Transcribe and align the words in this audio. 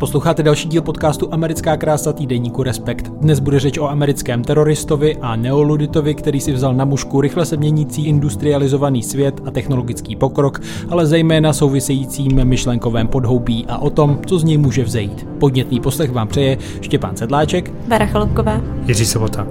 Posloucháte 0.00 0.42
další 0.42 0.68
díl 0.68 0.82
podcastu 0.82 1.28
Americká 1.34 1.76
krása 1.76 2.12
týdeníku 2.12 2.62
Respekt. 2.62 3.08
Dnes 3.08 3.40
bude 3.40 3.60
řeč 3.60 3.78
o 3.78 3.88
americkém 3.88 4.44
teroristovi 4.44 5.16
a 5.16 5.36
neoluditovi, 5.36 6.14
který 6.14 6.40
si 6.40 6.52
vzal 6.52 6.74
na 6.74 6.84
mužku 6.84 7.20
rychle 7.20 7.46
se 7.46 7.56
měnící 7.56 8.06
industrializovaný 8.06 9.02
svět 9.02 9.40
a 9.46 9.50
technologický 9.50 10.16
pokrok, 10.16 10.60
ale 10.88 11.06
zejména 11.06 11.52
souvisejícím 11.52 12.44
myšlenkovém 12.44 13.08
podhoubí 13.08 13.66
a 13.68 13.78
o 13.78 13.90
tom, 13.90 14.20
co 14.26 14.38
z 14.38 14.44
něj 14.44 14.58
může 14.58 14.84
vzejít. 14.84 15.26
Podnětný 15.40 15.80
poslech 15.80 16.12
vám 16.12 16.28
přeje 16.28 16.58
Štěpán 16.80 17.16
Sedláček, 17.16 17.72
Vera 17.86 18.06
Chalupková, 18.06 18.60
Jiří 18.86 19.06
Sobota. 19.06 19.46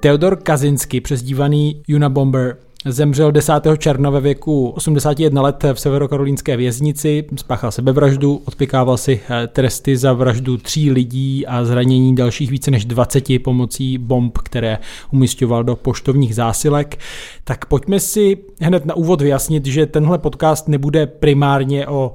Teodor 0.00 0.36
Kazinsky, 0.36 1.00
přezdívaný 1.00 1.82
Unabomber, 1.96 2.56
Zemřel 2.84 3.32
10. 3.32 3.52
června 3.78 4.10
ve 4.10 4.20
věku 4.20 4.68
81 4.68 5.42
let 5.42 5.64
v 5.72 5.80
severokarolínské 5.80 6.56
věznici, 6.56 7.24
spáchal 7.36 7.72
sebevraždu, 7.72 8.42
odpikával 8.44 8.96
si 8.96 9.20
eh, 9.30 9.46
tresty 9.46 9.96
za 9.96 10.12
vraždu 10.12 10.56
tří 10.56 10.90
lidí 10.90 11.46
a 11.46 11.64
zranění 11.64 12.14
dalších 12.14 12.50
více 12.50 12.70
než 12.70 12.84
20 12.84 13.24
pomocí 13.44 13.98
bomb, 13.98 14.38
které 14.38 14.78
umistoval 15.12 15.64
do 15.64 15.76
poštovních 15.76 16.34
zásilek. 16.34 16.98
Tak 17.44 17.66
pojďme 17.66 18.00
si 18.00 18.38
hned 18.60 18.86
na 18.86 18.94
úvod 18.94 19.20
vyjasnit, 19.20 19.66
že 19.66 19.86
tenhle 19.86 20.18
podcast 20.18 20.68
nebude 20.68 21.06
primárně 21.06 21.86
o 21.86 22.12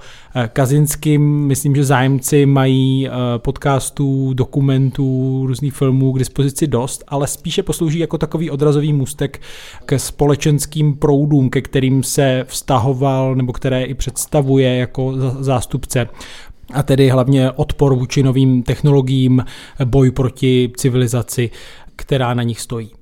Kazinským. 0.54 1.22
Myslím, 1.22 1.76
že 1.76 1.84
zájemci 1.84 2.46
mají 2.46 3.08
eh, 3.08 3.12
podcastů, 3.38 4.34
dokumentů, 4.34 5.44
různých 5.48 5.74
filmů 5.74 6.14
k 6.14 6.20
dispozici 6.20 6.68
dost, 6.68 7.04
ale 7.08 7.28
spíše 7.28 7.64
poslouží 7.64 8.00
jako 8.00 8.18
takový 8.18 8.52
odrazový 8.52 8.94
můstek 8.94 9.42
ke 9.86 10.00
společenským 10.00 10.96
proudům, 10.96 11.50
ke 11.50 11.62
kterým 11.62 12.04
se 12.04 12.46
vztahoval 12.48 13.36
nebo 13.36 13.54
které 13.54 13.84
i 13.84 13.94
představuje 13.94 14.76
jako 14.76 15.14
zástupce 15.40 16.08
a 16.74 16.84
tedy 16.84 17.10
hlavně 17.10 17.52
odpor 17.52 17.96
vůči 17.96 18.24
novým 18.24 18.64
technologiím, 18.64 19.46
boj 19.86 20.12
proti 20.12 20.72
civilizaci, 20.78 21.50
která 21.96 22.34
na 22.34 22.44
nich 22.44 22.62
stojí. 22.62 22.95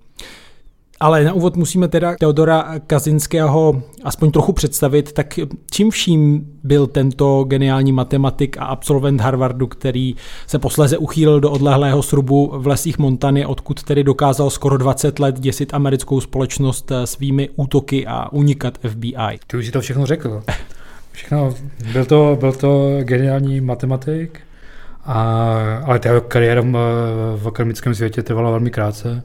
Ale 1.03 1.23
na 1.23 1.33
úvod 1.33 1.55
musíme 1.55 1.87
teda 1.87 2.15
Teodora 2.19 2.79
Kazinského 2.87 3.83
aspoň 4.03 4.31
trochu 4.31 4.53
představit, 4.53 5.11
tak 5.11 5.39
čím 5.71 5.91
vším 5.91 6.45
byl 6.63 6.87
tento 6.87 7.43
geniální 7.43 7.91
matematik 7.91 8.57
a 8.57 8.65
absolvent 8.65 9.21
Harvardu, 9.21 9.67
který 9.67 10.15
se 10.47 10.59
posléze 10.59 10.97
uchýlil 10.97 11.39
do 11.39 11.51
odlehlého 11.51 12.03
srubu 12.03 12.51
v 12.57 12.67
lesích 12.67 12.99
Montany, 12.99 13.45
odkud 13.45 13.83
tedy 13.83 14.03
dokázal 14.03 14.49
skoro 14.49 14.77
20 14.77 15.19
let 15.19 15.39
děsit 15.39 15.73
americkou 15.73 16.21
společnost 16.21 16.91
svými 17.05 17.49
útoky 17.55 18.07
a 18.07 18.31
unikat 18.31 18.77
FBI. 18.87 19.39
Ty 19.47 19.57
už 19.57 19.65
si 19.65 19.71
to 19.71 19.81
všechno 19.81 20.05
řekl. 20.05 20.43
Všechno, 21.11 21.53
byl 21.93 22.05
to, 22.05 22.37
byl 22.39 22.53
to 22.53 22.97
geniální 23.01 23.61
matematik, 23.61 24.39
a, 25.05 25.21
ale 25.85 25.99
ta 25.99 26.19
kariéra 26.19 26.61
v 27.35 27.47
akademickém 27.47 27.95
světě 27.95 28.23
trvala 28.23 28.51
velmi 28.51 28.71
krátce. 28.71 29.23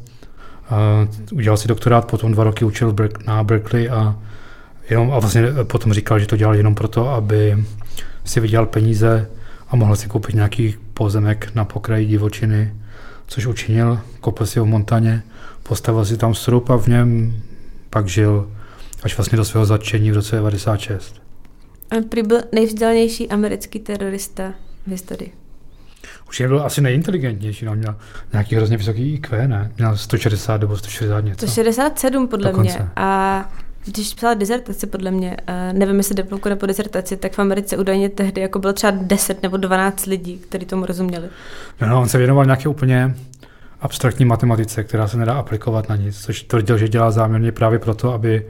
Udělal 1.33 1.57
si 1.57 1.69
doktorát, 1.69 2.11
potom 2.11 2.33
dva 2.33 2.45
roky 2.45 2.65
učil 2.65 2.95
na 3.27 3.45
Berkeley 3.45 3.91
a, 3.91 4.19
jenom, 4.91 5.13
a 5.13 5.19
vlastně 5.19 5.43
potom 5.63 5.93
říkal, 5.93 6.19
že 6.19 6.27
to 6.27 6.37
dělal 6.37 6.55
jenom 6.55 6.75
proto, 6.75 7.09
aby 7.09 7.65
si 8.25 8.41
vydělal 8.41 8.67
peníze 8.67 9.31
a 9.69 9.77
mohl 9.77 9.97
si 9.97 10.09
koupit 10.09 10.35
nějaký 10.35 10.75
pozemek 10.95 11.55
na 11.55 11.65
pokraji 11.65 12.07
divočiny, 12.07 12.75
což 13.27 13.47
učinil, 13.47 14.01
koupil 14.21 14.47
si 14.47 14.59
ho 14.59 14.65
v 14.65 14.69
Montaně, 14.69 15.23
postavil 15.63 16.05
si 16.05 16.17
tam 16.17 16.35
srup 16.35 16.71
a 16.71 16.77
v 16.77 16.87
něm 16.87 17.35
pak 17.91 18.09
žil 18.09 18.51
až 19.03 19.17
vlastně 19.17 19.37
do 19.37 19.45
svého 19.45 19.67
zatčení 19.67 20.11
v 20.11 20.15
roce 20.15 20.37
96. 20.37 21.23
On 21.97 22.05
prý 22.05 22.23
byl 22.23 22.41
nejvzdělanější 22.53 23.29
americký 23.29 23.79
terorista 23.79 24.55
v 24.87 24.91
historii. 24.91 25.33
Už 26.29 26.43
byl 26.47 26.63
asi 26.63 26.81
nejinteligentnější, 26.81 27.65
no, 27.65 27.75
měl 27.75 27.97
nějaký 28.33 28.55
hrozně 28.57 28.77
vysoký 28.77 29.15
IQ, 29.15 29.49
ne? 29.49 29.73
Měl 29.77 29.97
160 29.97 30.61
nebo 30.61 30.77
160 30.77 31.21
něco. 31.21 31.47
167 31.47 32.29
podle 32.29 32.51
Dokonce. 32.51 32.79
mě. 32.79 32.89
A 32.97 33.51
když 33.85 34.15
psala 34.15 34.35
dizertaci, 34.35 34.87
podle 34.87 35.11
mě, 35.11 35.37
nevím, 35.73 35.97
jestli 35.97 36.15
diplomku 36.15 36.49
nebo 36.49 36.67
dizertaci, 36.67 37.17
tak 37.17 37.33
v 37.33 37.39
Americe 37.39 37.77
údajně 37.77 38.09
tehdy 38.09 38.41
jako 38.41 38.59
bylo 38.59 38.73
třeba 38.73 38.93
10 39.03 39.43
nebo 39.43 39.57
12 39.57 40.07
lidí, 40.07 40.39
kteří 40.39 40.67
tomu 40.67 40.87
rozuměli. 40.87 41.29
No, 41.81 41.89
no, 41.89 42.01
on 42.01 42.09
se 42.09 42.19
věnoval 42.19 42.45
nějaké 42.45 42.69
úplně 42.69 43.15
abstraktní 43.81 44.25
matematice, 44.25 44.85
která 44.85 45.09
se 45.09 45.17
nedá 45.17 45.35
aplikovat 45.35 45.89
na 45.89 45.97
nic, 45.97 46.25
což 46.25 46.43
tvrdil, 46.43 46.79
že 46.79 46.89
dělá 46.89 47.11
záměrně 47.11 47.53
právě 47.53 47.79
proto, 47.79 48.13
aby 48.13 48.47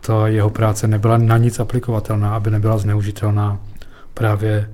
ta 0.00 0.28
jeho 0.28 0.50
práce 0.50 0.88
nebyla 0.88 1.18
na 1.18 1.36
nic 1.36 1.60
aplikovatelná, 1.60 2.36
aby 2.36 2.50
nebyla 2.50 2.78
zneužitelná 2.78 3.60
právě 4.14 4.70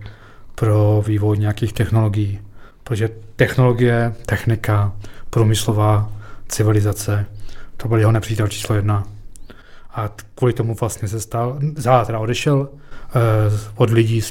pro 0.54 1.02
vývoj 1.06 1.38
nějakých 1.38 1.72
technologií. 1.72 2.40
Protože 2.84 3.10
technologie, 3.36 4.14
technika, 4.26 4.92
průmyslová 5.30 6.12
civilizace, 6.48 7.26
to 7.76 7.88
byl 7.88 7.98
jeho 7.98 8.12
nepřítel 8.12 8.48
číslo 8.48 8.74
jedna. 8.74 9.04
A 9.94 10.10
kvůli 10.34 10.52
tomu 10.52 10.74
vlastně 10.74 11.08
se 11.08 11.20
stal, 11.20 11.58
za 11.76 12.04
teda 12.04 12.18
odešel 12.18 12.68
eh, 12.68 13.10
od 13.76 13.90
lidí 13.90 14.22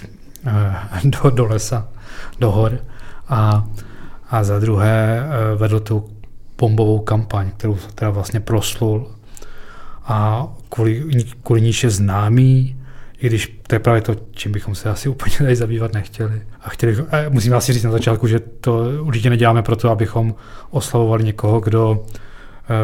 eh, 0.45 0.75
do, 1.03 1.29
do 1.29 1.45
lesa, 1.45 1.88
do 2.40 2.51
hor 2.51 2.78
a, 3.28 3.67
a 4.29 4.44
za 4.44 4.59
druhé 4.59 5.19
eh, 5.19 5.55
vedl 5.55 5.79
tu 5.79 6.09
bombovou 6.57 7.00
kampaň, 7.00 7.51
kterou 7.51 7.78
teda 7.95 8.11
vlastně 8.11 8.40
proslul 8.40 9.11
a 10.03 10.47
kvůli, 10.69 11.23
kvůli 11.44 11.61
níž 11.61 11.84
je 11.84 11.90
známý 11.90 12.82
i 13.23 13.28
když 13.28 13.59
to 13.67 13.75
je 13.75 13.79
právě 13.79 14.01
to, 14.01 14.16
čím 14.31 14.51
bychom 14.51 14.75
se 14.75 14.89
asi 14.89 15.09
úplně 15.09 15.38
tady 15.38 15.56
zabývat 15.56 15.94
nechtěli. 15.94 16.41
A 16.61 16.69
chtěli, 16.69 16.97
a 16.97 17.29
musím 17.29 17.53
asi 17.53 17.73
říct 17.73 17.84
na 17.84 17.91
začátku, 17.91 18.28
že 18.28 18.39
to 18.39 18.89
určitě 19.01 19.29
neděláme 19.29 19.61
proto, 19.61 19.89
abychom 19.89 20.35
oslavovali 20.69 21.23
někoho, 21.23 21.59
kdo 21.59 22.06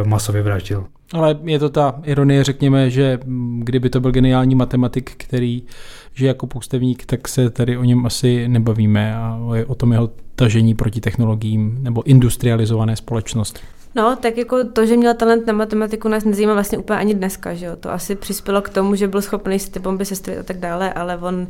masově 0.06 0.42
vraždil. 0.42 0.86
Ale 1.14 1.40
je 1.44 1.60
to 1.60 1.70
ta 1.70 2.00
ironie, 2.04 2.44
řekněme, 2.44 2.90
že 2.90 3.20
kdyby 3.60 3.90
to 3.90 4.00
byl 4.00 4.12
geniální 4.12 4.56
matematik, 4.56 5.12
který 5.18 5.64
že 6.14 6.28
jako 6.28 6.48
půstevník, 6.48 7.06
tak 7.06 7.28
se 7.28 7.50
tady 7.50 7.78
o 7.78 7.84
něm 7.84 8.06
asi 8.06 8.48
nebavíme 8.48 9.16
a 9.16 9.40
o 9.68 9.76
tom 9.76 9.92
jeho 9.92 10.10
tažení 10.36 10.76
proti 10.76 11.02
technologiím 11.02 11.78
nebo 11.82 12.04
industrializované 12.04 12.96
společnosti. 12.96 13.62
No, 13.96 14.16
tak 14.16 14.38
jako 14.38 14.64
to, 14.64 14.86
že 14.86 14.98
měl 14.98 15.14
talent 15.14 15.48
na 15.48 15.54
matematiku, 15.54 16.08
nás 16.08 16.26
nezajímá 16.26 16.54
vlastně 16.54 16.78
úplně 16.78 17.00
ani 17.00 17.14
dneska, 17.14 17.54
že 17.54 17.66
jo. 17.66 17.76
To 17.76 17.92
asi 17.92 18.16
přispělo 18.16 18.62
k 18.62 18.70
tomu, 18.70 18.96
že 18.96 19.08
byl 19.08 19.22
schopný 19.22 19.60
si 19.60 19.72
ty 19.72 19.80
bomby 19.80 20.06
sestrojit 20.06 20.40
a 20.40 20.44
tak 20.44 20.58
dále, 20.58 20.94
ale 20.94 21.18
on 21.18 21.48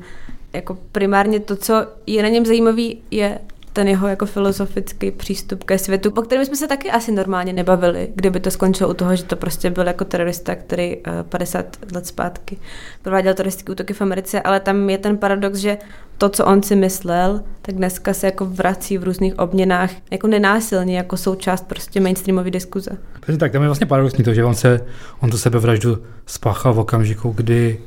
jako 0.53 0.77
primárně 0.91 1.39
to, 1.39 1.55
co 1.55 1.87
je 2.07 2.23
na 2.23 2.29
něm 2.29 2.45
zajímavý, 2.45 3.01
je 3.11 3.39
ten 3.73 3.87
jeho 3.87 4.07
jako 4.07 4.25
filozofický 4.25 5.11
přístup 5.11 5.63
ke 5.63 5.77
světu, 5.77 6.09
o 6.09 6.21
kterém 6.21 6.45
jsme 6.45 6.55
se 6.55 6.67
taky 6.67 6.91
asi 6.91 7.11
normálně 7.11 7.53
nebavili, 7.53 8.11
kdyby 8.15 8.39
to 8.39 8.51
skončilo 8.51 8.89
u 8.89 8.93
toho, 8.93 9.15
že 9.15 9.23
to 9.23 9.35
prostě 9.35 9.69
byl 9.69 9.87
jako 9.87 10.05
terorista, 10.05 10.55
který 10.55 10.97
50 11.29 11.65
eh, 11.81 11.95
let 11.95 12.07
zpátky 12.07 12.57
prováděl 13.01 13.33
teroristické 13.33 13.71
útoky 13.71 13.93
v 13.93 14.01
Americe, 14.01 14.41
ale 14.41 14.59
tam 14.59 14.89
je 14.89 14.97
ten 14.97 15.17
paradox, 15.17 15.59
že 15.59 15.77
to, 16.17 16.29
co 16.29 16.45
on 16.45 16.63
si 16.63 16.75
myslel, 16.75 17.43
tak 17.61 17.75
dneska 17.75 18.13
se 18.13 18.27
jako 18.27 18.45
vrací 18.45 18.97
v 18.97 19.03
různých 19.03 19.39
obměnách 19.39 19.91
jako 20.11 20.27
nenásilně, 20.27 20.97
jako 20.97 21.17
součást 21.17 21.67
prostě 21.67 21.99
mainstreamové 21.99 22.51
diskuze. 22.51 22.91
Přesně 23.19 23.39
tak, 23.39 23.51
tam 23.51 23.61
je 23.61 23.67
vlastně 23.67 23.87
paradoxní 23.87 24.23
to, 24.23 24.33
že 24.33 24.45
on 24.45 24.55
se, 24.55 24.81
on 25.19 25.29
to 25.29 25.37
sebevraždu 25.37 25.97
spáchal 26.25 26.73
v 26.73 26.79
okamžiku, 26.79 27.33
kdy 27.37 27.79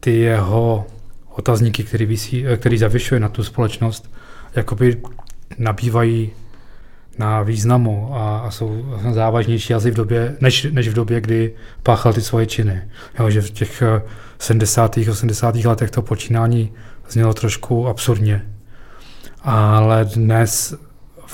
ty 0.00 0.18
jeho 0.18 0.86
otazníky, 1.30 1.84
který, 1.84 2.06
vysí, 2.06 2.46
eh, 2.46 2.56
který 2.56 2.78
zavyšuje 2.78 3.20
na 3.20 3.28
tu 3.28 3.44
společnost, 3.44 4.10
jakoby 4.56 5.02
nabývají 5.58 6.30
na 7.18 7.42
významu 7.42 8.14
a, 8.14 8.38
a 8.38 8.50
jsou 8.50 8.84
závažnější 9.10 9.74
asi 9.74 9.90
v 9.90 9.94
době, 9.94 10.36
než, 10.40 10.66
než 10.70 10.88
v 10.88 10.92
době, 10.92 11.20
kdy 11.20 11.54
páchal 11.82 12.12
ty 12.12 12.20
svoje 12.20 12.46
činy. 12.46 12.82
Jo, 13.18 13.30
že 13.30 13.40
v 13.40 13.50
těch 13.50 13.82
70. 14.38 14.98
Eh, 14.98 15.10
80. 15.10 15.54
letech 15.54 15.90
to 15.90 16.02
počínání 16.02 16.72
znělo 17.08 17.34
trošku 17.34 17.88
absurdně. 17.88 18.46
Ale 19.42 20.04
dnes 20.04 20.74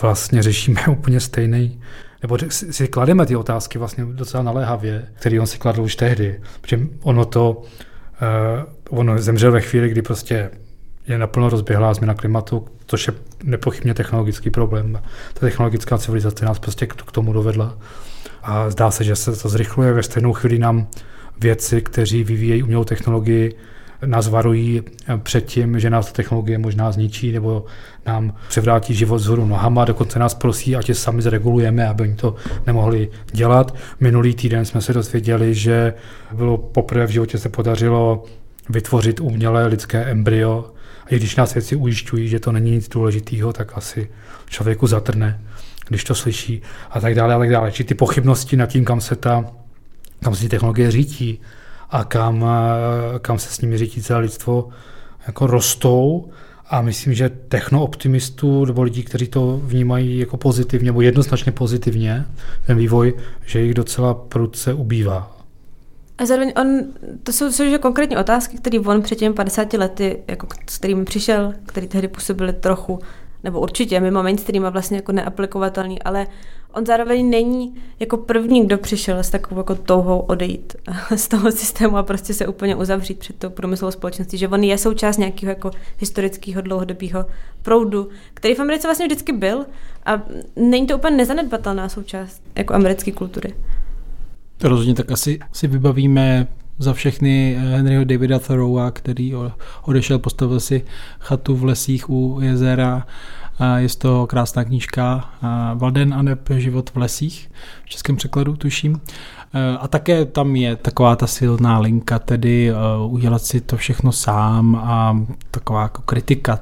vlastně 0.02 0.42
řešíme 0.42 0.80
úplně 0.90 1.20
stejný, 1.20 1.80
nebo 2.22 2.38
si 2.50 2.88
klademe 2.88 3.26
ty 3.26 3.36
otázky 3.36 3.78
vlastně 3.78 4.04
docela 4.04 4.42
naléhavě, 4.42 5.08
který 5.14 5.40
on 5.40 5.46
si 5.46 5.58
kladl 5.58 5.82
už 5.82 5.96
tehdy. 5.96 6.40
Protože 6.60 6.80
ono 7.02 7.24
to, 7.24 7.62
uh, 8.90 8.98
ono 8.98 9.18
zemřel 9.18 9.52
ve 9.52 9.60
chvíli, 9.60 9.88
kdy 9.88 10.02
prostě 10.02 10.50
je 11.06 11.18
naplno 11.18 11.48
rozběhlá 11.48 11.94
změna 11.94 12.14
klimatu, 12.14 12.66
což 12.86 13.06
je 13.06 13.14
nepochybně 13.44 13.94
technologický 13.94 14.50
problém. 14.50 15.00
Ta 15.34 15.40
technologická 15.40 15.98
civilizace 15.98 16.44
nás 16.44 16.58
prostě 16.58 16.86
k 16.86 17.12
tomu 17.12 17.32
dovedla. 17.32 17.78
A 18.42 18.70
zdá 18.70 18.90
se, 18.90 19.04
že 19.04 19.16
se 19.16 19.36
to 19.36 19.48
zrychluje. 19.48 19.92
Ve 19.92 20.02
stejnou 20.02 20.32
chvíli 20.32 20.58
nám 20.58 20.86
věci, 21.40 21.82
kteří 21.82 22.24
vyvíjejí 22.24 22.62
umělou 22.62 22.84
technologii, 22.84 23.54
nás 24.04 24.28
varují 24.28 24.82
před 25.22 25.40
tím, 25.40 25.80
že 25.80 25.90
nás 25.90 26.12
technologie 26.12 26.58
možná 26.58 26.92
zničí 26.92 27.32
nebo 27.32 27.64
nám 28.06 28.34
převrátí 28.48 28.94
život 28.94 29.18
zhoru 29.18 29.46
nohama, 29.46 29.84
dokonce 29.84 30.18
nás 30.18 30.34
prosí, 30.34 30.76
ať 30.76 30.88
je 30.88 30.94
sami 30.94 31.22
zregulujeme, 31.22 31.88
aby 31.88 32.02
oni 32.02 32.14
to 32.14 32.34
nemohli 32.66 33.08
dělat. 33.32 33.74
Minulý 34.00 34.34
týden 34.34 34.64
jsme 34.64 34.80
se 34.80 34.92
dozvěděli, 34.92 35.54
že 35.54 35.94
bylo 36.32 36.58
poprvé 36.58 37.06
v 37.06 37.10
životě 37.10 37.38
se 37.38 37.48
podařilo 37.48 38.24
vytvořit 38.68 39.20
umělé 39.20 39.66
lidské 39.66 40.04
embryo. 40.04 40.75
A 41.06 41.14
když 41.14 41.36
nás 41.36 41.54
věci 41.54 41.76
ujišťují, 41.76 42.28
že 42.28 42.40
to 42.40 42.52
není 42.52 42.70
nic 42.70 42.88
důležitého, 42.88 43.52
tak 43.52 43.72
asi 43.74 44.08
člověku 44.48 44.86
zatrne, 44.86 45.40
když 45.88 46.04
to 46.04 46.14
slyší 46.14 46.62
a 46.90 47.00
tak 47.00 47.14
dále 47.14 47.34
a 47.34 47.38
tak 47.38 47.50
dále. 47.50 47.72
Či 47.72 47.84
ty 47.84 47.94
pochybnosti 47.94 48.56
nad 48.56 48.66
tím, 48.66 48.84
kam 48.84 49.00
se 49.00 49.16
ta 49.16 49.44
kam 50.22 50.34
se 50.34 50.48
technologie 50.48 50.90
řítí 50.90 51.40
a 51.90 52.04
kam, 52.04 52.44
kam 53.20 53.38
se 53.38 53.54
s 53.54 53.60
nimi 53.60 53.78
řítí 53.78 54.02
celé 54.02 54.20
lidstvo, 54.20 54.68
jako 55.26 55.46
rostou 55.46 56.30
a 56.66 56.82
myslím, 56.82 57.14
že 57.14 57.28
technooptimistů 57.28 58.64
nebo 58.64 58.82
lidí, 58.82 59.02
kteří 59.02 59.28
to 59.28 59.60
vnímají 59.64 60.18
jako 60.18 60.36
pozitivně 60.36 60.86
nebo 60.86 61.00
jednoznačně 61.00 61.52
pozitivně, 61.52 62.26
ten 62.66 62.78
vývoj, 62.78 63.14
že 63.46 63.60
jich 63.60 63.74
docela 63.74 64.14
prudce 64.14 64.74
ubývá. 64.74 65.35
A 66.18 66.26
zároveň 66.26 66.52
on, 66.60 66.84
to 67.22 67.32
jsou, 67.32 67.52
jsou 67.52 67.64
že 67.64 67.78
konkrétní 67.78 68.16
otázky, 68.16 68.56
které 68.56 68.80
on 68.80 69.02
před 69.02 69.18
těmi 69.18 69.34
50 69.34 69.72
lety, 69.72 70.22
jako, 70.28 70.46
s 70.70 70.78
kterými 70.78 71.04
přišel, 71.04 71.54
které 71.66 71.86
tehdy 71.86 72.08
působily 72.08 72.52
trochu, 72.52 72.98
nebo 73.44 73.60
určitě 73.60 74.00
mimo 74.00 74.22
mainstream 74.22 74.66
a 74.66 74.70
vlastně 74.70 74.96
jako 74.96 75.12
neaplikovatelný, 75.12 76.02
ale 76.02 76.26
on 76.72 76.86
zároveň 76.86 77.30
není 77.30 77.74
jako 78.00 78.16
první, 78.16 78.66
kdo 78.66 78.78
přišel 78.78 79.18
s 79.18 79.30
takovou 79.30 79.60
jako 79.60 79.74
touhou 79.74 80.18
odejít 80.18 80.76
z 81.16 81.28
toho 81.28 81.52
systému 81.52 81.96
a 81.96 82.02
prostě 82.02 82.34
se 82.34 82.46
úplně 82.46 82.76
uzavřít 82.76 83.18
před 83.18 83.36
tou 83.36 83.50
průmyslovou 83.50 83.90
společností, 83.90 84.38
že 84.38 84.48
on 84.48 84.64
je 84.64 84.78
součást 84.78 85.16
nějakého 85.16 85.50
jako 85.50 85.70
historického 85.98 86.62
dlouhodobého 86.62 87.26
proudu, 87.62 88.08
který 88.34 88.54
v 88.54 88.60
Americe 88.60 88.88
vlastně 88.88 89.06
vždycky 89.06 89.32
byl 89.32 89.66
a 90.06 90.22
není 90.56 90.86
to 90.86 90.96
úplně 90.96 91.16
nezanedbatelná 91.16 91.88
součást 91.88 92.42
jako 92.54 92.74
americké 92.74 93.12
kultury. 93.12 93.54
Rozhodně 94.62 94.94
tak 94.94 95.12
asi 95.12 95.38
si 95.52 95.66
vybavíme 95.66 96.46
za 96.78 96.92
všechny 96.92 97.56
Henryho 97.58 98.04
Davida 98.04 98.38
Thoreaua, 98.38 98.90
který 98.90 99.34
odešel, 99.82 100.18
postavil 100.18 100.60
si 100.60 100.84
chatu 101.20 101.56
v 101.56 101.64
lesích 101.64 102.10
u 102.10 102.38
jezera 102.42 103.06
je 103.76 103.88
to 103.98 104.26
krásná 104.26 104.64
knížka 104.64 105.30
Valden 105.74 106.14
a 106.14 106.22
neb 106.22 106.48
život 106.56 106.90
v 106.90 106.96
lesích, 106.96 107.50
v 107.84 107.88
českém 107.88 108.16
překladu 108.16 108.56
tuším. 108.56 109.00
E, 109.54 109.76
a 109.78 109.88
také 109.88 110.24
tam 110.24 110.56
je 110.56 110.76
taková 110.76 111.16
ta 111.16 111.26
silná 111.26 111.78
linka, 111.78 112.18
tedy 112.18 112.70
e, 112.70 112.74
udělat 113.06 113.42
si 113.42 113.60
to 113.60 113.76
všechno 113.76 114.12
sám 114.12 114.76
a 114.76 115.18
taková 115.50 115.82
jako 115.82 116.02
kritika 116.02 116.60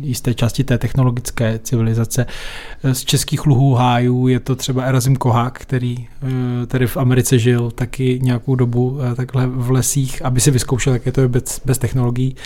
jisté 0.00 0.34
části 0.34 0.64
té 0.64 0.78
technologické 0.78 1.58
civilizace. 1.62 2.26
Z 2.92 3.04
českých 3.04 3.46
luhů 3.46 3.74
hájů 3.74 4.28
je 4.28 4.40
to 4.40 4.56
třeba 4.56 4.82
Erazim 4.82 5.16
Kohák, 5.16 5.58
který 5.58 6.08
tady 6.66 6.86
v 6.86 6.96
Americe 6.96 7.38
žil 7.38 7.70
taky 7.70 8.20
nějakou 8.22 8.54
dobu 8.54 8.98
takhle 9.16 9.46
v 9.46 9.70
lesích, 9.70 10.24
aby 10.24 10.40
si 10.40 10.50
vyzkoušel, 10.50 10.92
jak 10.92 11.06
je 11.06 11.12
to 11.12 11.28
bez, 11.28 11.60
bez 11.64 11.78
technologií. 11.78 12.36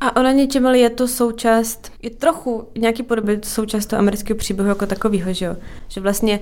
A 0.00 0.16
ona 0.16 0.32
něčem 0.32 0.66
ale 0.66 0.78
je 0.78 0.90
to 0.90 1.08
součást, 1.08 1.92
je 2.02 2.10
trochu 2.10 2.68
nějaký 2.78 3.02
podobě 3.02 3.40
součást 3.44 3.86
toho 3.86 4.00
amerického 4.00 4.38
příběhu 4.38 4.68
jako 4.68 4.86
takového, 4.86 5.32
že 5.32 5.44
jo? 5.44 5.56
Že 5.88 6.00
vlastně 6.00 6.40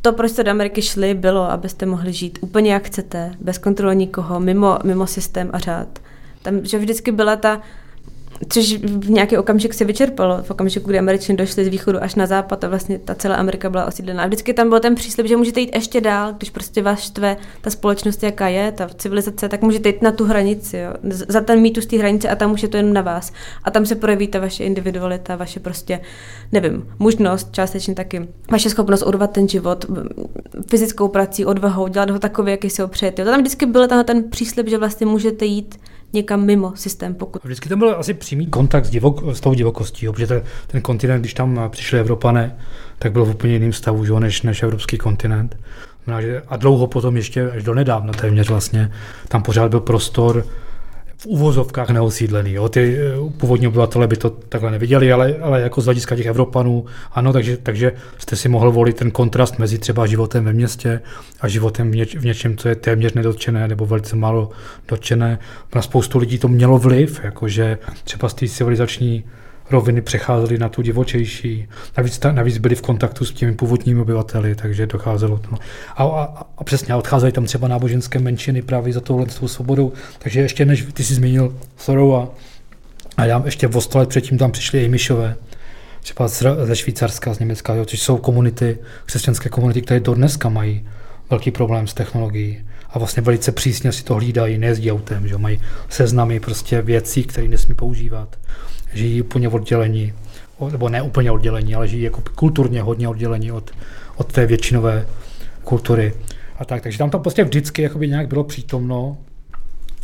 to, 0.00 0.12
proč 0.12 0.30
jste 0.30 0.44
do 0.44 0.50
Ameriky 0.50 0.82
šli, 0.82 1.14
bylo, 1.14 1.50
abyste 1.50 1.86
mohli 1.86 2.12
žít 2.12 2.38
úplně 2.42 2.72
jak 2.72 2.84
chcete, 2.84 3.32
bez 3.40 3.58
kontroly 3.58 3.96
nikoho, 3.96 4.40
mimo, 4.40 4.78
mimo 4.84 5.06
systém 5.06 5.50
a 5.52 5.58
řád. 5.58 5.98
Tam, 6.42 6.64
že 6.64 6.78
vždycky 6.78 7.12
byla 7.12 7.36
ta 7.36 7.60
což 8.48 8.74
v 8.82 9.10
nějaký 9.10 9.36
okamžik 9.36 9.74
se 9.74 9.84
vyčerpalo, 9.84 10.42
v 10.42 10.50
okamžiku, 10.50 10.88
kdy 10.88 10.98
Američané 10.98 11.36
došli 11.36 11.64
z 11.64 11.68
východu 11.68 12.02
až 12.02 12.14
na 12.14 12.26
západ 12.26 12.64
a 12.64 12.68
vlastně 12.68 12.98
ta 12.98 13.14
celá 13.14 13.34
Amerika 13.34 13.70
byla 13.70 13.86
osídlená. 13.86 14.26
Vždycky 14.26 14.54
tam 14.54 14.68
byl 14.68 14.80
ten 14.80 14.94
příslip, 14.94 15.26
že 15.26 15.36
můžete 15.36 15.60
jít 15.60 15.74
ještě 15.74 16.00
dál, 16.00 16.32
když 16.32 16.50
prostě 16.50 16.82
vás 16.82 17.00
štve 17.00 17.36
ta 17.60 17.70
společnost, 17.70 18.22
jaká 18.22 18.48
je, 18.48 18.72
ta 18.72 18.88
civilizace, 18.88 19.48
tak 19.48 19.62
můžete 19.62 19.88
jít 19.88 20.02
na 20.02 20.12
tu 20.12 20.24
hranici, 20.24 20.78
jo, 20.78 20.92
za 21.28 21.40
ten 21.40 21.60
mýtus 21.60 21.86
té 21.86 21.98
hranice 21.98 22.28
a 22.28 22.36
tam 22.36 22.52
už 22.52 22.62
je 22.62 22.68
to 22.68 22.76
jen 22.76 22.92
na 22.92 23.00
vás. 23.00 23.32
A 23.64 23.70
tam 23.70 23.86
se 23.86 23.94
projeví 23.94 24.28
ta 24.28 24.38
vaše 24.38 24.64
individualita, 24.64 25.36
vaše 25.36 25.60
prostě, 25.60 26.00
nevím, 26.52 26.88
možnost, 26.98 27.48
částečně 27.52 27.94
taky, 27.94 28.28
vaše 28.50 28.70
schopnost 28.70 29.02
urvat 29.02 29.30
ten 29.30 29.48
život 29.48 29.84
fyzickou 30.70 31.08
prací, 31.08 31.44
odvahou, 31.44 31.88
dělat 31.88 32.10
ho 32.10 32.18
takový, 32.18 32.50
jaký 32.50 32.70
si 32.70 32.82
ho 32.82 32.88
přejete. 32.88 33.24
Tam 33.24 33.40
vždycky 33.40 33.66
byl 33.66 33.88
ten 34.04 34.30
příslip, 34.30 34.68
že 34.68 34.78
vlastně 34.78 35.06
můžete 35.06 35.44
jít 35.44 35.78
někam 36.12 36.46
mimo 36.46 36.72
systém. 36.74 37.14
Pokud... 37.14 37.44
Vždycky 37.44 37.68
tam 37.68 37.78
byl 37.78 37.96
asi 37.98 38.14
přímý 38.14 38.46
kontakt 38.46 38.84
s, 38.84 38.90
divok, 38.90 39.22
s 39.32 39.40
tou 39.40 39.54
divokostí, 39.54 40.06
protože 40.08 40.26
ten, 40.26 40.42
ten 40.66 40.80
kontinent, 40.80 41.20
když 41.20 41.34
tam 41.34 41.60
přišli 41.68 42.00
Evropané, 42.00 42.56
tak 42.98 43.12
byl 43.12 43.24
v 43.24 43.30
úplně 43.30 43.52
jiném 43.52 43.72
stavu 43.72 44.04
že, 44.04 44.20
než, 44.20 44.42
než 44.42 44.62
evropský 44.62 44.98
kontinent. 44.98 45.56
A 46.48 46.56
dlouho 46.56 46.86
potom 46.86 47.16
ještě, 47.16 47.50
až 47.50 47.62
do 47.62 47.74
nedávna 47.74 48.12
téměř 48.12 48.48
vlastně, 48.48 48.92
tam 49.28 49.42
pořád 49.42 49.70
byl 49.70 49.80
prostor 49.80 50.46
v 51.22 51.26
uvozovkách 51.26 51.90
neosídlený. 51.90 52.52
Jo. 52.52 52.68
Ty 52.68 52.96
eh, 52.98 53.30
původní 53.36 53.66
obyvatele 53.66 54.06
by 54.06 54.16
to 54.16 54.30
takhle 54.30 54.70
neviděli, 54.70 55.12
ale, 55.12 55.36
ale 55.40 55.60
jako 55.60 55.80
z 55.80 55.84
hlediska 55.84 56.16
těch 56.16 56.26
Evropanů, 56.26 56.84
ano, 57.12 57.32
takže, 57.32 57.56
takže 57.56 57.92
jste 58.18 58.36
si 58.36 58.48
mohl 58.48 58.72
volit 58.72 58.96
ten 58.96 59.10
kontrast 59.10 59.58
mezi 59.58 59.78
třeba 59.78 60.06
životem 60.06 60.44
ve 60.44 60.52
městě 60.52 61.00
a 61.40 61.48
životem 61.48 61.90
v, 61.90 61.96
něč, 61.96 62.16
v 62.16 62.24
něčem, 62.24 62.56
co 62.56 62.68
je 62.68 62.74
téměř 62.74 63.12
nedotčené 63.12 63.68
nebo 63.68 63.86
velice 63.86 64.16
málo 64.16 64.50
dotčené. 64.88 65.38
Na 65.74 65.82
spoustu 65.82 66.18
lidí 66.18 66.38
to 66.38 66.48
mělo 66.48 66.78
vliv, 66.78 67.20
jakože 67.24 67.78
třeba 68.04 68.28
z 68.28 68.34
té 68.34 68.48
civilizační 68.48 69.24
roviny 69.72 70.00
přecházely 70.00 70.58
na 70.58 70.68
tu 70.68 70.82
divočejší. 70.82 71.68
Navíc, 71.96 72.18
ta, 72.18 72.32
navíc 72.32 72.58
byli 72.58 72.74
v 72.74 72.82
kontaktu 72.82 73.24
s 73.24 73.32
těmi 73.32 73.52
původními 73.52 74.00
obyvateli, 74.00 74.54
takže 74.54 74.86
docházelo 74.86 75.38
to. 75.38 75.48
A, 75.96 76.04
a, 76.04 76.46
a 76.58 76.64
přesně, 76.64 76.94
odcházejí 76.94 77.32
tam 77.32 77.44
třeba 77.44 77.68
náboženské 77.68 78.18
menšiny 78.18 78.62
právě 78.62 78.92
za 78.92 79.00
touhle 79.00 79.26
svobodou. 79.28 79.92
Takže 80.18 80.40
ještě 80.40 80.64
než 80.64 80.86
ty 80.92 81.04
jsi 81.04 81.14
zmínil 81.14 81.56
Thoreau 81.86 82.26
a 83.16 83.24
já 83.24 83.42
ještě 83.44 83.68
o 83.68 83.80
sto 83.80 83.98
let 83.98 84.08
předtím 84.08 84.38
tam 84.38 84.52
přišli 84.52 84.84
i 84.84 84.88
Myšové, 84.88 85.36
třeba 86.00 86.28
ze 86.64 86.76
Švýcarska, 86.76 87.34
z 87.34 87.38
Německa, 87.38 87.74
jo, 87.74 87.84
což 87.84 88.00
jsou 88.00 88.16
komunity, 88.16 88.78
křesťanské 89.06 89.48
komunity, 89.48 89.82
které 89.82 90.00
do 90.00 90.14
dneska 90.14 90.48
mají 90.48 90.88
velký 91.30 91.50
problém 91.50 91.86
s 91.86 91.94
technologií 91.94 92.64
a 92.92 92.98
vlastně 92.98 93.22
velice 93.22 93.52
přísně 93.52 93.92
si 93.92 94.04
to 94.04 94.14
hlídají, 94.14 94.58
nejezdí 94.58 94.92
autem, 94.92 95.28
že 95.28 95.38
mají 95.38 95.60
seznamy 95.88 96.40
prostě 96.40 96.82
věcí, 96.82 97.22
které 97.24 97.48
nesmí 97.48 97.74
používat 97.74 98.36
žijí 98.94 99.22
úplně 99.22 99.48
oddělení, 99.48 100.12
nebo 100.70 100.88
ne 100.88 101.02
úplně 101.02 101.30
oddělení, 101.30 101.74
ale 101.74 101.88
žijí 101.88 102.02
jako 102.02 102.22
kulturně 102.34 102.82
hodně 102.82 103.08
oddělení 103.08 103.52
od, 103.52 103.70
od 104.16 104.32
té 104.32 104.46
většinové 104.46 105.06
kultury. 105.64 106.12
A 106.58 106.64
tak, 106.64 106.82
takže 106.82 106.98
tam 106.98 107.10
to 107.10 107.18
prostě 107.18 107.44
vždycky 107.44 107.90
nějak 108.06 108.28
bylo 108.28 108.44
přítomno, 108.44 109.16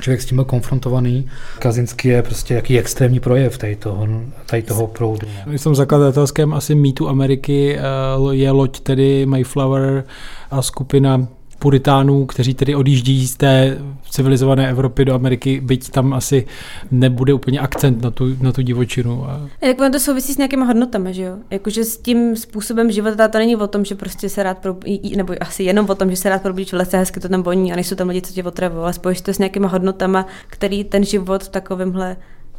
člověk 0.01 0.23
s 0.23 0.27
tím 0.27 0.37
byl 0.37 0.45
konfrontovaný. 0.45 1.29
Kazinský 1.59 2.09
je 2.09 2.23
prostě 2.23 2.55
jaký 2.55 2.79
extrémní 2.79 3.21
projev 3.21 3.59
tady 3.59 3.77
toho, 3.77 4.09
tady 4.47 4.63
toho 4.63 4.87
proudu. 4.87 5.27
Tom 5.63 5.75
zakladatelském 5.75 6.55
asi 6.55 6.75
mýtu 6.75 7.09
Ameriky 7.09 7.79
eh, 7.79 7.83
je 8.31 8.51
loď 8.51 8.81
tedy 8.81 9.27
Mayflower 9.27 10.05
a 10.51 10.63
skupina 10.63 11.29
puritánů, 11.59 12.27
kteří 12.27 12.55
tedy 12.55 12.75
odjíždí 12.75 13.27
z 13.27 13.37
té 13.37 13.79
civilizované 14.11 14.71
Evropy 14.71 15.05
do 15.05 15.15
Ameriky, 15.15 15.61
byť 15.61 15.91
tam 15.91 16.13
asi 16.13 16.47
nebude 16.91 17.35
úplně 17.35 17.61
akcent 17.61 18.03
na 18.03 18.11
tu, 18.11 18.37
na 18.41 18.53
tu 18.53 18.63
divočinu. 18.63 19.27
Jak 19.61 19.93
to 19.93 20.01
souvisí 20.01 20.35
s 20.35 20.37
nějakými 20.37 20.65
hodnotami, 20.65 21.15
že 21.15 21.23
jo? 21.23 21.37
Jakože 21.51 21.85
s 21.85 21.97
tím 21.99 22.37
způsobem 22.37 22.91
života 22.91 23.29
to 23.29 23.39
není 23.39 23.57
o 23.57 23.67
tom, 23.67 23.85
že 23.85 23.95
prostě 23.95 24.29
se 24.29 24.43
rád 24.43 24.59
probudí, 24.59 25.17
nebo 25.17 25.35
asi 25.41 25.63
jenom 25.63 25.91
o 25.91 25.95
tom, 25.95 26.11
že 26.11 26.17
se 26.17 26.29
rád 26.29 26.43
probudíš 26.43 26.73
v 26.73 26.77
lese, 26.77 26.99
hezky 26.99 27.21
to 27.21 27.29
tam 27.29 27.43
voní 27.43 27.73
a 27.73 27.75
nejsou 27.75 27.95
tam 27.95 28.09
lidi, 28.09 28.23
co 28.23 28.33
tě 28.33 28.45
otravují, 28.45 28.83
ale 28.83 28.93
spojíš 28.93 29.21
to 29.21 29.35
s 29.35 29.39
nějakými 29.39 29.67
hodnotama, 29.67 30.27
který 30.47 30.85
ten 30.85 31.05
život 31.05 31.45
v 31.45 31.49
takovémhle 31.49 32.17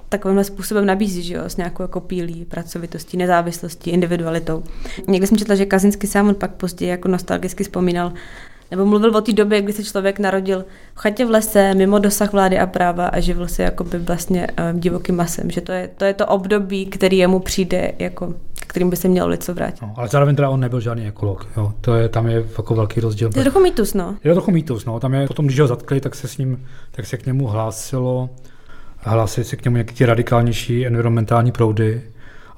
takovýmhle 0.10 0.44
způsobem 0.44 0.86
nabízí, 0.86 1.24
že 1.24 1.34
jo, 1.34 1.44
s 1.46 1.58
nějakou 1.58 1.84
jako 1.84 2.00
pílí, 2.00 2.46
pracovitostí, 2.46 3.18
nezávislostí, 3.18 3.89
individualitou. 3.89 4.63
Někdy 5.08 5.27
jsem 5.27 5.38
četla, 5.38 5.56
že 5.56 5.65
Kazinsky 5.65 6.08
sám 6.08 6.36
pak 6.36 6.51
později 6.51 6.89
jako 6.89 7.08
nostalgicky 7.08 7.63
vzpomínal 7.63 8.13
nebo 8.71 8.85
mluvil 8.85 9.17
o 9.17 9.21
té 9.21 9.33
době, 9.33 9.61
kdy 9.61 9.73
se 9.73 9.83
člověk 9.83 10.19
narodil 10.19 10.65
v 10.95 10.99
chatě 10.99 11.25
v 11.25 11.29
lese, 11.29 11.73
mimo 11.73 11.99
dosah 11.99 12.33
vlády 12.33 12.59
a 12.59 12.65
práva 12.65 13.07
a 13.07 13.19
živil 13.19 13.47
se 13.47 13.63
jakoby 13.63 13.99
vlastně 13.99 14.47
uh, 14.47 14.79
divokým 14.79 15.15
masem. 15.15 15.51
Že 15.51 15.61
to 15.61 15.71
je, 15.71 15.89
to 15.97 16.05
je 16.05 16.13
to 16.13 16.25
období, 16.25 16.85
který 16.85 17.17
jemu 17.17 17.39
přijde, 17.39 17.91
jako, 17.99 18.33
kterým 18.67 18.89
by 18.89 18.95
se 18.95 19.07
mělo 19.07 19.31
něco 19.31 19.53
vrátit. 19.53 19.81
No, 19.81 19.93
ale 19.97 20.07
zároveň 20.07 20.35
teda 20.35 20.49
on 20.49 20.59
nebyl 20.59 20.79
žádný 20.79 21.07
ekolog. 21.07 21.47
Jo. 21.57 21.73
To 21.81 21.95
je, 21.95 22.09
tam 22.09 22.27
je 22.27 22.45
jako 22.57 22.75
velký 22.75 22.99
rozdíl. 22.99 23.31
To 23.31 23.39
je 23.39 23.43
trochu 23.43 23.59
mýtus, 23.59 23.93
no. 23.93 24.15
Je 24.23 24.31
to 24.31 24.35
trochu 24.35 24.51
mýtus, 24.51 24.85
no. 24.85 24.99
Tam 24.99 25.13
je, 25.13 25.27
potom, 25.27 25.45
když 25.45 25.59
ho 25.59 25.67
zatkli, 25.67 26.01
tak 26.01 26.15
se 26.15 26.27
s 26.27 26.38
ním, 26.38 26.65
tak 26.91 27.05
se 27.05 27.17
k 27.17 27.25
němu 27.25 27.47
hlásilo, 27.47 28.29
hlásili 28.97 29.45
se 29.45 29.55
k 29.55 29.65
němu 29.65 29.75
nějaké 29.75 30.05
radikálnější 30.05 30.88
environmentální 30.88 31.51
proudy, 31.51 32.01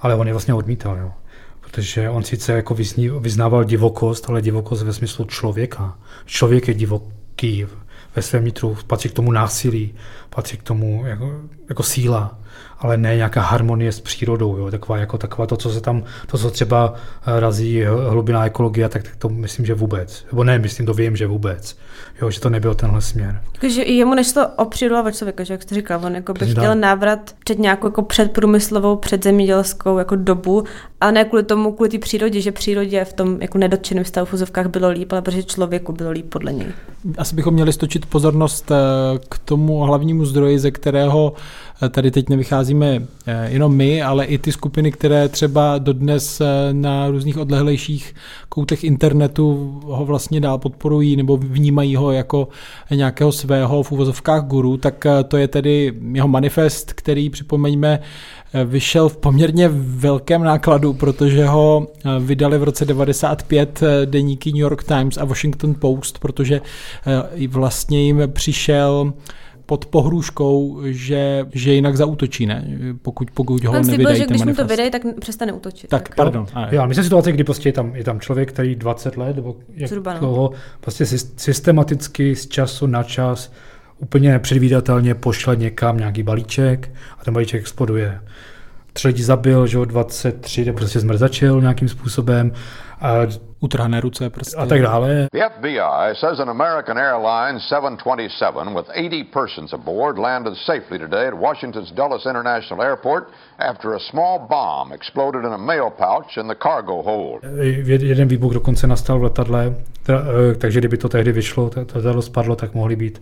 ale 0.01 0.15
on 0.15 0.27
je 0.27 0.33
vlastně 0.33 0.53
odmítal, 0.53 0.97
jo 0.97 1.11
protože 1.71 2.09
on 2.09 2.23
sice 2.23 2.53
jako 2.53 2.75
vyznával 3.19 3.63
divokost, 3.63 4.29
ale 4.29 4.41
divokost 4.41 4.83
ve 4.83 4.93
smyslu 4.93 5.25
člověka. 5.25 5.97
Člověk 6.25 6.67
je 6.67 6.73
divoký 6.73 7.65
ve 8.15 8.21
svém 8.21 8.45
nitru, 8.45 8.77
patří 8.87 9.09
k 9.09 9.13
tomu 9.13 9.31
násilí, 9.31 9.95
patří 10.29 10.57
k 10.57 10.63
tomu 10.63 11.03
jako, 11.05 11.41
jako 11.69 11.83
síla. 11.83 12.40
Ale 12.81 12.97
ne 12.97 13.15
nějaká 13.15 13.41
harmonie 13.41 13.91
s 13.91 13.99
přírodou, 13.99 14.57
jo, 14.57 14.71
taková, 14.71 14.97
jako 14.97 15.17
taková 15.17 15.45
to, 15.45 15.57
co 15.57 15.69
se 15.69 15.81
tam, 15.81 16.03
to, 16.27 16.37
co 16.37 16.51
třeba 16.51 16.93
eh, 17.27 17.39
razí 17.39 17.83
hlubiná 18.09 18.45
ekologie, 18.45 18.89
tak, 18.89 19.03
tak 19.03 19.15
to 19.15 19.29
myslím, 19.29 19.65
že 19.65 19.73
vůbec. 19.73 20.25
Nebo 20.31 20.43
ne, 20.43 20.59
myslím, 20.59 20.85
to 20.85 20.93
vím, 20.93 21.15
že 21.15 21.27
vůbec. 21.27 21.77
Jo, 22.21 22.31
že 22.31 22.39
to 22.39 22.49
nebyl 22.49 22.75
tenhle 22.75 23.01
směr. 23.01 23.41
Takže 23.61 23.83
jemu 23.83 24.15
nešlo 24.15 24.47
o 24.55 24.65
přírodu 24.65 25.07
a 25.07 25.11
člověka, 25.11 25.43
že 25.43 25.53
jak 25.53 25.61
jste 25.61 25.75
říkal, 25.75 26.01
on 26.05 26.15
jako 26.15 26.33
by 26.33 26.45
chtěl 26.47 26.75
návrat 26.75 27.19
před 27.43 27.59
nějakou 27.59 27.87
jako 27.87 28.01
předprůmyslovou, 28.01 28.95
předzemědělskou 28.95 29.97
jako 29.97 30.15
dobu 30.15 30.63
a 31.01 31.11
ne 31.11 31.25
kvůli 31.25 31.43
tomu, 31.43 31.71
kvůli 31.71 31.89
té 31.89 31.97
přírodě, 31.97 32.41
že 32.41 32.51
přírodě 32.51 33.05
v 33.05 33.13
tom 33.13 33.41
jako 33.41 33.57
nedotčeném 33.57 34.05
stavu 34.05 34.25
v 34.25 34.33
úzovkách 34.33 34.67
bylo 34.67 34.89
líp, 34.89 35.11
ale 35.11 35.21
protože 35.21 35.43
člověku 35.43 35.93
bylo 35.93 36.11
líp 36.11 36.25
podle 36.29 36.53
něj. 36.53 36.67
Asi 37.17 37.35
bychom 37.35 37.53
měli 37.53 37.73
stočit 37.73 38.05
pozornost 38.05 38.71
eh, 38.71 38.75
k 39.29 39.37
tomu 39.37 39.79
hlavnímu 39.79 40.25
zdroji, 40.25 40.59
ze 40.59 40.71
kterého 40.71 41.33
tady 41.89 42.11
teď 42.11 42.29
nevycházíme 42.29 43.01
eh, 43.25 43.49
jenom 43.51 43.75
my, 43.75 44.01
ale 44.01 44.25
i 44.25 44.37
ty 44.37 44.51
skupiny, 44.51 44.91
které 44.91 45.29
třeba 45.29 45.77
dodnes 45.77 46.41
na 46.71 47.07
různých 47.07 47.37
odlehlejších 47.37 48.15
koutech 48.49 48.83
internetu 48.83 49.79
ho 49.85 50.05
vlastně 50.05 50.41
dál 50.41 50.57
podporují 50.57 51.15
nebo 51.15 51.37
vnímají 51.37 51.95
ho 51.95 52.11
jako 52.11 52.47
nějakého 52.95 53.31
svého 53.31 53.83
v 53.83 53.91
úvozovkách 53.91 54.43
guru, 54.43 54.77
tak 54.77 55.05
to 55.27 55.37
je 55.37 55.47
tedy 55.47 55.93
jeho 56.13 56.27
manifest, 56.27 56.93
který 56.93 57.29
připomeňme 57.29 57.99
vyšel 58.65 59.09
v 59.09 59.17
poměrně 59.17 59.69
velkém 59.73 60.43
nákladu, 60.43 60.93
protože 60.93 61.45
ho 61.45 61.87
eh, 61.87 62.09
vydali 62.19 62.57
v 62.57 62.63
roce 62.63 62.85
95 62.85 63.83
eh, 63.83 64.05
deníky 64.05 64.51
New 64.51 64.61
York 64.61 64.83
Times 64.83 65.17
a 65.17 65.25
Washington 65.25 65.75
Post, 65.79 66.19
protože 66.19 66.61
eh, 67.41 67.47
vlastně 67.47 68.03
jim 68.03 68.21
přišel 68.27 69.13
pod 69.71 69.85
pohrůžkou, 69.85 70.81
že, 70.85 71.45
že 71.53 71.73
jinak 71.73 71.97
zautočí, 71.97 72.45
ne? 72.45 72.67
Pokud, 73.01 73.31
pokud 73.31 73.63
ho 73.63 73.73
nevydají 73.73 74.17
že 74.17 74.25
když 74.25 74.41
mu 74.41 74.55
to 74.55 74.65
vydají, 74.67 74.91
tak 74.91 75.01
přestane 75.19 75.53
útočit. 75.53 75.89
Tak, 75.89 76.09
tak 76.09 76.15
pardon. 76.15 76.45
Jo, 76.55 76.67
jo, 76.71 76.87
myslím 76.87 77.03
situace, 77.03 77.31
kdy 77.31 77.43
prostě 77.43 77.69
je 77.69 77.73
tam, 77.73 77.95
je 77.95 78.03
tam 78.03 78.19
člověk, 78.19 78.51
který 78.51 78.75
20 78.75 79.17
let, 79.17 79.35
nebo 79.35 79.55
jak 79.73 79.89
Zhruba, 79.89 80.19
no. 80.21 80.49
prostě 80.81 81.05
systematicky 81.35 82.35
z 82.35 82.47
času 82.47 82.87
na 82.87 83.03
čas 83.03 83.51
úplně 83.99 84.31
nepředvídatelně 84.31 85.15
pošle 85.15 85.55
někam 85.55 85.97
nějaký 85.97 86.23
balíček 86.23 86.91
a 87.19 87.23
ten 87.23 87.33
balíček 87.33 87.61
exploduje. 87.61 88.19
Tři 88.93 89.07
lidi 89.07 89.23
zabil, 89.23 89.67
že 89.67 89.77
ho 89.77 89.85
23, 89.85 90.65
nebo 90.65 90.77
prostě 90.77 90.99
zmrzačil 90.99 91.61
nějakým 91.61 91.89
způsobem. 91.89 92.51
A 93.01 93.27
utrhané 93.59 94.01
ruce 94.01 94.29
prostě. 94.29 94.57
A 94.57 94.65
tak 94.65 94.81
dále. 94.81 95.27
The 95.31 95.49
FBI 95.49 96.15
says 96.15 96.39
an 96.39 96.49
American 96.49 96.97
Airlines 96.97 97.67
727 97.67 98.73
with 98.73 98.89
80 98.93 99.23
persons 99.23 99.73
aboard 99.73 100.17
landed 100.17 100.53
safely 100.57 100.99
today 100.99 101.27
at 101.27 101.33
Washington's 101.33 101.91
Dulles 101.91 102.25
International 102.25 102.85
Airport 102.85 103.23
after 103.59 103.93
a 103.93 103.99
small 103.99 104.39
bomb 104.49 104.93
exploded 104.93 105.45
in 105.45 105.53
a 105.53 105.57
mail 105.57 105.89
pouch 105.89 106.37
in 106.37 106.47
the 106.47 106.55
cargo 106.55 107.01
hold. 107.01 107.41
Jeden 107.85 108.27
výbuch 108.27 108.53
dokonce 108.53 108.87
nastal 108.87 109.19
v 109.19 109.23
letadle, 109.23 109.75
eh, 110.09 110.55
takže 110.57 110.79
kdyby 110.79 110.97
to 110.97 111.09
tehdy 111.09 111.31
vyšlo, 111.31 111.69
to 111.69 111.79
letadlo 111.79 112.21
spadlo, 112.21 112.55
tak 112.55 112.73
mohli 112.73 112.95
být 112.95 113.21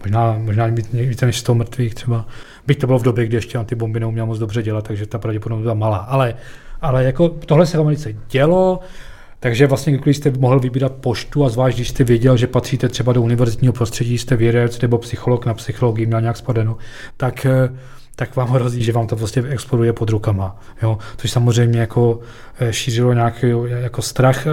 možná, 0.00 0.36
možná 0.38 0.66
více 0.92 1.26
než 1.26 1.38
100 1.38 1.54
mrtvých 1.54 1.94
třeba. 1.94 2.26
Byť 2.66 2.80
to 2.80 2.86
bylo 2.86 2.98
v 2.98 3.02
době, 3.02 3.26
kdy 3.26 3.36
ještě 3.36 3.58
ty 3.64 3.74
bomby 3.74 4.00
neuměl 4.00 4.26
moc 4.26 4.38
dobře 4.38 4.62
dělat, 4.62 4.84
takže 4.84 5.06
ta 5.06 5.18
pravděpodobnost 5.18 5.62
byla 5.62 5.74
malá. 5.74 5.96
Ale, 5.96 6.34
ale 6.80 7.04
jako 7.04 7.28
tohle 7.28 7.66
se 7.66 7.78
v 7.78 7.80
Americe 7.80 8.14
dělo, 8.30 8.80
takže 9.40 9.66
vlastně, 9.66 9.98
když 9.98 10.16
jste 10.16 10.30
mohl 10.30 10.60
vybírat 10.60 10.92
poštu 10.92 11.44
a 11.44 11.48
zvlášť, 11.48 11.76
když 11.76 11.88
jste 11.88 12.04
věděl, 12.04 12.36
že 12.36 12.46
patříte 12.46 12.88
třeba 12.88 13.12
do 13.12 13.22
univerzitního 13.22 13.72
prostředí, 13.72 14.18
jste 14.18 14.36
vědec 14.36 14.80
nebo 14.80 14.98
psycholog 14.98 15.46
na 15.46 15.54
psychologii 15.54 16.06
měl 16.06 16.20
nějak 16.20 16.36
spadeno, 16.36 16.76
tak 17.16 17.46
eh, 17.46 17.68
tak 18.18 18.36
vám 18.36 18.48
hrozí, 18.48 18.82
že 18.82 18.92
vám 18.92 19.06
to 19.06 19.16
prostě 19.16 19.44
exploduje 19.48 19.92
pod 19.92 20.10
rukama. 20.10 20.56
Jo? 20.82 20.98
Což 21.16 21.30
samozřejmě 21.30 21.80
jako 21.80 22.20
eh, 22.58 22.72
šířilo 22.72 23.12
nějaký 23.12 23.46
jako 23.68 24.02
strach. 24.02 24.46
Eh, 24.46 24.50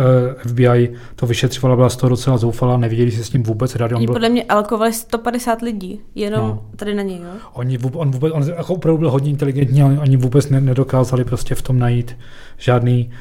FBI 0.50 0.93
to 1.15 1.25
vyšetřovala, 1.25 1.75
byla 1.75 1.89
z 1.89 1.96
toho 1.96 2.10
docela 2.10 2.38
zoufala, 2.38 2.77
nevěděli 2.77 3.12
si 3.12 3.24
s 3.24 3.29
tím 3.29 3.43
vůbec 3.43 3.75
rady. 3.75 3.96
Oni 3.96 4.05
byl... 4.05 4.13
podle 4.13 4.29
mě 4.29 4.43
alkovali 4.43 4.93
150 4.93 5.62
lidí, 5.62 6.01
jenom 6.15 6.48
no. 6.48 6.65
tady 6.75 6.96
na 6.96 7.03
něj. 7.03 7.17
Jo? 7.17 7.29
Oni, 7.53 7.77
on, 7.77 8.12
vůbec, 8.12 8.34
on 8.34 8.43
jako 8.43 8.74
opravdu 8.74 8.98
byl 8.98 9.12
hodně 9.12 9.29
inteligentní, 9.29 9.84
oni 9.84 10.17
vůbec 10.17 10.50
ne, 10.50 10.62
nedokázali 10.62 11.24
prostě 11.24 11.55
v 11.55 11.62
tom 11.62 11.79
najít 11.79 12.17
žádný, 12.58 13.12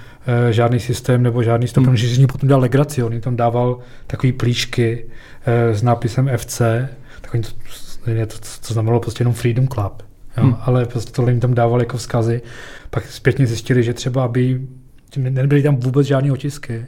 uh, 0.44 0.50
žádný 0.50 0.80
systém 0.80 1.22
nebo 1.22 1.42
žádný 1.42 1.68
stop, 1.68 1.84
hmm. 1.84 1.96
že 1.96 2.26
potom 2.26 2.48
dal 2.48 2.60
legraci, 2.60 3.02
on 3.02 3.20
tam 3.20 3.36
dával 3.36 3.78
takový 4.06 4.32
plíšky 4.32 5.04
uh, 5.04 5.76
s 5.76 5.82
nápisem 5.82 6.30
FC, 6.36 6.62
tak 7.20 7.34
oni 7.34 7.42
to, 7.42 7.50
to, 8.26 8.38
to 8.66 8.74
znamenalo 8.74 9.00
prostě 9.00 9.22
jenom 9.22 9.34
Freedom 9.34 9.68
Club. 9.68 10.11
Jo, 10.36 10.44
hmm. 10.44 10.56
Ale 10.60 10.86
prostě 10.86 11.12
tohle 11.12 11.32
jim 11.32 11.40
tam 11.40 11.54
dávali 11.54 11.82
jako 11.82 11.96
vzkazy. 11.96 12.42
Pak 12.90 13.06
zpětně 13.06 13.46
zjistili, 13.46 13.82
že 13.82 13.94
třeba 13.94 14.24
aby 14.24 14.60
nebyly 15.16 15.62
tam 15.62 15.76
vůbec 15.76 16.06
žádné 16.06 16.32
otisky, 16.32 16.86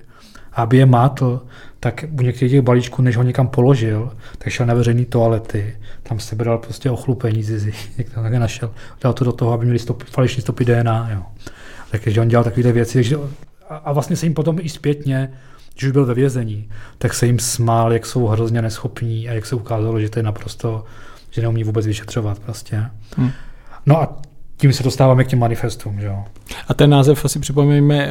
a 0.55 0.63
aby 0.63 0.77
je 0.77 0.87
mátl, 0.87 1.43
tak 1.81 2.05
u 2.19 2.23
některých 2.23 2.53
těch 2.53 2.63
balíčků, 2.63 3.03
než 3.03 3.17
ho 3.17 3.23
někam 3.23 3.49
položil, 3.49 4.13
tak 4.39 4.49
šel 4.49 4.67
na 4.67 4.75
veřejné 4.75 5.05
toalety, 5.05 5.77
tam 6.03 6.21
se 6.21 6.37
bral 6.37 6.59
prostě 6.59 6.91
ochlupení 6.91 7.43
zizi, 7.43 7.73
jak 7.99 8.11
to 8.11 8.23
také 8.23 8.39
našel. 8.39 8.71
Dal 9.01 9.13
to 9.13 9.25
do 9.25 9.33
toho, 9.33 9.53
aby 9.53 9.65
měli 9.65 9.79
stop, 9.79 10.03
falešní 10.05 10.43
stopy 10.43 10.65
DNA. 10.65 11.09
Jo. 11.13 11.23
Takže 11.91 12.21
on 12.21 12.29
dělal 12.29 12.45
takové 12.45 12.73
věci. 12.73 12.93
Takže, 12.93 13.17
a 13.69 13.93
vlastně 13.93 14.17
se 14.17 14.27
jim 14.27 14.35
potom 14.35 14.59
i 14.61 14.69
zpětně, 14.69 15.33
když 15.73 15.85
už 15.85 15.93
byl 15.93 16.07
ve 16.07 16.15
vězení, 16.15 16.69
tak 16.99 17.15
se 17.15 17.27
jim 17.27 17.39
smál, 17.39 17.93
jak 17.93 18.07
jsou 18.07 18.27
hrozně 18.27 18.63
neschopní 18.63 19.29
a 19.29 19.33
jak 19.33 19.47
se 19.47 19.57
ukázalo, 19.57 20.01
že 20.01 20.09
to 20.09 20.19
je 20.19 20.23
naprosto 20.23 20.85
že 21.35 21.43
neumí 21.43 21.65
vůbec 21.65 21.87
vyšetřovat 21.87 22.39
prostě. 22.39 22.85
Hmm. 23.17 23.31
No 23.87 24.03
a 24.03 24.17
tím 24.57 24.73
se 24.73 24.83
dostáváme 24.83 25.25
k 25.25 25.29
těm 25.29 25.39
manifestům. 25.39 26.01
Že 26.01 26.07
jo. 26.07 26.25
A 26.69 26.75
ten 26.75 26.91
název 26.91 27.25
asi 27.25 27.39
připomeňme, 27.39 28.09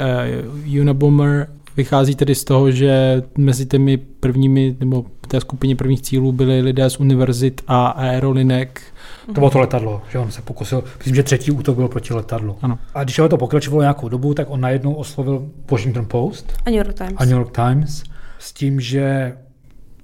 uh, 0.66 0.82
Unabomber 0.82 1.48
vychází 1.78 2.16
tedy 2.16 2.36
z 2.36 2.44
toho, 2.44 2.72
že 2.72 3.24
mezi 3.38 3.66
těmi 3.66 3.98
prvními, 3.98 4.76
nebo 4.80 5.06
té 5.28 5.40
skupině 5.40 5.76
prvních 5.76 6.02
cílů 6.02 6.32
byli 6.32 6.62
lidé 6.62 6.90
z 6.90 7.00
univerzit 7.00 7.62
a 7.68 7.86
aerolinek. 7.86 8.82
To 9.26 9.32
bylo 9.32 9.50
to 9.50 9.60
letadlo, 9.60 10.02
že 10.12 10.20
on 10.20 10.32
se 10.32 10.42
pokusil, 10.42 10.84
myslím, 10.98 11.16
že 11.16 11.24
třetí 11.24 11.52
útok 11.52 11.76
byl 11.76 11.88
proti 11.88 12.14
letadlu. 12.14 12.58
Ano. 12.62 12.80
A 12.94 13.04
když 13.04 13.16
to 13.30 13.38
pokračovalo 13.38 13.82
nějakou 13.82 14.10
dobu, 14.10 14.34
tak 14.34 14.50
on 14.50 14.62
najednou 14.62 14.94
oslovil 14.94 15.50
Washington 15.72 16.06
Post 16.06 16.54
a 16.66 16.70
New 16.70 16.78
York 16.78 16.94
Times, 16.94 17.14
a 17.18 17.26
New 17.26 17.34
York 17.34 17.56
Times 17.56 18.04
s 18.40 18.54
tím, 18.54 18.80
že 18.80 19.34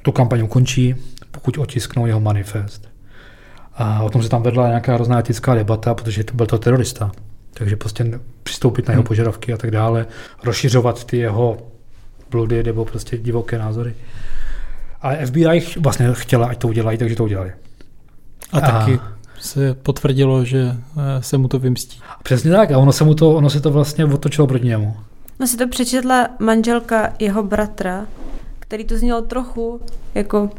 tu 0.04 0.12
kampaň 0.12 0.42
ukončí, 0.42 0.96
pokud 1.32 1.58
otisknou 1.58 2.06
jeho 2.06 2.20
manifest. 2.20 2.90
A 3.80 4.04
o 4.04 4.10
tom 4.10 4.24
se 4.24 4.30
tam 4.30 4.44
vedla 4.44 4.68
nějaká 4.68 4.94
hrozná 4.94 5.20
etická 5.20 5.56
debata, 5.56 5.94
protože 5.94 6.24
to 6.24 6.34
byl 6.34 6.46
to 6.46 6.58
terorista. 6.58 7.12
Takže 7.54 7.76
prostě 7.76 8.20
přistoupit 8.44 8.88
na 8.88 8.92
jeho 8.92 9.02
hmm. 9.02 9.08
požadavky 9.08 9.54
a 9.54 9.58
tak 9.58 9.72
dále, 9.72 10.06
rozšiřovat 10.44 11.04
ty 11.04 11.18
jeho 11.18 11.58
bludy 12.30 12.64
nebo 12.64 12.86
prostě 12.86 13.18
divoké 13.18 13.58
názory. 13.58 13.96
Ale 15.02 15.26
FBI 15.26 15.66
vlastně 15.80 16.10
chtěla, 16.14 16.48
ať 16.48 16.58
to 16.58 16.68
udělají, 16.68 16.98
takže 16.98 17.16
to 17.16 17.24
udělali. 17.24 17.54
A, 18.52 18.58
a 18.58 18.62
taky 18.62 19.00
se 19.40 19.74
potvrdilo, 19.74 20.46
že 20.46 20.76
eh, 20.98 21.24
se 21.24 21.38
mu 21.38 21.48
to 21.48 21.60
vymstí. 21.60 22.02
Přesně 22.24 22.52
tak, 22.52 22.72
a 22.72 22.78
ono 22.78 22.92
se, 22.92 23.04
mu 23.04 23.16
to, 23.16 23.36
ono 23.36 23.50
se 23.50 23.62
to 23.62 23.72
vlastně 23.72 24.06
otočilo 24.06 24.48
proti 24.48 24.66
němu. 24.66 24.96
No 25.40 25.48
si 25.48 25.58
to 25.58 25.68
přečetla 25.68 26.28
manželka 26.40 27.14
jeho 27.20 27.44
bratra, 27.44 28.08
který 28.60 28.86
to 28.86 28.98
znělo 28.98 29.22
trochu 29.22 29.82
jako 30.16 30.50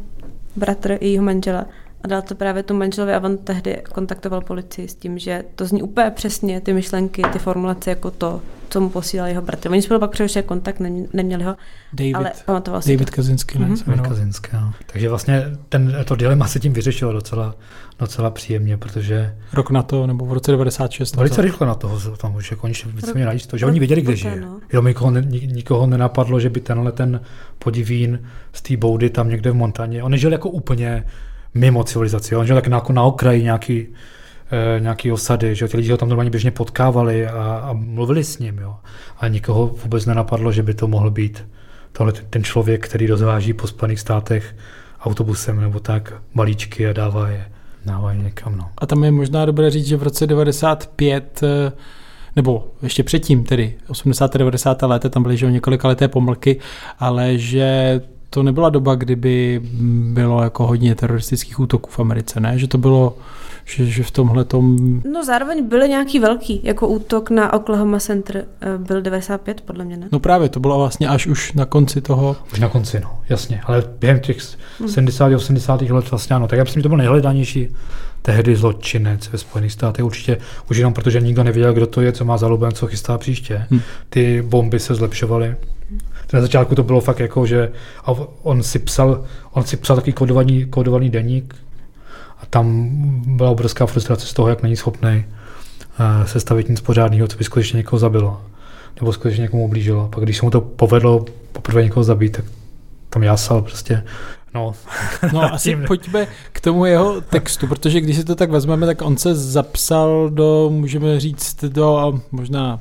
bratr 0.57 0.99
jeho 1.00 1.25
manžela. 1.25 1.67
A 2.02 2.09
dal 2.09 2.23
to 2.23 2.35
právě 2.35 2.62
tu 2.62 2.75
manželovi 2.75 3.14
a 3.14 3.25
on 3.25 3.38
tehdy 3.38 3.83
kontaktoval 3.92 4.40
policii 4.40 4.88
s 4.88 4.95
tím, 4.95 5.19
že 5.19 5.45
to 5.54 5.66
zní 5.66 5.83
úplně 5.83 6.11
přesně 6.11 6.61
ty 6.61 6.73
myšlenky, 6.73 7.23
ty 7.33 7.38
formulace 7.38 7.90
jako 7.90 8.11
to, 8.11 8.42
co 8.69 8.80
mu 8.80 8.88
posílal 8.88 9.28
jeho 9.28 9.42
bratr. 9.42 9.71
Oni 9.71 9.83
spolu 9.83 10.00
pak 10.00 10.11
přerušili 10.11 10.42
kontakt, 10.42 10.80
neměli 11.12 11.45
ho, 11.45 11.57
David, 11.92 12.14
ale 12.14 12.33
pamatoval 12.47 12.83
si 12.83 12.92
David 12.92 13.11
to. 13.11 13.16
Kazinsky. 13.16 13.59
Mm-hmm. 13.59 13.85
David 13.87 14.09
Kazinsky, 14.09 14.49
no. 14.52 14.73
Takže 14.87 15.09
vlastně 15.09 15.42
ten, 15.69 15.97
to 16.04 16.16
dilema 16.16 16.47
se 16.47 16.61
tím 16.61 16.73
vyřešilo 16.73 17.12
docela, 17.12 17.54
docela 17.99 18.30
příjemně, 18.30 18.76
protože... 18.76 19.37
Rok 19.52 19.71
na 19.71 19.83
to, 19.83 20.07
nebo 20.07 20.26
v 20.26 20.33
roce 20.33 20.52
96. 20.52 21.16
Velice 21.16 21.42
rychle 21.42 21.66
na 21.66 21.75
toho 21.75 22.16
tam 22.16 22.37
už 22.37 22.50
je 22.50 22.57
konečně 22.57 22.92
víceméně 22.92 23.26
najíst 23.26 23.50
to, 23.50 23.57
že 23.57 23.66
oni 23.66 23.78
věděli, 23.78 24.02
kde 24.02 24.16
žije. 24.16 24.40
No. 24.40 24.61
Jenom 24.73 24.87
nikoho, 24.87 25.11
nikoho 25.30 25.87
nenapadlo, 25.87 26.40
že 26.40 26.50
by 26.50 26.61
tenhle 26.61 26.92
ten 26.92 27.21
podivín 27.59 28.23
z 28.52 28.62
té 28.62 28.76
boudy 28.76 29.11
tam 29.11 29.28
někde 29.28 29.50
v 29.50 29.54
Montaně, 29.54 30.02
on 30.02 30.11
nežil 30.11 30.33
jako 30.33 30.50
úplně 30.50 31.04
mimo 31.54 31.85
civilizaci. 31.85 32.37
On 32.37 32.47
žil 32.47 32.57
tak 32.57 32.66
na, 32.66 32.83
na 32.92 33.02
okraji 33.02 33.42
nějaký, 33.42 33.87
e, 34.50 34.80
nějaký 34.80 35.12
osady, 35.12 35.54
že 35.54 35.69
ti 35.69 35.76
lidi 35.76 35.90
ho 35.90 35.97
tam 35.97 36.09
normálně 36.09 36.30
běžně 36.30 36.50
potkávali 36.50 37.26
a, 37.26 37.62
a 37.64 37.73
mluvili 37.73 38.25
s 38.25 38.38
ním. 38.38 38.59
Jo. 38.59 38.76
A 39.19 39.28
nikoho 39.28 39.66
vůbec 39.66 40.07
nenapadlo, 40.07 40.52
že 40.52 40.62
by 40.62 40.75
to 40.75 40.88
mohl 40.88 41.11
být 41.11 41.45
tohle 41.92 42.12
ten 42.12 42.45
člověk, 42.45 42.88
který 42.88 43.07
rozváží 43.07 43.52
po 43.52 43.66
Spojených 43.66 44.00
státech 44.00 44.57
autobusem 45.00 45.61
nebo 45.61 45.80
tak 45.80 46.12
balíčky 46.35 46.88
a 46.88 46.92
dává 46.92 47.28
je, 47.28 47.45
dává 47.85 48.12
je 48.12 48.19
někam. 48.19 48.57
No. 48.57 48.69
A 48.78 48.87
tam 48.87 49.04
je 49.04 49.11
možná 49.11 49.45
dobré 49.45 49.71
říct, 49.71 49.87
že 49.87 49.97
v 49.97 50.02
roce 50.02 50.26
95 50.26 51.40
eh, 51.42 51.73
nebo 52.37 52.69
ještě 52.83 53.02
předtím, 53.02 53.45
tedy 53.45 53.76
80. 53.88 54.37
90. 54.37 54.83
let, 54.83 55.07
tam 55.11 55.23
byly 55.23 55.37
že 55.37 55.50
několika 55.50 55.88
leté 55.88 56.09
pomlky, 56.09 56.61
ale 56.99 57.38
že 57.38 58.00
to 58.30 58.42
nebyla 58.42 58.70
doba, 58.70 58.94
kdyby 58.94 59.60
bylo 60.12 60.42
jako 60.42 60.66
hodně 60.66 60.94
teroristických 60.94 61.60
útoků 61.60 61.90
v 61.90 61.99
Americe, 61.99 62.40
ne? 62.40 62.58
Že 62.58 62.68
to 62.68 62.78
bylo 62.78 63.16
že, 63.64 63.87
že 63.87 64.02
v 64.02 64.10
tomhle 64.10 64.44
tom... 64.44 64.76
No 65.12 65.25
zároveň 65.25 65.68
byly 65.68 65.88
nějaký 65.88 66.18
velký, 66.18 66.60
jako 66.62 66.88
útok 66.88 67.30
na 67.30 67.52
Oklahoma 67.52 67.99
Center 67.99 68.44
eh, 68.60 68.78
byl 68.78 69.02
95 69.02 69.60
podle 69.60 69.84
mě, 69.84 69.96
ne? 69.96 70.08
No 70.12 70.20
právě, 70.20 70.49
to 70.49 70.60
bylo 70.60 70.78
vlastně 70.78 71.08
až 71.08 71.26
už 71.26 71.52
na 71.52 71.64
konci 71.64 72.00
toho... 72.00 72.37
Už 72.52 72.58
na 72.58 72.68
konci, 72.68 73.00
no, 73.00 73.20
jasně, 73.28 73.60
ale 73.64 73.82
během 73.99 74.20
těch 74.20 74.38
hmm. 74.78 74.88
70. 74.88 75.32
80. 75.32 75.82
let 75.82 76.10
vlastně 76.10 76.37
ano, 76.37 76.49
tak 76.49 76.56
já 76.56 76.64
myslím, 76.64 76.80
že 76.80 76.82
to 76.82 76.88
byl 76.88 76.99
nejhledanější 76.99 77.68
tehdy 78.22 78.56
zločinec 78.56 79.28
ve 79.28 79.38
Spojených 79.38 79.72
státech. 79.72 80.04
Určitě 80.04 80.38
už 80.70 80.76
jenom 80.76 80.94
protože 80.94 81.20
nikdo 81.20 81.44
nevěděl, 81.44 81.72
kdo 81.72 81.87
to 81.87 82.00
je, 82.00 82.12
co 82.12 82.25
má 82.25 82.37
za 82.37 82.46
lubem, 82.46 82.72
co 82.72 82.87
chystá 82.87 83.18
příště. 83.18 83.66
Hmm. 83.70 83.80
Ty 84.10 84.42
bomby 84.42 84.78
se 84.80 84.94
zlepšovaly. 84.94 85.56
Na 86.32 86.40
začátku 86.40 86.75
to 86.75 86.82
bylo 86.82 87.00
fakt 87.00 87.20
jako, 87.20 87.46
že 87.46 87.72
on 88.42 88.62
si 88.62 88.78
psal, 88.78 89.25
on 89.52 89.64
si 89.64 89.76
psal 89.76 89.96
takový 89.96 90.12
kodovaný, 90.12 90.64
kodovaný 90.64 91.10
deník 91.10 91.54
a 92.38 92.46
tam 92.46 92.88
byla 93.37 93.50
obrovská 93.50 93.87
frustrace 93.87 94.26
z 94.26 94.32
toho, 94.32 94.49
jak 94.49 94.62
není 94.62 94.76
schopný 94.76 95.25
uh, 96.00 96.26
sestavit 96.26 96.68
nic 96.68 96.80
pořádného, 96.80 97.28
co 97.28 97.37
by 97.38 97.44
skutečně 97.44 97.76
někoho 97.76 98.00
zabilo 98.00 98.40
nebo 99.00 99.12
skutečně 99.12 99.42
někomu 99.42 99.64
ublížilo. 99.64 100.08
Pak 100.08 100.25
když 100.25 100.37
se 100.37 100.44
mu 100.46 100.50
to 100.50 100.60
povedlo 100.60 101.25
poprvé 101.52 101.82
někoho 101.82 102.04
zabít, 102.04 102.37
tak 102.37 102.44
tam 103.10 103.22
jásal 103.22 103.62
prostě. 103.62 104.04
No, 104.54 104.73
no 105.33 105.42
asi 105.54 105.76
pojďme 105.76 106.26
k 106.52 106.61
tomu 106.61 106.85
jeho 106.85 107.21
textu, 107.21 107.66
protože 107.66 108.00
když 108.00 108.16
si 108.16 108.25
to 108.25 108.35
tak 108.35 108.50
vezmeme, 108.50 108.87
tak 108.87 109.02
on 109.02 109.16
se 109.16 109.35
zapsal 109.35 110.30
do, 110.30 110.71
můžeme 110.73 111.21
říct, 111.21 111.64
do 111.64 112.21
možná 112.33 112.80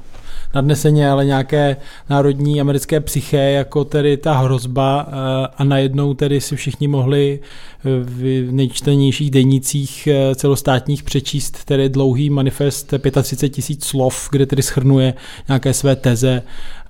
nadneseně, 0.55 1.09
ale 1.09 1.25
nějaké 1.25 1.77
národní 2.09 2.61
americké 2.61 2.99
psyché, 2.99 3.51
jako 3.51 3.83
tedy 3.85 4.17
ta 4.17 4.37
hrozba 4.37 5.07
eh, 5.07 5.13
a 5.57 5.63
najednou 5.63 6.13
tedy 6.13 6.41
si 6.41 6.55
všichni 6.55 6.87
mohli 6.87 7.39
v 7.83 8.51
nejčtenějších 8.51 9.31
denících 9.31 10.07
eh, 10.07 10.35
celostátních 10.35 11.03
přečíst 11.03 11.65
tedy 11.65 11.89
dlouhý 11.89 12.29
manifest 12.29 12.93
35 13.21 13.49
tisíc 13.49 13.85
slov, 13.85 14.29
kde 14.31 14.45
tedy 14.45 14.63
schrnuje 14.63 15.13
nějaké 15.47 15.73
své 15.73 15.95
teze 15.95 16.41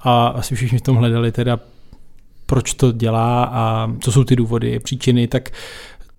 a 0.02 0.28
asi 0.28 0.56
všichni 0.56 0.78
v 0.78 0.82
tom 0.82 0.96
hledali 0.96 1.32
teda 1.32 1.60
proč 2.50 2.74
to 2.74 2.92
dělá 2.92 3.44
a 3.44 3.92
co 4.00 4.12
jsou 4.12 4.24
ty 4.24 4.36
důvody, 4.36 4.80
příčiny, 4.80 5.28
tak 5.28 5.50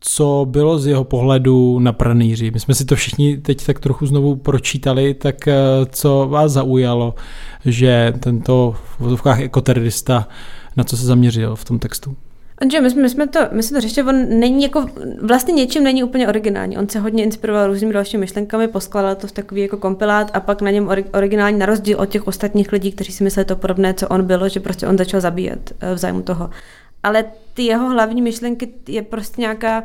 co 0.00 0.46
bylo 0.50 0.78
z 0.78 0.86
jeho 0.86 1.04
pohledu 1.04 1.78
na 1.78 1.92
pranýři. 1.92 2.50
My 2.50 2.60
jsme 2.60 2.74
si 2.74 2.84
to 2.84 2.96
všichni 2.96 3.36
teď 3.36 3.66
tak 3.66 3.80
trochu 3.80 4.06
znovu 4.06 4.36
pročítali, 4.36 5.14
tak 5.14 5.48
eh, 5.48 5.54
co 5.90 6.26
vás 6.30 6.52
zaujalo, 6.52 7.14
že 7.64 8.12
tento 8.20 8.76
v 8.76 9.00
vozovkách 9.00 9.40
ekoterorista 9.40 10.28
na 10.76 10.84
co 10.84 10.96
se 10.96 11.06
zaměřil 11.06 11.56
v 11.56 11.64
tom 11.64 11.78
textu? 11.78 12.16
Že 12.68 12.80
my 12.80 12.90
jsme, 12.90 13.02
my 13.02 13.10
jsme 13.10 13.26
to, 13.26 13.40
my 13.52 13.62
jsme 13.62 13.74
to 13.74 13.80
řešili, 13.80 14.08
on 14.08 14.38
není 14.38 14.62
jako, 14.62 14.86
vlastně 15.22 15.54
něčím 15.54 15.84
není 15.84 16.04
úplně 16.04 16.28
originální. 16.28 16.78
On 16.78 16.88
se 16.88 16.98
hodně 16.98 17.24
inspiroval 17.24 17.66
různými 17.66 17.92
dalšími 17.92 18.20
myšlenkami, 18.20 18.68
poskládal 18.68 19.14
to 19.14 19.26
v 19.26 19.32
takový 19.32 19.60
jako 19.60 19.76
kompilát 19.76 20.30
a 20.34 20.40
pak 20.40 20.62
na 20.62 20.70
něm 20.70 20.90
originální, 21.12 21.58
na 21.58 21.66
rozdíl 21.66 22.00
od 22.00 22.06
těch 22.06 22.26
ostatních 22.26 22.72
lidí, 22.72 22.92
kteří 22.92 23.12
si 23.12 23.24
mysleli 23.24 23.44
to 23.44 23.56
podobné, 23.56 23.94
co 23.94 24.08
on 24.08 24.22
bylo, 24.22 24.48
že 24.48 24.60
prostě 24.60 24.86
on 24.86 24.98
začal 24.98 25.20
zabíjet 25.20 25.72
eh, 25.80 25.94
v 25.94 25.98
zájmu 25.98 26.22
toho. 26.22 26.50
Ale 27.02 27.24
ty 27.54 27.62
jeho 27.62 27.88
hlavní 27.88 28.22
myšlenky 28.22 28.68
je 28.88 29.02
prostě 29.02 29.40
nějaká 29.40 29.82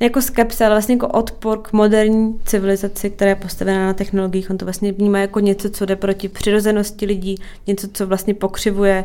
jako 0.00 0.22
skepse, 0.22 0.64
ale 0.64 0.74
vlastně 0.74 0.94
jako 0.94 1.08
odpor 1.08 1.58
k 1.58 1.72
moderní 1.72 2.40
civilizaci, 2.44 3.10
která 3.10 3.28
je 3.28 3.34
postavená 3.34 3.86
na 3.86 3.94
technologiích. 3.94 4.50
On 4.50 4.58
to 4.58 4.64
vlastně 4.66 4.92
vnímá 4.92 5.18
jako 5.18 5.40
něco, 5.40 5.70
co 5.70 5.86
jde 5.86 5.96
proti 5.96 6.28
přirozenosti 6.28 7.06
lidí, 7.06 7.36
něco, 7.66 7.88
co 7.92 8.06
vlastně 8.06 8.34
pokřivuje 8.34 9.04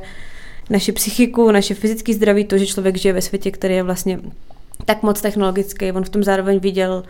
naši 0.69 0.91
psychiku, 0.91 1.51
naše 1.51 1.73
fyzické 1.73 2.13
zdraví, 2.13 2.45
to, 2.45 2.57
že 2.57 2.65
člověk 2.65 2.97
žije 2.97 3.13
ve 3.13 3.21
světě, 3.21 3.51
který 3.51 3.75
je 3.75 3.83
vlastně 3.83 4.19
tak 4.85 5.03
moc 5.03 5.21
technologický. 5.21 5.91
On 5.91 6.03
v 6.03 6.09
tom 6.09 6.23
zároveň 6.23 6.59
viděl 6.59 7.03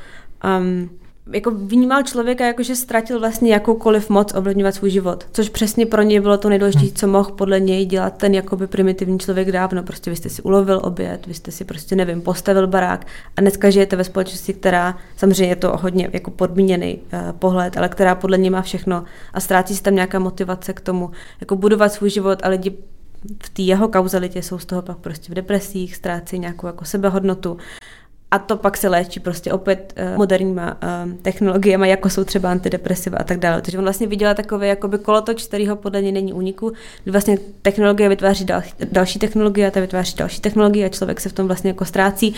um, 0.60 0.90
jako 1.32 1.52
vnímal 1.52 2.04
člověka 2.04 2.46
jako, 2.46 2.64
že 2.64 2.76
ztratil 2.76 3.20
vlastně 3.20 3.54
jakoukoliv 3.54 4.10
moc 4.10 4.34
ovlivňovat 4.36 4.76
svůj 4.76 4.90
život, 4.90 5.28
což 5.32 5.50
přesně 5.50 5.86
pro 5.86 6.02
něj 6.02 6.20
bylo 6.20 6.38
to 6.38 6.50
nejdůležitější, 6.50 6.90
hmm. 6.90 6.96
co 6.96 7.08
mohl 7.08 7.32
podle 7.32 7.60
něj 7.60 7.86
dělat 7.86 8.18
ten 8.18 8.34
jakoby 8.34 8.68
primitivní 8.68 9.20
člověk 9.20 9.52
dávno. 9.52 9.84
Prostě 9.84 10.10
vy 10.10 10.16
jste 10.16 10.30
si 10.30 10.42
ulovil 10.42 10.80
oběd, 10.84 11.28
vy 11.28 11.34
jste 11.34 11.52
si 11.52 11.66
prostě, 11.66 11.96
nevím, 11.96 12.22
postavil 12.22 12.68
barák 12.68 13.08
a 13.38 13.42
dneska 13.42 13.70
žijete 13.70 13.96
ve 13.96 14.04
společnosti, 14.04 14.54
která, 14.54 14.98
samozřejmě 15.18 15.48
je 15.48 15.56
to 15.56 15.78
hodně 15.78 16.10
jako 16.14 16.32
podmíněný 16.32 17.00
uh, 17.14 17.32
pohled, 17.32 17.78
ale 17.78 17.90
která 17.90 18.16
podle 18.16 18.38
něj 18.38 18.50
má 18.50 18.62
všechno 18.62 19.04
a 19.34 19.40
ztrácí 19.40 19.76
se 19.76 19.84
tam 19.84 19.96
nějaká 19.96 20.20
motivace 20.20 20.74
k 20.74 20.82
tomu, 20.82 21.12
jako 21.42 21.56
budovat 21.56 21.94
svůj 21.94 22.10
život 22.10 22.40
a 22.44 22.50
lidi 22.50 22.78
v 23.44 23.50
té 23.50 23.62
jeho 23.62 23.88
kauzalitě 23.88 24.42
jsou 24.42 24.60
z 24.60 24.66
toho 24.66 24.82
pak 24.82 24.98
prostě 24.98 25.32
v 25.32 25.36
depresích, 25.36 25.96
ztrácí 25.96 26.40
nějakou 26.40 26.68
jako 26.68 26.86
sebehodnotu 26.86 27.58
a 28.34 28.40
to 28.40 28.58
pak 28.58 28.78
se 28.78 28.90
léčí 28.90 29.20
prostě 29.20 29.54
opět 29.54 29.94
uh, 29.98 30.18
moderníma 30.18 30.78
uh, 31.06 31.14
technologiemi, 31.22 31.90
jako 31.90 32.10
jsou 32.10 32.24
třeba 32.24 32.52
antidepresiva 32.52 33.18
a 33.18 33.24
tak 33.24 33.40
dále. 33.40 33.62
Takže 33.62 33.78
on 33.78 33.84
vlastně 33.84 34.08
viděla 34.08 34.34
takový 34.34 34.68
jakoby 34.68 34.98
kolotoč, 34.98 35.44
kterýho 35.44 35.76
podle 35.76 36.02
něj 36.02 36.12
není 36.12 36.34
úniku, 36.34 36.72
vlastně 37.06 37.38
technologie 37.62 38.10
vytváří 38.10 38.46
dal, 38.46 38.62
další 38.92 39.20
technologie 39.20 39.68
a 39.68 39.72
ta 39.72 39.80
vytváří 39.80 40.16
další 40.18 40.42
technologie 40.42 40.86
a 40.86 40.90
člověk 40.90 41.20
se 41.20 41.30
v 41.30 41.34
tom 41.34 41.48
vlastně 41.48 41.70
jako 41.70 41.86
ztrácí. 41.86 42.36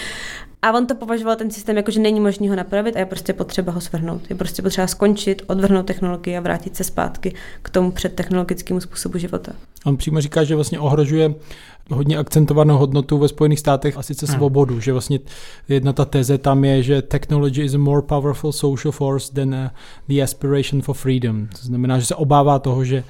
A 0.62 0.72
on 0.72 0.88
to 0.88 0.96
považoval 0.96 1.36
ten 1.36 1.52
systém 1.52 1.78
jako, 1.78 1.92
že 1.92 2.00
není 2.00 2.20
možné 2.20 2.50
ho 2.50 2.56
napravit 2.56 2.96
a 2.96 3.00
je 3.00 3.06
prostě 3.06 3.34
potřeba 3.34 3.72
ho 3.72 3.82
svrhnout. 3.82 4.22
Je 4.30 4.36
prostě 4.36 4.62
potřeba 4.62 4.88
skončit, 4.88 5.42
odvrhnout 5.48 5.86
technologii 5.86 6.38
a 6.38 6.42
vrátit 6.42 6.76
se 6.76 6.84
zpátky 6.84 7.34
k 7.62 7.70
tomu 7.70 7.92
předtechnologickému 7.92 8.80
způsobu 8.80 9.18
života. 9.18 9.52
On 9.86 9.98
přímo 9.98 10.22
říká, 10.22 10.44
že 10.44 10.56
vlastně 10.56 10.80
ohrožuje 10.80 11.34
hodně 11.92 12.18
akcentovanou 12.18 12.78
hodnotu 12.78 13.18
ve 13.18 13.28
Spojených 13.28 13.60
státech 13.60 13.98
a 13.98 14.04
sice 14.04 14.26
hmm. 14.26 14.36
svobodu, 14.36 14.80
že 14.80 14.92
vlastně 14.92 15.20
jedna 15.70 15.94
ta 15.94 16.06
teze 16.06 16.38
tam 16.38 16.66
je, 16.66 16.84
že 16.84 17.02
technology 17.02 17.62
is 17.62 17.74
a 17.74 17.78
more 17.78 18.02
powerful 18.02 18.52
social 18.52 18.92
force 18.92 19.34
than 19.34 19.50
uh, 19.50 19.68
the 20.08 20.24
aspiration 20.24 20.82
for 20.82 20.96
freedom. 20.96 21.48
To 21.48 21.68
znamená, 21.68 22.00
že 22.00 22.06
se 22.06 22.16
obává 22.16 22.60
toho, 22.60 22.86
že 22.86 23.04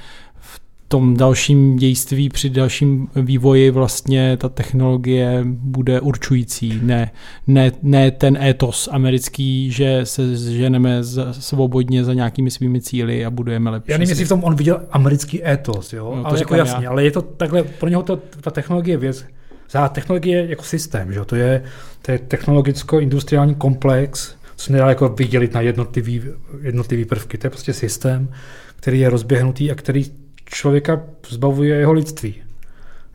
tom 0.88 1.18
dalším 1.18 1.76
dějství, 1.76 2.30
při 2.30 2.50
dalším 2.50 3.08
vývoji 3.16 3.72
vlastně 3.72 4.38
ta 4.38 4.50
technologie 4.50 5.42
bude 5.46 6.02
určující. 6.02 6.80
Ne, 6.84 7.12
ne, 7.48 7.72
ne 7.84 8.12
ten 8.12 8.38
étos 8.38 8.90
americký, 8.92 9.72
že 9.72 10.02
se 10.04 10.38
ženeme 10.38 11.04
z, 11.04 11.28
svobodně 11.32 12.04
za 12.04 12.14
nějakými 12.14 12.52
svými 12.52 12.82
cíly 12.82 13.26
a 13.26 13.30
budujeme 13.30 13.70
lepší. 13.70 13.92
Já 13.92 13.98
nevím, 13.98 14.10
jestli 14.10 14.26
v 14.26 14.30
tom 14.30 14.44
on 14.44 14.56
viděl 14.56 14.82
americký 14.92 15.48
étos, 15.48 15.94
jo? 15.94 16.14
No, 16.16 16.28
ale 16.28 16.40
jako 16.40 16.56
jasně, 16.56 16.86
já. 16.86 16.90
ale 16.90 17.04
je 17.04 17.12
to 17.12 17.22
takhle, 17.22 17.64
pro 17.64 17.90
něho 17.90 18.04
to, 18.04 18.16
ta 18.42 18.52
technologie 18.52 18.98
věc, 18.98 19.26
za 19.72 19.90
technologie 19.90 20.46
jako 20.50 20.64
systém, 20.64 21.14
že? 21.14 21.26
To, 21.26 21.36
je, 21.36 21.64
to 22.02 22.12
je 22.12 22.20
technologicko-industriální 22.20 23.56
komplex, 23.56 24.36
co 24.56 24.74
nedá 24.74 24.90
jako 24.90 25.10
vydělit 25.10 25.54
na 25.54 25.62
jednotlivý, 25.62 26.22
jednotlivý 26.62 27.06
prvky. 27.06 27.38
To 27.38 27.48
je 27.48 27.52
prostě 27.52 27.74
systém, 27.74 28.30
který 28.76 29.00
je 29.00 29.10
rozběhnutý 29.10 29.72
a 29.72 29.76
který 29.76 30.06
člověka 30.46 31.02
zbavuje 31.28 31.76
jeho 31.76 31.94
lidství, 31.94 32.36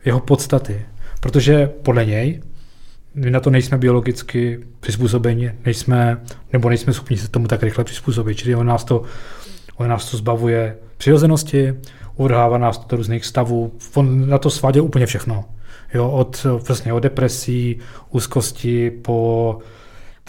jeho 0.05 0.19
podstaty. 0.19 0.85
Protože 1.19 1.67
podle 1.67 2.05
něj 2.05 2.41
my 3.15 3.31
na 3.31 3.39
to 3.39 3.49
nejsme 3.49 3.77
biologicky 3.77 4.59
přizpůsobeni, 4.79 5.51
nejsme, 5.65 6.21
nebo 6.53 6.69
nejsme 6.69 6.93
schopni 6.93 7.17
se 7.17 7.27
tomu 7.27 7.47
tak 7.47 7.63
rychle 7.63 7.83
přizpůsobit. 7.83 8.37
Čili 8.37 8.55
on 8.55 8.67
nás 8.67 8.83
to, 8.83 9.03
on 9.75 9.87
nás 9.87 10.11
to 10.11 10.17
zbavuje 10.17 10.77
přirozenosti, 10.97 11.73
uvrhává 12.15 12.57
nás 12.57 12.85
do 12.85 12.97
různých 12.97 13.25
stavů, 13.25 13.73
on 13.93 14.29
na 14.29 14.37
to 14.37 14.49
sváděl 14.49 14.83
úplně 14.83 15.05
všechno. 15.05 15.45
Jo, 15.93 16.09
od, 16.09 16.45
vlastně 16.67 16.93
od 16.93 16.99
depresí, 16.99 17.79
úzkosti 18.09 18.91
po 18.91 19.59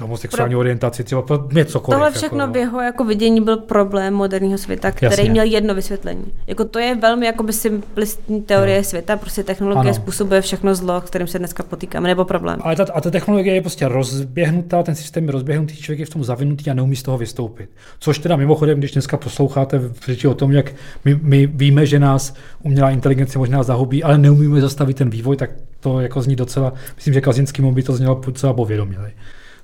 homosexuální 0.02 0.52
Pro... 0.52 0.60
orientaci, 0.60 1.04
třeba 1.04 1.24
něco 1.52 1.80
Tohle 1.80 2.12
všechno 2.12 2.38
jako, 2.38 2.52
v 2.52 2.56
jeho 2.56 2.80
jako 2.80 3.04
vidění 3.04 3.40
byl 3.40 3.56
problém 3.56 4.14
moderního 4.14 4.58
světa, 4.58 4.90
který 4.90 5.10
Jasně. 5.10 5.30
měl 5.30 5.44
jedno 5.44 5.74
vysvětlení. 5.74 6.24
Jako 6.46 6.64
to 6.64 6.78
je 6.78 6.94
velmi 6.94 7.26
jakoby 7.26 7.52
simplistní 7.52 8.42
teorie 8.42 8.78
no. 8.78 8.84
světa, 8.84 9.16
prostě 9.16 9.42
technologie 9.42 9.90
ano. 9.90 9.94
způsobuje 9.94 10.40
všechno 10.40 10.74
zlo, 10.74 11.00
s 11.00 11.04
kterým 11.04 11.26
se 11.26 11.38
dneska 11.38 11.62
potýkáme, 11.62 12.08
nebo 12.08 12.24
problém. 12.24 12.58
Ale 12.62 12.76
ta, 12.76 12.86
a 12.94 13.00
ta 13.00 13.10
technologie 13.10 13.54
je 13.54 13.60
prostě 13.60 13.88
rozběhnutá, 13.88 14.82
ten 14.82 14.94
systém 14.94 15.24
je 15.24 15.32
rozběhnutý, 15.32 15.76
člověk 15.76 16.00
je 16.00 16.06
v 16.06 16.10
tom 16.10 16.24
zavinutý 16.24 16.70
a 16.70 16.74
neumí 16.74 16.96
z 16.96 17.02
toho 17.02 17.18
vystoupit. 17.18 17.70
Což 17.98 18.18
teda 18.18 18.36
mimochodem, 18.36 18.78
když 18.78 18.92
dneska 18.92 19.16
posloucháte 19.16 19.80
řeči 20.06 20.28
o 20.28 20.34
tom, 20.34 20.52
jak 20.52 20.72
my, 21.04 21.18
my 21.22 21.46
víme, 21.46 21.86
že 21.86 21.98
nás 21.98 22.34
umělá 22.62 22.90
inteligence 22.90 23.38
možná 23.38 23.62
zahubí, 23.62 24.02
ale 24.02 24.18
neumíme 24.18 24.60
zastavit 24.60 24.96
ten 24.96 25.10
vývoj, 25.10 25.36
tak 25.36 25.50
to 25.80 26.00
jako 26.00 26.22
zní 26.22 26.36
docela, 26.36 26.72
myslím, 26.96 27.14
že 27.14 27.20
Kazinský 27.20 27.62
by 27.62 27.82
to 27.82 27.92
znělo 27.92 28.20
docela 28.26 28.52
povědoměli. 28.52 29.12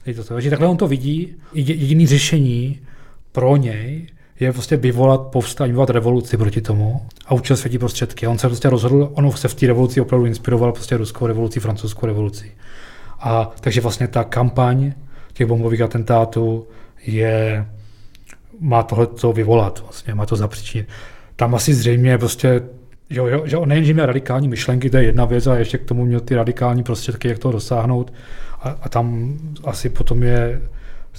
Takže 0.05 0.51
takhle 0.51 0.69
on 0.69 0.77
to 0.77 0.89
vidí. 0.89 1.35
Jediný 1.55 2.07
řešení 2.07 2.81
pro 3.33 3.57
něj 3.57 4.07
je 4.41 4.53
prostě 4.53 4.77
vyvolat 4.77 5.21
povstání, 5.21 5.73
vyvolat 5.73 5.91
revoluci 5.91 6.37
proti 6.37 6.61
tomu 6.61 7.01
a 7.27 7.35
učil 7.35 7.57
světí 7.57 7.79
prostředky. 7.79 8.27
A 8.27 8.31
on 8.31 8.39
se 8.39 8.49
prostě 8.49 8.71
rozhodl, 8.71 9.11
on 9.15 9.33
se 9.33 9.49
v 9.49 9.55
té 9.55 9.67
revoluci 9.67 10.01
opravdu 10.01 10.27
inspiroval 10.27 10.73
prostě 10.73 10.97
ruskou 10.97 11.27
revoluci, 11.27 11.61
francouzskou 11.61 12.07
revoluci. 12.07 12.53
A 13.21 13.51
takže 13.61 13.81
vlastně 13.81 14.09
ta 14.09 14.25
kampaň 14.25 14.93
těch 15.33 15.47
bombových 15.47 15.81
atentátů 15.81 16.67
je, 17.07 17.67
má 18.61 18.83
tohle 18.83 19.07
to 19.07 19.33
vyvolat, 19.33 19.81
vlastně, 19.83 20.15
má 20.15 20.27
to 20.27 20.37
zapříčinit. 20.37 20.89
Tam 21.37 21.55
asi 21.55 21.75
zřejmě 21.75 22.19
prostě 22.19 22.63
jo, 23.11 23.47
že 23.47 23.57
on 23.57 23.69
nejenže 23.69 23.95
měl 23.95 24.07
radikální 24.07 24.49
myšlenky, 24.49 24.91
to 24.91 24.97
je 24.97 25.05
jedna 25.05 25.25
věc, 25.25 25.47
a 25.47 25.57
ještě 25.57 25.79
k 25.79 25.85
tomu 25.85 26.05
měl 26.05 26.21
ty 26.21 26.35
radikální 26.35 26.83
prostředky, 26.83 27.29
jak 27.29 27.39
toho 27.39 27.53
dosáhnout. 27.53 28.13
A, 28.61 28.77
a 28.83 28.89
tam 28.89 29.39
asi 29.65 29.89
potom 29.89 30.23
je 30.23 30.61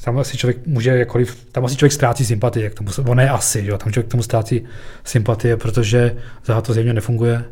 tam 0.04 0.18
asi 0.18 0.38
člověk 0.38 0.68
může 0.68 0.98
jakkoliv, 0.98 1.46
tam 1.52 1.66
asi 1.66 1.76
člověk 1.76 1.92
ztrácí 1.92 2.26
sympatie 2.26 2.70
k 2.70 2.74
tomu, 2.74 2.90
on 3.08 3.18
ne 3.18 3.30
asi, 3.30 3.66
jo, 3.66 3.78
tam 3.78 3.94
člověk 3.94 4.08
k 4.08 4.12
tomu 4.12 4.24
ztrácí 4.24 4.66
sympatie, 5.04 5.58
protože 5.58 6.18
za 6.46 6.62
to 6.62 6.74
zjevně 6.74 6.94
nefunguje 6.94 7.46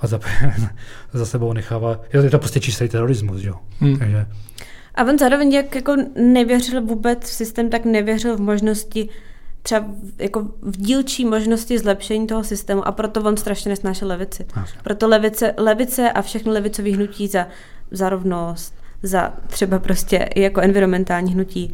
a 0.00 0.06
za, 0.06 0.20
za 1.12 1.26
sebou 1.26 1.52
nechává, 1.52 2.00
je 2.12 2.30
to 2.30 2.38
prostě 2.38 2.60
čistý 2.60 2.88
terorismus, 2.88 3.42
jo. 3.42 3.54
Hmm. 3.80 3.98
Takže, 3.98 4.26
a 4.94 5.04
on 5.04 5.18
zároveň 5.18 5.52
jak 5.52 5.74
jako 5.74 5.96
nevěřil 6.16 6.82
vůbec 6.82 7.30
v 7.30 7.32
systém, 7.32 7.70
tak 7.70 7.84
nevěřil 7.84 8.36
v 8.36 8.40
možnosti 8.40 9.08
třeba 9.62 9.86
jako 10.18 10.42
v 10.62 10.76
dílčí 10.76 11.24
možnosti 11.24 11.78
zlepšení 11.78 12.26
toho 12.26 12.44
systému 12.44 12.86
a 12.86 12.92
proto 12.92 13.22
on 13.22 13.36
strašně 13.36 13.68
nesnášel 13.68 14.08
levici. 14.08 14.46
Proto 14.82 15.08
levice, 15.08 15.54
levice 15.56 16.12
a 16.12 16.22
všechny 16.22 16.52
levicové 16.52 16.90
hnutí 16.90 17.28
za, 17.28 17.46
za 17.90 18.08
rovnost, 18.08 18.74
za 19.02 19.32
třeba 19.46 19.78
prostě 19.78 20.28
jako 20.36 20.60
environmentální 20.60 21.32
hnutí. 21.32 21.72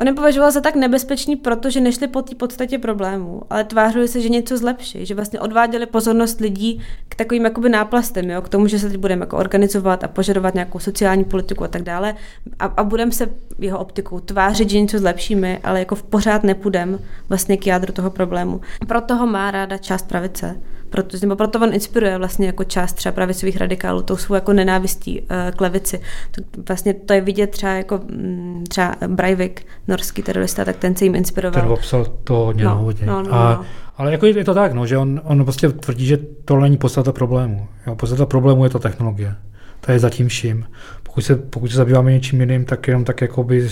On 0.00 0.06
je 0.06 0.14
považoval 0.14 0.50
za 0.50 0.60
tak 0.60 0.74
nebezpečný, 0.74 1.36
protože 1.36 1.80
nešli 1.80 2.08
po 2.08 2.22
té 2.22 2.34
podstatě 2.34 2.78
problému, 2.78 3.42
ale 3.50 3.64
tvářili 3.64 4.08
se, 4.08 4.20
že 4.20 4.28
něco 4.28 4.58
zlepší, 4.58 5.06
že 5.06 5.14
vlastně 5.14 5.40
odváděli 5.40 5.86
pozornost 5.86 6.40
lidí 6.40 6.80
k 7.08 7.14
takovým 7.14 7.44
jakoby 7.44 7.68
náplastem, 7.68 8.30
jo, 8.30 8.42
k 8.42 8.48
tomu, 8.48 8.66
že 8.66 8.78
se 8.78 8.88
teď 8.88 8.98
budeme 8.98 9.22
jako 9.22 9.36
organizovat 9.36 10.04
a 10.04 10.08
požadovat 10.08 10.54
nějakou 10.54 10.78
sociální 10.78 11.24
politiku 11.24 11.64
a 11.64 11.68
tak 11.68 11.82
dále. 11.82 12.14
A, 12.58 12.64
a 12.64 12.84
budeme 12.84 13.12
se 13.12 13.28
jeho 13.58 13.78
optikou 13.78 14.20
tvářit, 14.20 14.70
že 14.70 14.80
něco 14.80 14.98
zlepšíme, 14.98 15.58
ale 15.64 15.78
jako 15.78 15.94
v 15.94 16.02
pořád 16.02 16.44
nepůjdem 16.44 16.98
vlastně 17.28 17.56
k 17.56 17.66
jádru 17.66 17.92
toho 17.92 18.10
problému. 18.10 18.60
Proto 18.88 19.16
ho 19.16 19.26
má 19.26 19.50
ráda 19.50 19.78
část 19.78 20.08
pravice, 20.08 20.60
proto, 20.92 21.16
nebo 21.20 21.36
proto 21.36 21.58
on 21.58 21.74
inspiruje 21.74 22.18
vlastně 22.18 22.46
jako 22.46 22.64
část 22.64 22.92
třeba 22.92 23.12
pravicových 23.12 23.56
radikálů, 23.56 24.02
tou 24.02 24.16
svou 24.16 24.34
jako 24.34 24.52
nenávistí 24.52 25.20
uh, 25.20 25.26
k 25.56 25.60
levici. 25.60 26.00
To, 26.30 26.42
vlastně 26.68 26.94
to 26.94 27.12
je 27.12 27.20
vidět 27.20 27.50
třeba 27.50 27.72
jako 27.72 28.00
mm, 28.10 28.64
třeba 28.68 28.96
Breivik, 29.06 29.66
norský 29.88 30.22
terorista, 30.22 30.64
tak 30.64 30.76
ten 30.76 30.96
se 30.96 31.04
jim 31.04 31.14
inspiroval. 31.14 31.60
Ten 31.60 31.68
popsal 31.68 32.04
to 32.24 32.34
hodně, 32.34 32.64
no, 32.64 32.76
hodně. 32.76 33.06
No, 33.06 33.22
no, 33.22 33.34
a, 33.34 33.54
no. 33.54 33.64
Ale 33.96 34.12
jako 34.12 34.26
je 34.26 34.44
to 34.44 34.54
tak, 34.54 34.72
no, 34.72 34.86
že 34.86 34.98
on, 34.98 35.20
on 35.24 35.44
prostě 35.44 35.68
tvrdí, 35.68 36.06
že 36.06 36.18
to 36.44 36.60
není 36.60 36.76
podstata 36.76 37.12
problému. 37.12 37.66
Jo, 37.86 37.94
podstata 37.94 38.26
problému 38.26 38.64
je 38.64 38.70
to 38.70 38.78
technologie. 38.78 39.34
To 39.80 39.92
je 39.92 39.98
zatím 39.98 40.28
vším. 40.28 40.66
Pokud 41.12 41.20
se, 41.20 41.36
pokud 41.36 41.70
se 41.70 41.76
zabýváme 41.76 42.12
něčím 42.12 42.40
jiným, 42.40 42.64
tak 42.64 42.88
jenom 42.88 43.04
tak, 43.04 43.20
jakoby, 43.20 43.68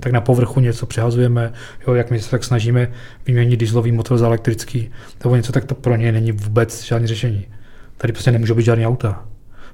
tak 0.00 0.12
na 0.12 0.20
povrchu 0.20 0.60
něco 0.60 0.86
přehazujeme, 0.86 1.52
jo, 1.86 1.94
jak 1.94 2.10
my 2.10 2.20
se 2.20 2.30
tak 2.30 2.44
snažíme 2.44 2.92
vyměnit 3.26 3.56
dieselový 3.56 3.92
motor 3.92 4.18
za 4.18 4.26
elektrický, 4.26 4.90
nebo 5.24 5.36
něco, 5.36 5.52
tak 5.52 5.64
to 5.64 5.74
pro 5.74 5.96
ně 5.96 6.12
není 6.12 6.32
vůbec 6.32 6.84
žádné 6.84 7.08
řešení. 7.08 7.46
Tady 7.96 8.12
prostě 8.12 8.32
nemůže 8.32 8.54
být 8.54 8.64
žádný 8.64 8.86
auta. 8.86 9.24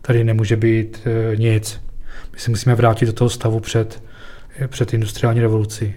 Tady 0.02 0.24
nemůže 0.24 0.56
být 0.56 1.06
e, 1.06 1.36
nic. 1.36 1.80
My 2.32 2.38
se 2.38 2.50
musíme 2.50 2.74
vrátit 2.74 3.06
do 3.06 3.12
toho 3.12 3.30
stavu 3.30 3.60
před, 3.60 4.02
před 4.66 4.94
industriální 4.94 5.40
revolucí 5.40 5.94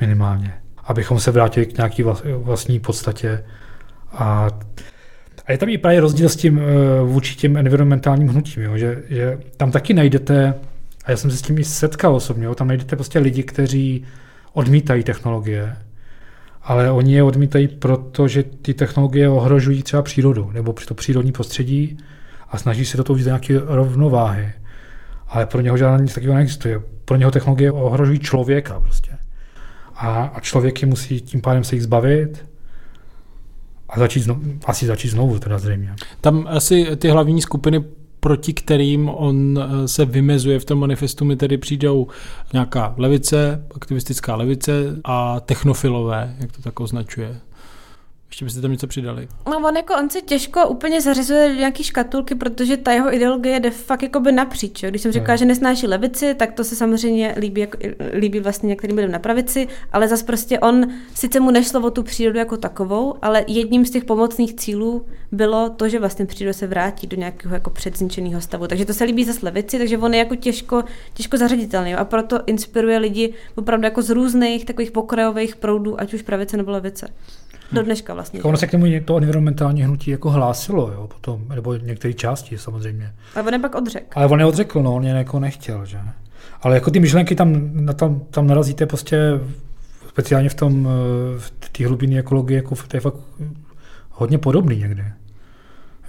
minimálně. 0.00 0.54
Abychom 0.84 1.20
se 1.20 1.30
vrátili 1.30 1.66
k 1.66 1.76
nějaké 1.76 2.04
vlastní 2.36 2.80
podstatě 2.80 3.44
a 4.12 4.50
a 5.50 5.52
je 5.52 5.58
tam 5.58 5.68
i 5.68 5.78
právě 5.78 6.00
rozdíl 6.00 6.28
s 6.28 6.36
tím 6.36 6.58
eh, 6.58 6.62
vůči 7.02 7.34
těm 7.34 7.56
environmentálním 7.56 8.28
hnutím, 8.28 8.62
jo, 8.62 8.78
že, 8.78 9.02
že 9.08 9.38
tam 9.56 9.70
taky 9.70 9.94
najdete, 9.94 10.54
a 11.04 11.10
já 11.10 11.16
jsem 11.16 11.30
se 11.30 11.36
s 11.36 11.42
tím 11.42 11.58
i 11.58 11.64
setkal 11.64 12.14
osobně, 12.14 12.44
jo, 12.44 12.54
tam 12.54 12.68
najdete 12.68 12.96
prostě 12.96 13.18
lidi, 13.18 13.42
kteří 13.42 14.04
odmítají 14.52 15.04
technologie, 15.04 15.76
ale 16.62 16.90
oni 16.90 17.14
je 17.14 17.22
odmítají, 17.22 17.68
protože 17.68 18.42
ty 18.42 18.74
technologie 18.74 19.28
ohrožují 19.28 19.82
třeba 19.82 20.02
přírodu 20.02 20.50
nebo 20.54 20.72
to 20.72 20.94
přírodní 20.94 21.32
prostředí 21.32 21.98
a 22.50 22.58
snaží 22.58 22.84
se 22.84 22.96
do 22.96 23.04
toho 23.04 23.16
víc 23.16 23.26
nějaké 23.26 23.60
rovnováhy. 23.64 24.52
Ale 25.28 25.46
pro 25.46 25.60
něho 25.60 25.76
žádná 25.76 25.98
nic 25.98 26.14
takového 26.14 26.34
neexistuje. 26.34 26.80
Pro 27.04 27.16
něho 27.16 27.30
technologie 27.30 27.72
ohrožují 27.72 28.18
člověka 28.18 28.80
prostě. 28.80 29.10
A, 29.94 30.32
a 30.34 30.40
člověk 30.40 30.82
je 30.82 30.88
musí 30.88 31.20
tím 31.20 31.40
pádem 31.40 31.64
se 31.64 31.76
jich 31.76 31.82
zbavit 31.82 32.49
a 33.90 33.98
začít 33.98 34.20
znovu, 34.20 34.40
asi 34.64 34.86
začít 34.86 35.08
znovu 35.08 35.38
teda 35.38 35.58
zřejmě. 35.58 35.94
Tam 36.20 36.46
asi 36.50 36.96
ty 36.96 37.08
hlavní 37.08 37.42
skupiny 37.42 37.84
proti 38.20 38.52
kterým 38.52 39.08
on 39.08 39.58
eh, 39.58 39.88
se 39.88 40.04
vymezuje 40.04 40.58
v 40.58 40.64
tom 40.64 40.78
manifestu, 40.78 41.24
mi 41.24 41.36
tedy 41.36 41.58
přijdou 41.58 42.06
nějaká 42.52 42.94
levice, 42.96 43.64
aktivistická 43.74 44.36
levice 44.36 44.72
a 45.04 45.40
technofilové, 45.40 46.36
jak 46.38 46.52
to 46.52 46.62
tak 46.62 46.80
označuje. 46.80 47.40
Ještě 48.30 48.44
byste 48.44 48.60
tam 48.60 48.72
něco 48.72 48.86
přidali. 48.86 49.28
No 49.46 49.58
on 49.68 49.76
jako 49.76 49.94
on 49.94 50.10
se 50.10 50.20
těžko 50.20 50.68
úplně 50.68 51.00
zařizuje 51.00 51.48
do 51.48 51.54
nějaký 51.54 51.84
škatulky, 51.84 52.34
protože 52.34 52.76
ta 52.76 52.92
jeho 52.92 53.14
ideologie 53.14 53.60
jde 53.60 53.70
fakt 53.70 54.02
jako 54.02 54.20
by 54.20 54.32
napříč. 54.32 54.82
Jo. 54.82 54.90
Když 54.90 55.02
jsem 55.02 55.12
říkala, 55.12 55.36
že 55.36 55.44
nesnáší 55.44 55.86
levici, 55.86 56.34
tak 56.34 56.52
to 56.52 56.64
se 56.64 56.76
samozřejmě 56.76 57.34
líbí, 57.38 57.60
jako, 57.60 57.78
líbí 58.14 58.40
vlastně 58.40 58.66
některým 58.66 58.96
lidem 58.96 59.12
na 59.12 59.18
pravici, 59.18 59.68
ale 59.92 60.08
zas 60.08 60.22
prostě 60.22 60.58
on, 60.58 60.86
sice 61.14 61.40
mu 61.40 61.50
nešlo 61.50 61.80
o 61.80 61.90
tu 61.90 62.02
přírodu 62.02 62.38
jako 62.38 62.56
takovou, 62.56 63.14
ale 63.22 63.44
jedním 63.48 63.86
z 63.86 63.90
těch 63.90 64.04
pomocných 64.04 64.54
cílů 64.54 65.06
bylo 65.32 65.70
to, 65.70 65.88
že 65.88 65.98
vlastně 65.98 66.26
příroda 66.26 66.52
se 66.52 66.66
vrátí 66.66 67.06
do 67.06 67.16
nějakého 67.16 67.54
jako 67.54 67.70
předzničeného 67.70 68.40
stavu. 68.40 68.66
Takže 68.66 68.84
to 68.84 68.94
se 68.94 69.04
líbí 69.04 69.24
zase 69.24 69.46
levici, 69.46 69.78
takže 69.78 69.98
on 69.98 70.14
je 70.14 70.18
jako 70.18 70.36
těžko, 70.36 70.84
těžko 71.14 71.36
zařaditelný. 71.36 71.90
Jo. 71.90 71.98
A 71.98 72.04
proto 72.04 72.40
inspiruje 72.46 72.98
lidi 72.98 73.34
opravdu 73.54 73.84
jako 73.84 74.02
z 74.02 74.10
různých 74.10 74.64
takových 74.64 74.90
pokrajových 74.90 75.56
proudů, 75.56 76.00
ať 76.00 76.14
už 76.14 76.22
pravice 76.22 76.56
nebo 76.56 76.70
levice 76.70 77.08
do 77.72 77.82
dneška 77.82 78.14
vlastně. 78.14 78.38
Jako 78.38 78.48
ono 78.48 78.58
se 78.58 78.66
k 78.66 78.72
němu 78.72 78.86
to 79.04 79.16
environmentální 79.16 79.82
hnutí 79.82 80.10
jako 80.10 80.30
hlásilo, 80.30 80.92
jo, 80.92 81.06
potom, 81.06 81.44
nebo 81.54 81.74
některé 81.74 82.14
části 82.14 82.58
samozřejmě. 82.58 83.12
Ale 83.34 83.44
on 83.44 83.52
je 83.52 83.58
pak 83.58 83.74
odřekl. 83.74 84.06
Ale 84.14 84.26
on 84.26 84.40
je 84.40 84.46
odřekl, 84.46 84.82
no, 84.82 84.94
on 84.94 85.04
je 85.04 85.14
jako 85.14 85.40
nechtěl, 85.40 85.86
že. 85.86 85.98
Ale 86.62 86.74
jako 86.74 86.90
ty 86.90 87.00
myšlenky 87.00 87.34
tam, 87.34 87.70
tam, 87.94 88.20
tam 88.30 88.46
narazíte 88.46 88.86
prostě 88.86 89.40
speciálně 90.08 90.48
v 90.48 90.54
tom, 90.54 90.88
v 91.38 91.68
té 91.68 91.86
hlubinné 91.86 92.18
ekologii, 92.18 92.56
jako 92.56 92.74
to 92.88 92.96
je 92.96 93.00
fakt 93.00 93.16
hodně 94.10 94.38
podobný 94.38 94.76
někdy. 94.76 95.04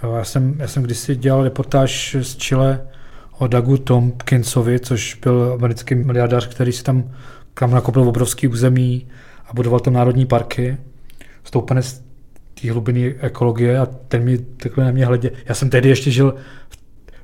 Jo, 0.02 0.12
já, 0.12 0.24
jsem, 0.24 0.54
já 0.58 0.68
jsem 0.68 0.82
kdysi 0.82 1.16
dělal 1.16 1.44
reportáž 1.44 2.16
z 2.22 2.36
Chile 2.36 2.80
o 3.38 3.46
Dagu 3.46 3.76
Tompkinsovi, 3.76 4.80
což 4.80 5.14
byl 5.14 5.52
americký 5.54 5.94
miliardář, 5.94 6.46
který 6.46 6.72
si 6.72 6.82
tam, 6.82 7.10
tam 7.54 7.70
nakopil 7.70 8.02
obrovský 8.02 8.48
území 8.48 9.06
a 9.46 9.54
budoval 9.54 9.80
tam 9.80 9.92
národní 9.92 10.26
parky 10.26 10.76
stoupenec 11.44 12.02
té 12.62 12.72
hlubiny 12.72 13.14
ekologie 13.20 13.78
a 13.78 13.86
ten 13.86 14.24
mi 14.24 14.38
takhle 14.38 14.84
na 14.84 14.90
mě 14.90 15.06
hledě. 15.06 15.30
Já 15.44 15.54
jsem 15.54 15.70
tehdy 15.70 15.88
ještě 15.88 16.10
žil, 16.10 16.34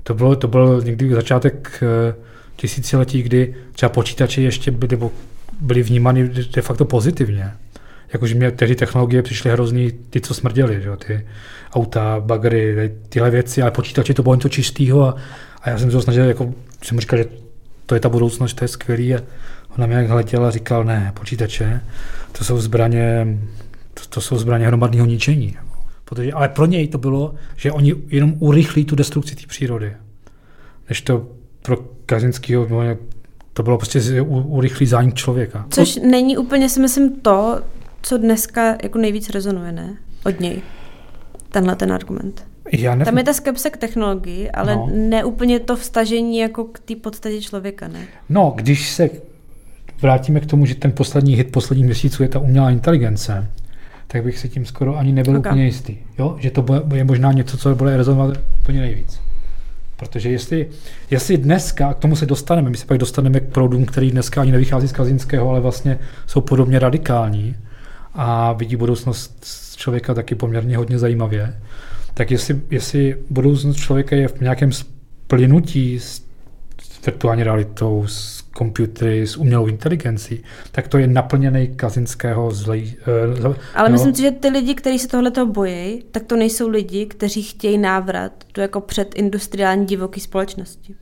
to 0.03 0.15
bylo, 0.15 0.37
to 0.37 0.49
bylo 0.49 0.81
někdy 0.81 1.15
začátek 1.15 1.83
eh, 1.83 2.15
tisíciletí, 2.57 3.23
kdy 3.23 3.55
třeba 3.73 3.89
počítače 3.89 4.43
ještě 4.43 4.71
byly, 4.71 4.99
byly 5.61 5.83
vnímány 5.83 6.29
de 6.29 6.63
facto 6.63 6.85
pozitivně. 6.85 7.53
Jakože 8.13 8.35
mě 8.35 8.51
tehdy 8.51 8.75
technologie 8.75 9.23
přišly 9.23 9.51
hrozný, 9.51 9.93
ty, 10.11 10.21
co 10.21 10.35
smrděly, 10.35 10.83
že? 10.83 10.91
ty 11.07 11.27
auta, 11.73 12.21
bagry, 12.21 12.93
tyhle 13.09 13.31
věci, 13.31 13.63
ale 13.63 13.71
počítače 13.71 14.15
to 14.15 14.23
bylo 14.23 14.35
něco 14.35 14.49
čistého 14.49 15.09
a, 15.09 15.17
a 15.63 15.71
já 15.71 15.79
jsem 15.79 15.91
se 15.91 16.03
snažil, 16.03 16.25
jako 16.25 16.55
jsem 16.83 17.01
říkal, 17.01 17.19
že 17.19 17.27
to 17.87 17.95
je 17.95 18.01
ta 18.01 18.09
budoucnost, 18.09 18.55
to 18.55 18.65
je 18.65 18.69
skvělý 18.69 19.15
a 19.15 19.19
on 19.69 19.75
na 19.77 19.87
mě 19.87 19.97
hleděl 19.97 20.45
a 20.45 20.51
říkal, 20.51 20.85
ne, 20.85 21.13
počítače, 21.15 21.81
to 22.33 22.45
jsou 22.45 22.61
zbraně 22.61 23.39
to, 24.01 24.09
to 24.09 24.21
jsou 24.21 24.39
zbraně 24.39 24.67
hromadného 24.67 25.07
ničení. 25.07 25.57
Protože, 26.05 26.33
ale 26.33 26.49
pro 26.49 26.67
něj 26.67 26.89
to 26.89 26.99
bylo, 26.99 27.35
že 27.57 27.73
oni 27.73 27.95
jenom 28.09 28.35
urychlí 28.39 28.85
tu 28.85 28.97
destrukci 28.97 29.37
té 29.37 29.47
přírody. 29.47 29.97
Než 30.89 31.03
to 31.03 31.27
pro 31.63 31.77
Kazinského 32.07 32.67
to 33.53 33.63
bylo 33.63 33.79
prostě 33.79 34.21
urychlý 34.23 34.87
zánik 34.87 35.15
člověka. 35.15 35.67
Což 35.71 35.95
to... 35.95 36.07
není 36.07 36.37
úplně, 36.37 36.69
si 36.69 36.81
myslím, 36.81 37.21
to, 37.21 37.63
co 38.03 38.19
dneska 38.19 38.77
jako 38.83 38.99
nejvíc 38.99 39.31
rezonuje, 39.31 39.73
ne? 39.73 39.97
Od 40.27 40.41
něj. 40.41 40.63
Tenhle 41.49 41.77
ten 41.77 41.93
argument. 41.93 42.47
Já 42.73 42.91
nevím. 42.91 43.05
Tam 43.05 43.19
je 43.19 43.25
ta 43.25 43.33
skepse 43.33 43.71
k 43.71 43.77
technologii, 43.77 44.51
ale 44.51 44.77
no. 44.77 44.91
ne 44.93 45.25
úplně 45.25 45.61
to 45.61 45.77
vstažení 45.77 46.39
jako 46.39 46.65
k 46.65 46.79
té 46.79 46.97
podstatě 46.97 47.41
člověka, 47.41 47.89
ne? 47.89 48.07
No, 48.29 48.53
když 48.57 48.91
se 48.91 49.11
vrátíme 50.03 50.41
k 50.41 50.47
tomu, 50.47 50.67
že 50.67 50.75
ten 50.75 50.93
poslední 50.93 51.35
hit 51.35 51.53
posledních 51.53 51.87
měsíců 51.87 52.23
je 52.23 52.29
ta 52.29 52.39
umělá 52.39 52.71
inteligence, 52.71 53.51
tak 54.11 54.25
bych 54.25 54.39
se 54.39 54.49
tím 54.49 54.65
skoro 54.65 54.99
ani 54.99 55.13
nebyl 55.13 55.37
okay. 55.37 55.53
úplně 55.53 55.65
jistý. 55.65 55.97
Jo? 56.19 56.37
Že 56.39 56.51
to 56.51 56.63
bude, 56.63 56.83
je 56.95 57.05
možná 57.05 57.33
něco, 57.33 57.57
co 57.57 57.75
bude 57.75 57.97
rezonovat 57.97 58.41
úplně 58.61 58.81
nejvíc. 58.81 59.21
Protože 59.97 60.31
jestli, 60.31 60.69
jestli 61.11 61.37
dneska, 61.37 61.95
k 61.95 61.99
tomu 61.99 62.17
se 62.17 62.27
dostaneme, 62.27 62.71
my 62.71 62.77
se 62.77 62.87
pak 62.87 62.99
dostaneme 62.99 63.41
k 63.41 63.53
proudům, 63.53 63.85
který 63.85 64.11
dneska 64.11 64.41
ani 64.41 64.53
nevychází 64.53 64.89
z 64.89 64.93
Kazinského, 64.93 65.51
ale 65.51 65.61
vlastně 65.61 65.99
jsou 66.27 66.41
podobně 66.41 66.79
radikální 66.79 67.57
a 68.15 68.53
vidí 68.53 68.77
budoucnost 68.77 69.47
člověka 69.77 70.15
taky 70.15 70.35
poměrně 70.35 70.77
hodně 70.77 70.99
zajímavě, 70.99 71.55
tak 72.15 72.31
jestli, 72.31 72.61
jestli 72.71 73.17
budoucnost 73.31 73.77
člověka 73.77 74.17
je 74.17 74.29
v 74.29 74.41
nějakém 74.41 74.73
splynutí 74.73 76.01
s 76.01 76.23
virtuální 77.07 77.43
realitou, 77.43 78.07
s 78.07 78.38
komputery 78.59 79.27
s 79.27 79.37
umělou 79.37 79.67
inteligencí, 79.67 80.43
tak 80.73 80.89
to 80.89 80.99
je 80.99 81.07
naplněný 81.07 81.69
kazinského 81.77 82.51
zlej. 82.51 82.97
Uh, 83.45 83.55
Ale 83.75 83.89
no. 83.89 83.93
myslím 83.93 84.15
si, 84.15 84.23
že 84.23 84.31
ty 84.31 84.49
lidi, 84.49 84.75
kteří 84.75 84.99
se 84.99 85.09
tohleto 85.09 85.47
bojí, 85.47 86.03
tak 86.11 86.25
to 86.25 86.37
nejsou 86.37 86.69
lidi, 86.69 87.07
kteří 87.07 87.43
chtějí 87.43 87.79
návrat 87.79 88.33
do 88.55 88.63
jako 88.63 88.81
předindustriální 88.81 89.87
divoké 89.87 90.21
společnosti. 90.21 90.95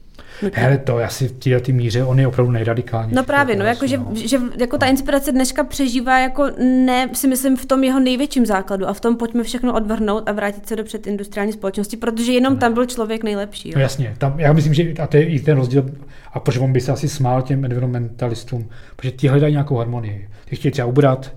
Hele, 0.53 0.79
to 0.79 0.97
asi 0.97 1.29
v 1.29 1.33
této 1.33 1.61
tý 1.61 1.73
míře, 1.73 2.05
on 2.05 2.21
je 2.21 2.27
opravdu 2.27 2.53
nejradikálnější. 2.53 3.15
No 3.15 3.25
právě, 3.25 3.57
no, 3.57 3.65
jako, 3.65 3.87
že, 3.87 4.01
že, 4.15 4.39
jako 4.59 4.79
ta 4.79 4.87
inspirace 4.87 5.33
dneška 5.33 5.65
přežívá 5.65 6.19
jako 6.19 6.47
ne, 6.59 7.09
si 7.13 7.29
myslím, 7.29 7.57
v 7.57 7.67
tom 7.67 7.85
jeho 7.85 8.01
největším 8.01 8.47
základu 8.47 8.89
a 8.89 8.93
v 8.93 9.01
tom 9.01 9.17
pojďme 9.17 9.43
všechno 9.43 9.75
odvrhnout 9.75 10.29
a 10.29 10.33
vrátit 10.33 10.69
se 10.69 10.77
do 10.77 10.85
předindustriální 10.85 11.53
společnosti, 11.53 11.97
protože 11.97 12.33
jenom 12.33 12.57
tam 12.59 12.75
byl 12.75 12.87
člověk 12.87 13.25
nejlepší. 13.25 13.69
Jo. 13.69 13.73
No 13.77 13.81
jasně, 13.81 14.15
tam, 14.19 14.41
já 14.41 14.53
myslím, 14.53 14.75
že 14.75 14.93
a 15.03 15.07
to 15.07 15.17
je 15.17 15.25
i 15.25 15.41
ten 15.41 15.57
rozdíl, 15.57 15.91
a 16.33 16.41
proč 16.41 16.57
on 16.59 16.73
by 16.73 16.81
se 16.81 16.93
asi 16.93 17.09
smál 17.09 17.43
těm 17.43 17.65
environmentalistům, 17.65 18.69
protože 18.97 19.11
ti 19.11 19.29
hledají 19.29 19.53
nějakou 19.53 19.77
harmonii. 19.77 20.29
Ty 20.49 20.57
chtějí 20.57 20.73
třeba 20.73 20.89
ubrat, 20.89 21.33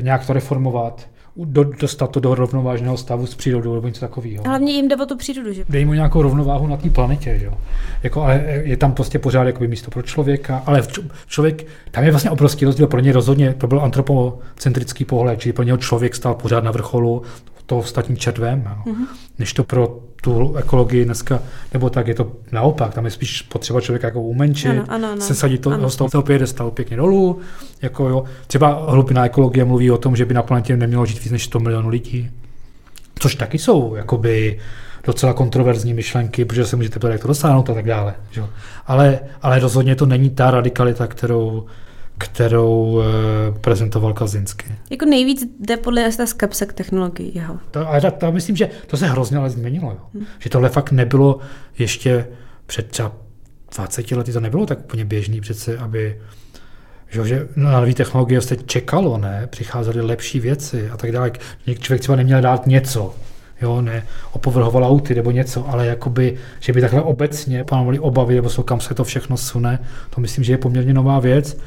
nějak 0.00 0.26
to 0.26 0.32
reformovat, 0.32 1.08
do, 1.44 1.64
dostat 1.64 2.10
to 2.10 2.20
do 2.20 2.34
rovnovážného 2.34 2.96
stavu 2.96 3.26
s 3.26 3.34
přírodou 3.34 3.74
nebo 3.74 3.86
něco 3.86 4.00
takového. 4.00 4.44
Hlavně 4.46 4.72
jim 4.72 4.88
jde 4.88 4.96
o 4.96 5.06
tu 5.06 5.16
přírodu, 5.16 5.52
že? 5.52 5.64
Dej 5.68 5.84
mu 5.84 5.94
nějakou 5.94 6.22
rovnováhu 6.22 6.66
na 6.66 6.76
té 6.76 6.90
planetě, 6.90 7.40
jo. 7.44 7.52
Jako, 8.02 8.22
ale 8.22 8.44
je 8.64 8.76
tam 8.76 8.92
prostě 8.92 9.18
pořád 9.18 9.44
jakoby 9.44 9.68
místo 9.68 9.90
pro 9.90 10.02
člověka, 10.02 10.62
ale 10.66 10.82
člověk, 11.26 11.66
tam 11.90 12.04
je 12.04 12.10
vlastně 12.10 12.30
obrovský 12.30 12.64
rozdíl, 12.64 12.86
pro 12.86 13.00
ně 13.00 13.12
rozhodně, 13.12 13.54
to 13.58 13.66
byl 13.66 13.80
antropocentrický 13.80 15.04
pohled, 15.04 15.40
čili 15.40 15.52
pro 15.52 15.64
něho 15.64 15.78
člověk 15.78 16.14
stál 16.14 16.34
pořád 16.34 16.64
na 16.64 16.70
vrcholu 16.70 17.22
toho 17.68 17.80
ostatním 17.80 18.16
červem, 18.16 18.64
jo. 18.66 18.92
Mm-hmm. 18.92 19.06
než 19.38 19.52
to 19.52 19.64
pro 19.64 19.98
tu 20.22 20.56
ekologii 20.56 21.04
dneska, 21.04 21.40
nebo 21.72 21.90
tak 21.90 22.06
je 22.06 22.14
to 22.14 22.32
naopak, 22.52 22.94
tam 22.94 23.04
je 23.04 23.10
spíš 23.10 23.42
potřeba 23.42 23.80
člověka 23.80 24.06
jako 24.06 24.20
umenčit, 24.22 24.70
ano, 24.70 24.84
ano, 24.88 25.08
ano. 25.08 25.20
sesadit 25.20 25.60
to, 25.60 25.70
ano. 25.70 25.90
z 25.90 25.96
toho 25.96 26.22
piedestalu 26.22 26.70
pěkně 26.70 26.96
dolů, 26.96 27.38
jako 27.82 28.08
jo. 28.08 28.24
Třeba 28.46 28.86
hlubina 28.90 29.26
ekologie 29.26 29.64
mluví 29.64 29.90
o 29.90 29.98
tom, 29.98 30.16
že 30.16 30.24
by 30.24 30.34
na 30.34 30.42
planetě 30.42 30.76
nemělo 30.76 31.06
žít 31.06 31.24
víc 31.24 31.32
než 31.32 31.44
100 31.44 31.60
milionů 31.60 31.88
lidí, 31.88 32.30
což 33.18 33.34
taky 33.34 33.58
jsou 33.58 33.94
jakoby 33.94 34.58
docela 35.04 35.32
kontroverzní 35.32 35.94
myšlenky, 35.94 36.44
protože 36.44 36.66
se 36.66 36.76
můžete 36.76 36.98
ptát, 36.98 37.08
jak 37.08 37.20
to 37.20 37.28
dosáhnout 37.28 37.70
a 37.70 37.74
tak 37.74 37.86
dále. 37.86 38.14
Že? 38.30 38.42
Ale, 38.86 39.20
ale 39.42 39.58
rozhodně 39.58 39.94
to 39.94 40.06
není 40.06 40.30
ta 40.30 40.50
radikalita, 40.50 41.06
kterou, 41.06 41.66
kterou 42.18 43.00
e, 43.00 43.58
prezentoval 43.60 44.12
Kazinsky. 44.12 44.66
Jako 44.90 45.04
nejvíc 45.04 45.44
jde 45.60 45.76
podle 45.76 46.02
nás 46.02 46.16
ta 46.16 46.26
skepse 46.26 46.66
k 46.66 46.72
technologii 46.72 47.32
jeho. 47.34 47.58
To, 47.70 47.88
a 47.88 48.00
to, 48.00 48.10
to, 48.10 48.32
myslím, 48.32 48.56
že 48.56 48.70
to 48.86 48.96
se 48.96 49.06
hrozně 49.06 49.38
ale 49.38 49.50
změnilo. 49.50 49.90
Jo. 49.90 50.00
Hmm. 50.14 50.26
Že 50.38 50.50
tohle 50.50 50.68
fakt 50.68 50.92
nebylo 50.92 51.38
ještě 51.78 52.26
před 52.66 52.90
třeba 52.90 53.12
20 53.76 54.10
lety, 54.10 54.32
to 54.32 54.40
nebylo 54.40 54.66
tak 54.66 54.78
úplně 54.78 55.04
běžný 55.04 55.40
přece, 55.40 55.78
aby 55.78 56.20
že, 57.10 57.24
že 57.24 57.48
na 57.56 57.80
nové 57.80 57.94
technologie 57.94 58.40
se 58.40 58.56
čekalo, 58.56 59.18
ne? 59.18 59.46
Přicházely 59.50 60.00
lepší 60.00 60.40
věci 60.40 60.90
a 60.90 60.96
tak 60.96 61.12
dále. 61.12 61.32
Člověk 61.78 62.00
třeba 62.00 62.16
neměl 62.16 62.40
dát 62.40 62.66
něco, 62.66 63.14
jo, 63.62 63.80
ne 63.80 64.06
opovrhoval 64.32 64.84
auty 64.84 65.14
nebo 65.14 65.30
něco, 65.30 65.68
ale 65.68 65.86
jakoby, 65.86 66.36
že 66.60 66.72
by 66.72 66.80
takhle 66.80 67.02
obecně 67.02 67.64
panovaly 67.64 67.98
obavy, 67.98 68.34
nebo 68.34 68.50
jsou, 68.50 68.62
kam 68.62 68.80
se 68.80 68.94
to 68.94 69.04
všechno 69.04 69.36
sune, 69.36 69.78
to 70.10 70.20
myslím, 70.20 70.44
že 70.44 70.52
je 70.52 70.58
poměrně 70.58 70.94
nová 70.94 71.20
věc 71.20 71.58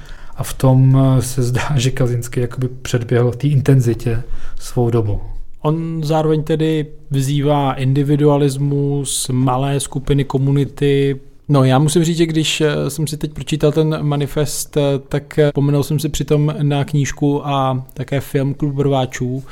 a 0.41 0.43
v 0.43 0.53
tom 0.53 0.97
eh, 0.97 1.21
se 1.21 1.43
zdá, 1.43 1.61
že 1.75 1.91
Kazinský 1.91 2.39
jakoby 2.39 2.67
předběhl 2.67 3.31
v 3.31 3.35
té 3.35 3.47
intenzitě 3.47 4.23
svou 4.59 4.89
dobu. 4.89 5.21
On 5.61 6.03
zároveň 6.03 6.43
tedy 6.43 6.85
vzývá 7.09 7.73
individualismus, 7.73 9.29
malé 9.33 9.79
skupiny 9.79 10.23
komunity, 10.23 11.19
No 11.49 11.63
já 11.63 11.79
musím 11.79 12.03
říct, 12.03 12.17
že 12.17 12.25
když 12.25 12.61
eh, 12.61 12.89
jsem 12.89 13.07
si 13.07 13.17
teď 13.17 13.33
pročítal 13.33 13.71
ten 13.71 14.03
manifest, 14.03 14.77
eh, 14.77 14.81
tak 15.07 15.39
pomenul 15.53 15.83
jsem 15.83 15.99
si 15.99 16.09
přitom 16.09 16.55
na 16.61 16.83
knížku 16.85 17.47
a 17.47 17.85
také 17.93 18.19
film 18.19 18.53
Klub 18.53 18.79
rváčů 18.79 19.43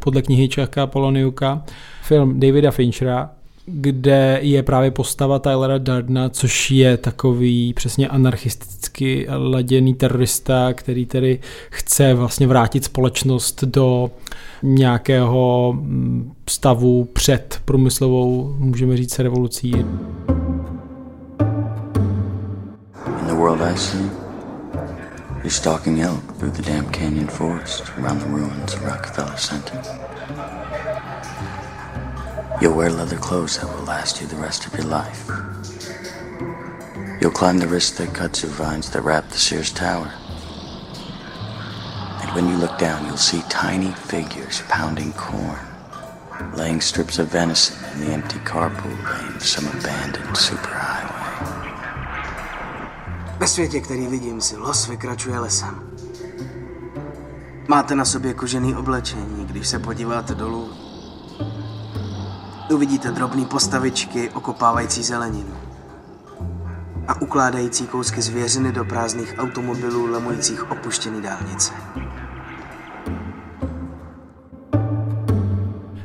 podle 0.00 0.22
knihy 0.22 0.48
Čaka 0.48 0.86
Poloniuka, 0.86 1.64
film 2.02 2.40
Davida 2.40 2.70
Finchera, 2.70 3.30
kde 3.66 4.38
je 4.42 4.62
právě 4.62 4.90
postava 4.90 5.38
Tylera 5.38 5.78
Dardna, 5.78 6.28
což 6.28 6.70
je 6.70 6.96
takový 6.96 7.72
přesně 7.74 8.08
anarchisticky 8.08 9.26
laděný 9.30 9.94
terorista, 9.94 10.72
který 10.72 11.06
tedy 11.06 11.40
chce 11.70 12.14
vlastně 12.14 12.46
vrátit 12.46 12.84
společnost 12.84 13.64
do 13.64 14.10
nějakého 14.62 15.72
mm, 15.76 16.32
stavu 16.48 17.04
před 17.04 17.60
průmyslovou, 17.64 18.54
můžeme 18.58 18.96
říct, 18.96 19.18
revolucí. 19.18 19.70
In 19.70 19.86
the 23.26 23.34
world 23.34 23.60
I 23.60 23.76
see, 23.76 24.10
you're 25.34 25.50
stalking 25.50 26.00
elk 26.00 26.32
through 26.38 26.52
the 26.56 26.62
damn 26.62 26.84
canyon 26.92 27.26
forest 27.26 27.84
around 27.98 28.22
the 28.22 28.28
ruins 28.28 28.74
of 28.74 28.84
Rockefeller 28.84 29.36
Center. 29.36 30.09
You'll 32.60 32.74
wear 32.74 32.90
leather 32.90 33.16
clothes 33.16 33.56
that 33.56 33.66
will 33.66 33.84
last 33.84 34.20
you 34.20 34.26
the 34.26 34.36
rest 34.36 34.66
of 34.66 34.74
your 34.74 34.84
life. 34.84 35.30
You'll 37.18 37.30
climb 37.30 37.58
the 37.58 37.66
wrist-thick 37.66 38.10
kudzu 38.10 38.48
vines 38.48 38.90
that 38.90 39.00
wrap 39.00 39.30
the 39.30 39.38
Sears 39.38 39.72
Tower. 39.72 40.12
And 42.20 42.30
when 42.34 42.48
you 42.48 42.58
look 42.58 42.78
down, 42.78 43.06
you'll 43.06 43.16
see 43.16 43.42
tiny 43.48 43.92
figures 43.92 44.62
pounding 44.68 45.12
corn, 45.14 45.58
laying 46.54 46.82
strips 46.82 47.18
of 47.18 47.28
venison 47.28 47.78
in 47.94 48.06
the 48.06 48.12
empty 48.12 48.38
carpool 48.40 48.96
lane 49.08 49.36
of 49.36 49.42
some 49.42 49.66
abandoned 49.66 50.36
superhighway. 50.36 51.20
Ve 53.38 53.48
světě, 53.48 53.80
který 53.80 54.06
vidím, 54.06 54.40
si 54.40 54.56
los 54.56 54.88
vykračuje 54.88 55.38
lesem. 55.38 55.90
Máte 57.68 57.94
na 57.94 58.04
sobě 58.04 58.34
kožený 58.34 58.74
oblečení, 58.74 59.46
když 59.46 59.68
se 59.68 59.78
podíváte 59.78 60.34
dolů, 60.34 60.79
Uvidíte 62.70 63.10
drobné 63.10 63.44
postavičky 63.44 64.30
okopávající 64.30 65.02
zeleninu 65.02 65.54
a 67.08 67.22
ukládající 67.22 67.86
kousky 67.86 68.22
zvěřiny 68.22 68.72
do 68.72 68.84
prázdných 68.84 69.34
automobilů 69.38 70.06
lemujících 70.06 70.70
opuštěný 70.70 71.22
dálnice. 71.22 71.72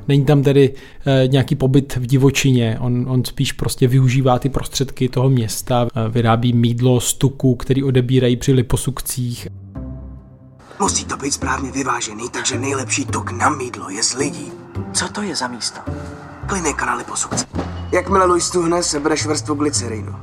Není 0.07 0.25
tam 0.25 0.43
tedy 0.43 0.73
e, 1.05 1.27
nějaký 1.27 1.55
pobyt 1.55 1.95
v 1.95 2.05
divočině, 2.05 2.77
on, 2.79 3.05
on 3.09 3.25
spíš 3.25 3.51
prostě 3.51 3.87
využívá 3.87 4.39
ty 4.39 4.49
prostředky 4.49 5.09
toho 5.09 5.29
města, 5.29 5.87
e, 5.95 6.09
vyrábí 6.09 6.53
mídlo 6.53 6.99
z 6.99 7.13
tuku, 7.13 7.55
který 7.55 7.83
odebírají 7.83 8.37
při 8.37 8.53
liposukcích. 8.53 9.47
Musí 10.79 11.05
to 11.05 11.17
být 11.17 11.31
správně 11.31 11.71
vyvážený, 11.71 12.29
takže 12.29 12.59
nejlepší 12.59 13.05
tuk 13.05 13.31
na 13.31 13.49
mídlo 13.49 13.89
je 13.89 14.03
z 14.03 14.13
lidí. 14.13 14.51
Co 14.93 15.07
to 15.07 15.21
je 15.21 15.35
za 15.35 15.47
místo? 15.47 15.81
Klidné 16.47 16.73
kanály 16.73 17.03
posukce. 17.03 17.45
Jakmile 17.91 18.25
Louis 18.25 18.45
stuhne, 18.45 18.83
sebereš 18.83 19.25
vrstvu 19.25 19.55
glycerinu. 19.55 20.15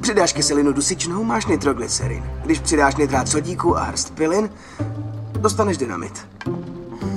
Přidáš 0.00 0.32
kyselinu 0.32 0.72
dusičnou, 0.72 1.24
máš 1.24 1.46
nitroglycerin. 1.46 2.24
Když 2.44 2.58
přidáš 2.60 2.96
nitrát 2.96 3.28
sodíku 3.28 3.78
a 3.78 3.82
hrst 3.82 4.14
pilin, 4.14 4.50
dostaneš 5.32 5.76
dynamit. 5.76 6.28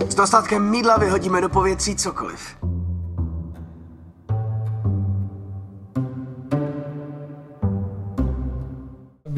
S 0.10 0.16
dostatkem 0.16 0.70
mídla 0.70 0.98
vyhodíme 0.98 1.42
do 1.42 1.50
povětří 1.50 1.96
cokoliv. 1.96 2.40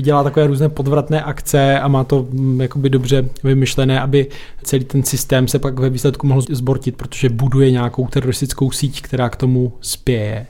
Dělá 0.03 0.23
takové 0.23 0.47
různé 0.47 0.69
podvratné 0.69 1.23
akce 1.23 1.79
a 1.79 1.87
má 1.87 2.03
to 2.03 2.27
mm, 2.31 2.61
jakoby 2.61 2.89
dobře 2.89 3.29
vymyšlené, 3.43 4.01
aby 4.01 4.27
celý 4.63 4.85
ten 4.85 5.03
systém 5.03 5.47
se 5.47 5.59
pak 5.59 5.79
ve 5.79 5.89
výsledku 5.89 6.27
mohl 6.27 6.41
zbortit, 6.41 6.97
protože 6.97 7.29
buduje 7.29 7.71
nějakou 7.71 8.07
teroristickou 8.07 8.71
síť, 8.71 9.01
která 9.01 9.29
k 9.29 9.35
tomu 9.35 9.73
spěje. 9.81 10.47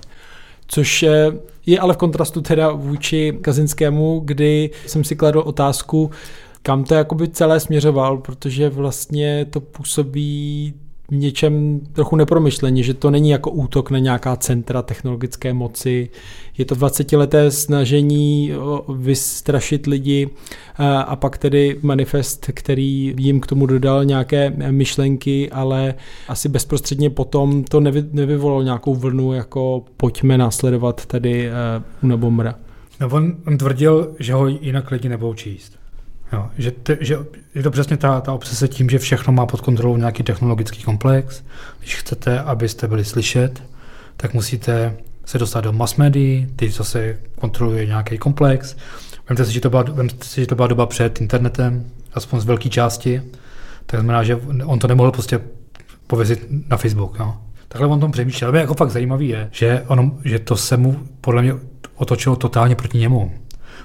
Což 0.67 1.03
eh, 1.03 1.31
je 1.65 1.79
ale 1.79 1.93
v 1.93 1.97
kontrastu 1.97 2.41
teda 2.41 2.71
vůči 2.71 3.37
Kazinskému, 3.41 4.21
kdy 4.25 4.69
jsem 4.87 5.03
si 5.03 5.15
kladl 5.15 5.39
otázku, 5.39 6.11
kam 6.63 6.83
to 6.83 6.95
jakoby 6.95 7.27
celé 7.27 7.59
směřoval, 7.59 8.17
protože 8.17 8.69
vlastně 8.69 9.45
to 9.49 9.59
působí 9.59 10.73
něčem 11.11 11.79
trochu 11.93 12.15
nepromyšleně, 12.15 12.83
že 12.83 12.93
to 12.93 13.11
není 13.11 13.29
jako 13.29 13.51
útok 13.51 13.91
na 13.91 13.99
nějaká 13.99 14.35
centra 14.35 14.81
technologické 14.81 15.53
moci. 15.53 16.09
Je 16.57 16.65
to 16.65 16.75
20-leté 16.75 17.51
snažení 17.51 18.51
vystrašit 18.97 19.87
lidi 19.87 20.29
a 21.05 21.15
pak 21.15 21.37
tedy 21.37 21.79
manifest, 21.81 22.51
který 22.53 23.13
jim 23.17 23.39
k 23.39 23.47
tomu 23.47 23.65
dodal 23.65 24.05
nějaké 24.05 24.53
myšlenky, 24.71 25.51
ale 25.51 25.93
asi 26.27 26.49
bezprostředně 26.49 27.09
potom 27.09 27.63
to 27.63 27.79
nevy, 27.79 28.03
nevyvolalo 28.11 28.61
nějakou 28.61 28.95
vlnu, 28.95 29.33
jako 29.33 29.83
pojďme 29.97 30.37
následovat 30.37 31.05
tady 31.05 31.49
Unabombra. 32.03 32.55
No 33.01 33.09
on, 33.11 33.35
on 33.47 33.57
tvrdil, 33.57 34.15
že 34.19 34.33
ho 34.33 34.47
jinak 34.47 34.91
lidi 34.91 35.09
nebudou 35.09 35.33
číst. 35.33 35.82
Jo, 36.33 36.49
že, 36.57 36.71
te, 36.71 36.97
že 37.01 37.17
je 37.55 37.63
to 37.63 37.71
přesně 37.71 37.97
ta, 37.97 38.21
ta 38.21 38.33
obsese 38.33 38.67
tím, 38.67 38.89
že 38.89 38.99
všechno 38.99 39.33
má 39.33 39.45
pod 39.45 39.61
kontrolou 39.61 39.97
nějaký 39.97 40.23
technologický 40.23 40.83
komplex. 40.83 41.43
Když 41.79 41.95
chcete, 41.95 42.39
abyste 42.39 42.87
byli 42.87 43.05
slyšet, 43.05 43.63
tak 44.17 44.33
musíte 44.33 44.95
se 45.25 45.37
dostat 45.37 45.61
do 45.61 45.73
mass 45.73 45.95
médií, 45.95 46.47
ty 46.55 46.69
zase 46.69 47.17
kontroluje 47.39 47.85
nějaký 47.85 48.17
komplex. 48.17 48.75
Vemte 49.29 49.45
si, 49.45 49.53
že 49.53 49.61
to 49.61 49.69
byla, 49.69 49.83
vemte 49.83 50.25
si, 50.25 50.41
že 50.41 50.47
to 50.47 50.55
byla 50.55 50.67
doba 50.67 50.85
před 50.85 51.21
internetem, 51.21 51.85
aspoň 52.13 52.39
z 52.39 52.45
velké 52.45 52.69
části. 52.69 53.21
Tak 53.85 53.99
znamená, 53.99 54.23
že 54.23 54.35
on 54.65 54.79
to 54.79 54.87
nemohl 54.87 55.11
prostě 55.11 55.39
pověsit 56.07 56.47
na 56.67 56.77
Facebook. 56.77 57.15
Jo. 57.19 57.35
Takhle 57.67 57.87
on 57.87 57.99
tom 57.99 58.11
přemýšlel. 58.11 58.49
Ale 58.49 58.59
jako 58.59 58.73
fakt 58.73 58.91
zajímavý 58.91 59.27
je, 59.27 59.49
že, 59.51 59.83
on, 59.87 60.19
že 60.25 60.39
to 60.39 60.57
se 60.57 60.77
mu 60.77 60.99
podle 61.21 61.41
mě 61.41 61.53
otočilo 61.95 62.35
totálně 62.35 62.75
proti 62.75 62.97
němu. 62.97 63.31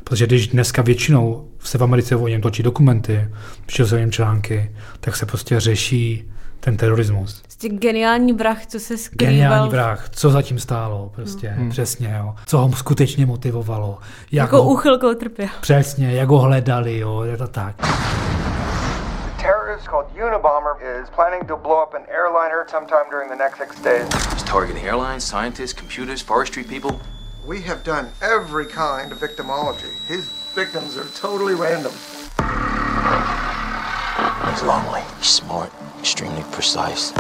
Protože 0.05 0.27
když 0.27 0.49
dneska 0.49 0.83
většinou 0.83 1.49
se 1.59 1.79
v 1.79 1.83
Americe 1.83 2.17
o 2.17 2.29
něm 2.29 2.41
točí 2.41 2.63
dokumenty, 2.63 3.29
píšou 3.67 3.87
se 3.87 3.95
o 3.95 3.99
něm 3.99 4.13
články, 4.13 4.71
tak 5.01 5.17
se 5.17 5.27
prostě 5.27 5.61
řeší 5.61 6.31
ten 6.61 6.77
terorismus. 6.77 7.41
Prostě 7.43 7.69
geniální 7.69 8.33
vrah, 8.33 8.67
co 8.67 8.81
se 8.81 8.99
skrýval. 8.99 9.33
Geniální 9.33 9.69
vrah, 9.69 10.09
co 10.11 10.31
zatím 10.31 10.59
stálo, 10.59 11.13
prostě, 11.15 11.49
hmm. 11.49 11.71
přesně, 11.71 12.15
jo. 12.19 12.35
Co 12.47 12.59
ho 12.59 12.73
skutečně 12.73 13.27
motivovalo. 13.27 13.99
Jak 14.33 14.45
jako 14.45 14.63
ho, 14.63 14.71
úchylkou 14.71 15.15
trpěl. 15.15 15.49
Přesně, 15.61 16.13
jak 16.13 16.29
ho 16.29 16.39
hledali, 16.39 16.99
jo, 16.99 17.23
je 17.23 17.37
to 17.37 17.47
tak. 17.47 17.75
terrorist 19.39 19.87
called 19.87 20.07
Unabomber 20.15 20.77
is 21.01 21.09
planning 21.11 21.47
to 21.47 21.57
blow 21.57 21.83
up 21.83 21.95
an 21.95 22.05
airliner 22.11 22.67
sometime 22.69 23.09
during 23.11 23.31
the 23.31 23.37
next 23.37 23.59
six 23.59 23.81
days. 23.81 24.13
He's 24.33 24.43
targeting 24.43 24.85
airlines, 24.85 25.25
scientists, 25.25 25.73
computers, 25.73 26.21
forestry 26.21 26.65
people. 26.65 27.01
We 27.49 27.63
have 27.63 27.83
done 27.83 28.11
every 28.21 28.67
kind 28.67 29.11
of 29.11 29.21
victimology. 29.21 29.91
His 30.07 30.27
victims 30.55 30.99
are 30.99 31.07
totally 31.15 31.55
random. 31.55 31.93
He's 34.51 34.63
lonely. 34.63 35.01
He's 35.17 35.29
smart, 35.29 35.73
extremely 35.99 36.43
precise. 36.53 37.09
He 37.09 37.17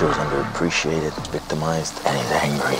feels 0.00 0.16
underappreciated, 0.16 1.14
victimized, 1.28 1.94
and 2.04 2.16
he's 2.18 2.32
angry. 2.32 2.78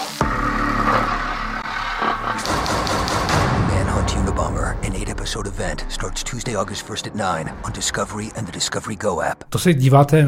Manhunt 3.70 4.08
Unabomber, 4.08 4.76
an 4.84 4.96
eight-episode 4.96 5.46
event, 5.46 5.84
starts 5.88 6.24
Tuesday, 6.24 6.56
August 6.56 6.84
1st 6.84 7.06
at 7.06 7.14
9 7.14 7.48
on 7.62 7.70
Discovery 7.70 8.32
and 8.34 8.44
the 8.44 8.52
Discovery 8.52 8.96
Go 8.96 9.22
app. 9.22 9.48
To 9.50 9.58
se 9.58 9.72
díváte 9.72 10.26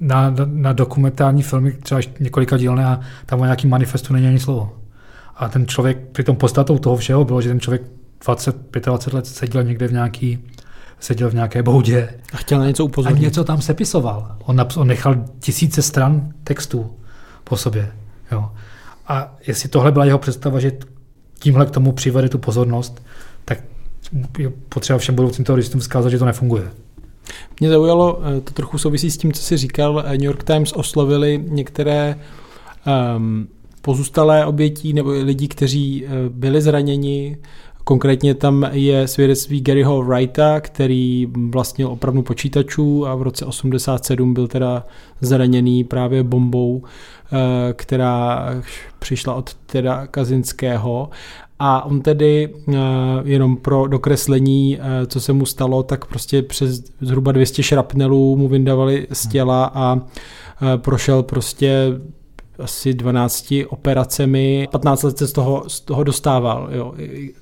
na, 0.00 0.30
na, 0.30 0.46
na 0.46 0.72
dokumentární 0.72 1.42
filmy, 1.42 1.72
třeba 1.72 2.00
několika 2.20 2.56
dílné 2.56 2.86
a 2.86 3.00
tam 3.26 3.40
o 3.40 3.44
nějaký 3.44 3.66
manifestu 3.66 4.12
není 4.12 4.28
ani 4.28 4.38
slovo. 4.38 4.76
A 5.36 5.48
ten 5.48 5.66
člověk, 5.66 5.98
při 6.12 6.24
tom 6.24 6.36
podstatou 6.36 6.78
toho 6.78 6.96
všeho 6.96 7.24
bylo, 7.24 7.40
že 7.40 7.48
ten 7.48 7.60
člověk 7.60 7.82
20, 8.24 8.56
25 8.84 9.14
let 9.14 9.26
seděl 9.26 9.62
někde 9.62 9.88
v 9.88 9.92
nějaký 9.92 10.38
seděl 11.00 11.30
v 11.30 11.34
nějaké 11.34 11.62
boudě. 11.62 12.08
A 12.32 12.36
chtěl 12.36 12.58
na 12.58 12.66
něco 12.66 12.84
upozornit. 12.84 13.18
A 13.18 13.22
něco 13.22 13.44
tam 13.44 13.62
sepisoval. 13.62 14.36
On, 14.44 14.56
naps- 14.56 14.80
on 14.80 14.86
nechal 14.88 15.24
tisíce 15.40 15.82
stran 15.82 16.32
textů 16.44 16.90
po 17.44 17.56
sobě. 17.56 17.92
Jo. 18.32 18.50
A 19.08 19.36
jestli 19.46 19.68
tohle 19.68 19.92
byla 19.92 20.04
jeho 20.04 20.18
představa, 20.18 20.60
že 20.60 20.72
tímhle 21.38 21.66
k 21.66 21.70
tomu 21.70 21.92
přivede 21.92 22.28
tu 22.28 22.38
pozornost, 22.38 23.02
tak 23.44 23.58
je 24.38 24.50
potřeba 24.68 24.98
všem 24.98 25.14
budoucím 25.14 25.44
teroristům 25.44 25.80
vzkázat, 25.80 26.10
že 26.10 26.18
to 26.18 26.24
nefunguje. 26.24 26.70
Mě 27.60 27.68
zaujalo, 27.68 28.20
eh, 28.22 28.40
to 28.40 28.52
trochu 28.52 28.78
souvisí 28.78 29.10
s 29.10 29.16
tím, 29.16 29.32
co 29.32 29.42
jsi 29.42 29.56
říkal, 29.56 30.04
eh, 30.06 30.10
New 30.12 30.22
York 30.22 30.44
Times 30.44 30.72
oslovili 30.72 31.44
některé 31.48 32.16
um, 33.16 33.48
pozůstalé 33.82 34.46
obětí 34.46 34.92
nebo 34.92 35.10
lidi, 35.10 35.48
kteří 35.48 36.06
eh, 36.06 36.08
byli 36.28 36.62
zraněni. 36.62 37.36
Konkrétně 37.90 38.34
tam 38.34 38.66
je 38.72 39.08
svědectví 39.08 39.60
Garyho 39.60 40.02
Wrighta, 40.02 40.60
který 40.60 41.26
vlastnil 41.50 41.88
opravdu 41.88 42.22
počítačů 42.22 43.06
a 43.06 43.14
v 43.14 43.22
roce 43.22 43.46
87 43.46 44.34
byl 44.34 44.48
teda 44.48 44.86
zraněný 45.20 45.84
právě 45.84 46.22
bombou, 46.22 46.82
která 47.72 48.48
přišla 48.98 49.34
od 49.34 49.54
teda 49.54 50.06
Kazinského. 50.06 51.10
A 51.58 51.84
on 51.84 52.00
tedy 52.00 52.54
jenom 53.24 53.56
pro 53.56 53.86
dokreslení, 53.86 54.78
co 55.06 55.20
se 55.20 55.32
mu 55.32 55.46
stalo, 55.46 55.82
tak 55.82 56.04
prostě 56.04 56.42
přes 56.42 56.82
zhruba 57.00 57.32
200 57.32 57.62
šrapnelů 57.62 58.36
mu 58.36 58.48
vyndavali 58.48 59.06
z 59.12 59.26
těla 59.26 59.70
a 59.74 60.00
prošel 60.76 61.22
prostě 61.22 61.86
asi 62.60 62.94
12 62.94 63.54
operacemi, 63.68 64.68
15 64.70 65.02
let 65.02 65.18
se 65.18 65.26
z 65.26 65.32
toho, 65.32 65.64
z 65.68 65.80
toho 65.80 66.04
dostával, 66.04 66.68
jo, 66.72 66.94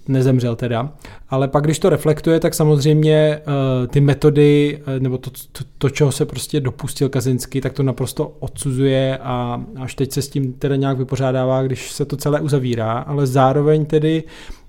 nezemřel 0.09 0.57
teda. 0.57 0.92
Ale 1.31 1.48
pak, 1.48 1.64
když 1.64 1.78
to 1.78 1.88
reflektuje, 1.88 2.40
tak 2.40 2.54
samozřejmě 2.54 3.40
uh, 3.81 3.87
ty 3.87 4.00
metody, 4.00 4.81
uh, 4.96 5.02
nebo 5.02 5.18
to, 5.18 5.31
to, 5.31 5.64
to, 5.78 5.90
čeho 5.90 6.12
se 6.12 6.26
prostě 6.26 6.61
dopustil 6.61 7.09
Kazinsky, 7.09 7.61
tak 7.61 7.72
to 7.72 7.83
naprosto 7.83 8.33
odsuzuje 8.38 9.18
a 9.18 9.62
až 9.81 9.94
teď 9.94 10.12
se 10.12 10.22
s 10.22 10.28
tím 10.28 10.52
teda 10.52 10.76
nějak 10.76 10.98
vypořádává, 10.98 11.62
když 11.62 11.92
se 11.92 12.04
to 12.04 12.16
celé 12.16 12.40
uzavírá, 12.40 12.92
ale 12.92 13.26
zároveň 13.26 13.87
tedy 13.87 14.24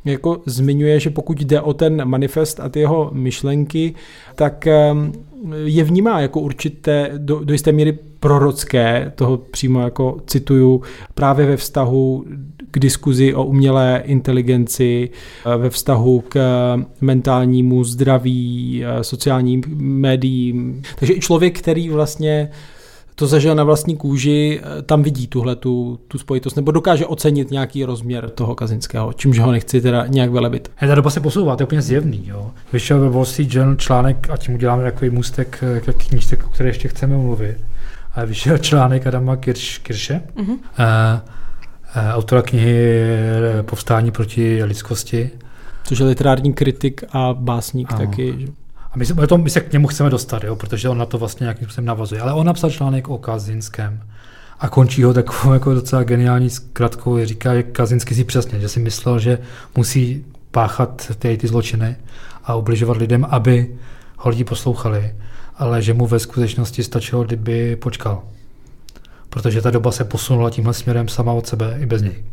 jako 0.06 0.42
zmiňuje, 0.46 1.00
že 1.00 1.10
pokud 1.10 1.42
jde 1.42 1.62
o 1.62 1.74
ten 1.74 2.06
manifest 2.06 2.60
a 2.60 2.70
ty 2.70 2.80
jeho 2.80 3.10
myšlenky, 3.14 3.96
tak 4.36 4.68
um, 4.92 5.12
je 5.64 5.84
vnímá 5.84 6.22
jako 6.22 6.40
určité, 6.40 7.12
do, 7.18 7.40
do 7.44 7.54
jisté 7.54 7.72
míry 7.72 7.98
prorocké, 8.20 9.12
toho 9.16 9.38
přímo 9.38 9.82
jako 9.82 10.18
cituju, 10.28 10.82
právě 11.14 11.46
ve 11.46 11.58
vztahu 11.58 12.26
k 12.72 12.80
diskuzi 12.80 13.34
o 13.34 13.44
umělé 13.44 14.02
inteligenci, 14.06 15.10
ve 15.58 15.70
vztahu 15.70 16.24
k 16.30 16.40
mentálnímu 17.02 17.84
zdraví, 17.84 18.84
sociálním 19.02 19.64
médiím. 19.78 20.82
Takže 21.00 21.14
i 21.14 21.20
člověk, 21.20 21.60
který 21.60 21.90
vlastně 21.90 22.50
to 23.20 23.28
zažil 23.28 23.56
na 23.56 23.64
vlastní 23.64 23.98
kůži, 23.98 24.62
tam 24.86 25.04
vidí 25.04 25.28
tuhle 25.28 25.56
tu, 25.56 26.00
tu 26.08 26.18
spojitost, 26.18 26.56
nebo 26.56 26.72
dokáže 26.72 27.06
ocenit 27.06 27.52
nějaký 27.52 27.86
rozměr 27.86 28.30
toho 28.30 28.56
kazinského, 28.56 29.14
čímž 29.14 29.40
ho 29.40 29.52
nechci 29.52 29.82
teda 29.82 30.08
nějak 30.08 30.30
velebit. 30.32 30.72
He, 30.76 30.88
ta 30.88 30.96
doba 30.96 31.10
se 31.10 31.20
posouvá, 31.20 31.56
to 31.56 31.62
je 31.64 31.66
úplně 31.66 31.82
zjevný. 31.82 32.28
Jo. 32.28 32.52
Vyšel 32.74 33.00
ve 33.00 33.10
Wall 33.10 33.26
Street 33.26 33.54
Journal 33.54 33.76
článek, 33.76 34.30
a 34.30 34.38
tím 34.38 34.56
uděláme 34.56 34.84
takový 34.84 35.10
můstek 35.10 35.64
k 35.86 35.94
knížce, 35.94 36.38
o 36.38 36.50
které 36.50 36.70
ještě 36.70 36.88
chceme 36.88 37.18
mluvit. 37.18 37.58
A 38.16 38.26
vyšel 38.26 38.58
článek 38.58 39.08
Adama 39.08 39.36
Kirš, 39.36 39.78
Kirše, 39.78 40.22
mm-hmm. 40.36 40.50
uh, 40.50 40.56
uh, 40.58 42.14
autora 42.14 42.42
knihy 42.42 43.06
Povstání 43.62 44.12
proti 44.12 44.64
lidskosti. 44.64 45.30
Což 45.84 46.00
je 46.00 46.06
literární 46.06 46.54
kritik 46.54 47.04
a 47.12 47.34
básník 47.34 47.94
ano. 47.94 48.00
taky. 48.00 48.48
A 48.92 48.98
my 48.98 49.06
se, 49.06 49.14
to, 49.14 49.38
my 49.38 49.50
se 49.50 49.62
k 49.62 49.74
němu 49.74 49.88
chceme 49.88 50.10
dostat, 50.10 50.44
jo, 50.44 50.56
protože 50.56 50.90
on 50.90 50.98
na 50.98 51.06
to 51.06 51.18
vlastně 51.18 51.44
nějakým 51.44 51.68
způsobem 51.68 51.86
navazuje. 51.86 52.22
Ale 52.22 52.34
on 52.34 52.46
napsal 52.46 52.70
článek 52.70 53.10
o 53.10 53.18
Kazinském 53.18 54.02
a 54.60 54.70
končí 54.70 55.04
ho 55.04 55.14
takovou 55.14 55.54
jako 55.54 55.74
docela 55.74 56.04
geniální 56.04 56.50
zkratkou. 56.50 57.26
Říká, 57.26 57.56
že 57.56 57.64
Kazinský 57.64 58.16
si 58.16 58.24
přesně, 58.24 58.60
že 58.60 58.70
si 58.70 58.80
myslel, 58.80 59.20
že 59.20 59.40
musí 59.78 60.26
páchat 60.52 61.12
ty, 61.20 61.38
ty 61.38 61.48
zločiny 61.48 61.96
a 62.44 62.56
ubližovat 62.56 62.98
lidem, 62.98 63.28
aby 63.30 63.76
ho 64.18 64.30
lidi 64.30 64.44
poslouchali, 64.44 65.16
ale 65.58 65.82
že 65.82 65.94
mu 65.94 66.08
ve 66.08 66.20
skutečnosti 66.20 66.84
stačilo, 66.84 67.24
kdyby 67.24 67.76
počkal. 67.76 68.24
Protože 69.30 69.62
ta 69.62 69.72
doba 69.72 69.92
se 69.92 70.04
posunula 70.04 70.50
tímhle 70.50 70.74
směrem 70.74 71.08
sama 71.08 71.34
od 71.34 71.48
sebe 71.48 71.78
i 71.80 71.86
bez 71.86 72.02
něj. 72.02 72.24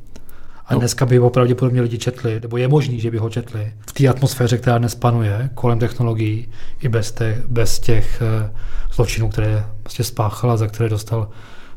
A 0.68 0.74
no. 0.74 0.79
dneska 0.79 1.07
by 1.07 1.16
ho 1.16 1.31
pravděpodobně 1.31 1.81
lidi 1.81 1.98
četli, 1.98 2.40
nebo 2.40 2.57
je 2.57 2.68
možný, 2.68 3.00
že 3.00 3.11
by 3.11 3.18
ho 3.18 3.31
četli 3.31 3.72
v 3.88 3.92
té 3.92 4.09
atmosféře, 4.09 4.59
která 4.59 4.79
dnes 4.79 4.94
panuje 4.94 5.50
kolem 5.55 5.79
technologií, 5.79 6.48
i 6.83 6.88
bez, 6.88 7.12
te, 7.12 7.42
bez 7.48 7.79
těch 7.79 8.22
uh, 8.22 8.57
zločinů, 8.94 9.29
které 9.29 9.64
prostě 9.83 10.05
spáchala, 10.05 10.57
za 10.57 10.66
které 10.66 10.88
dostal 10.88 11.31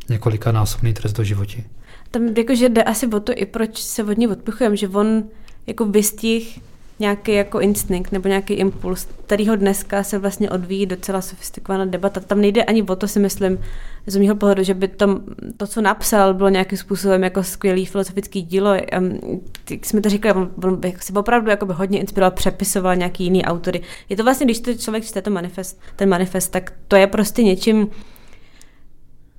několika 0.10 0.52
násobný 0.52 0.93
trest 0.93 1.13
do 1.13 1.23
životí. 1.23 1.63
Tam 2.12 2.28
jakože 2.38 2.69
jde 2.69 2.84
asi 2.84 3.08
o 3.08 3.19
to, 3.19 3.34
i 3.36 3.45
proč 3.45 3.78
se 3.78 4.04
od 4.04 4.17
něj 4.17 4.28
odpichujeme, 4.28 4.78
že 4.78 4.88
on 4.88 5.23
jako 5.67 5.86
vystih 5.86 6.60
nějaký 6.99 7.34
jako 7.34 7.60
instinkt 7.60 8.12
nebo 8.12 8.28
nějaký 8.28 8.54
impuls, 8.54 9.08
kterýho 9.25 9.56
dneska 9.56 10.04
se 10.04 10.17
vlastně 10.17 10.49
odvíjí 10.49 10.86
docela 10.86 11.21
sofistikovaná 11.21 11.86
debata. 11.86 12.19
Tam 12.19 12.41
nejde 12.41 12.63
ani 12.63 12.84
o 12.84 12.95
to, 12.95 13.08
si 13.08 13.19
myslím, 13.19 13.58
z 14.10 14.17
mého 14.17 14.36
pohledu, 14.36 14.63
že 14.63 14.74
by 14.74 14.88
to, 14.88 15.22
to, 15.58 15.67
co 15.67 15.82
napsal, 15.82 16.34
bylo 16.34 16.50
nějakým 16.50 16.78
způsobem 16.78 17.24
jako 17.24 17.43
skvělý 17.43 17.86
filozofický 17.86 18.41
dílo. 18.41 18.74
Jak 19.69 19.86
jsme 19.86 20.02
to 20.02 20.10
říkali, 20.10 20.34
on, 20.34 20.52
on 20.63 20.82
si 21.00 21.13
opravdu 21.13 21.50
jako 21.50 21.65
by 21.65 21.74
hodně 21.74 22.00
inspiroval, 22.00 22.32
přepisoval 22.32 22.95
nějaký 22.95 23.24
jiný 23.24 23.45
autory. 23.45 23.82
Je 24.10 24.17
to 24.17 24.24
vlastně, 24.24 24.45
když 24.45 24.60
to 24.60 24.74
člověk 24.74 25.06
čte 25.06 25.22
to 25.22 25.30
manifest, 25.30 25.82
ten 25.95 26.10
manifest, 26.10 26.52
tak 26.52 26.74
to 26.88 26.95
je 26.95 27.08
prostě 27.08 27.43
něčím, 27.43 27.89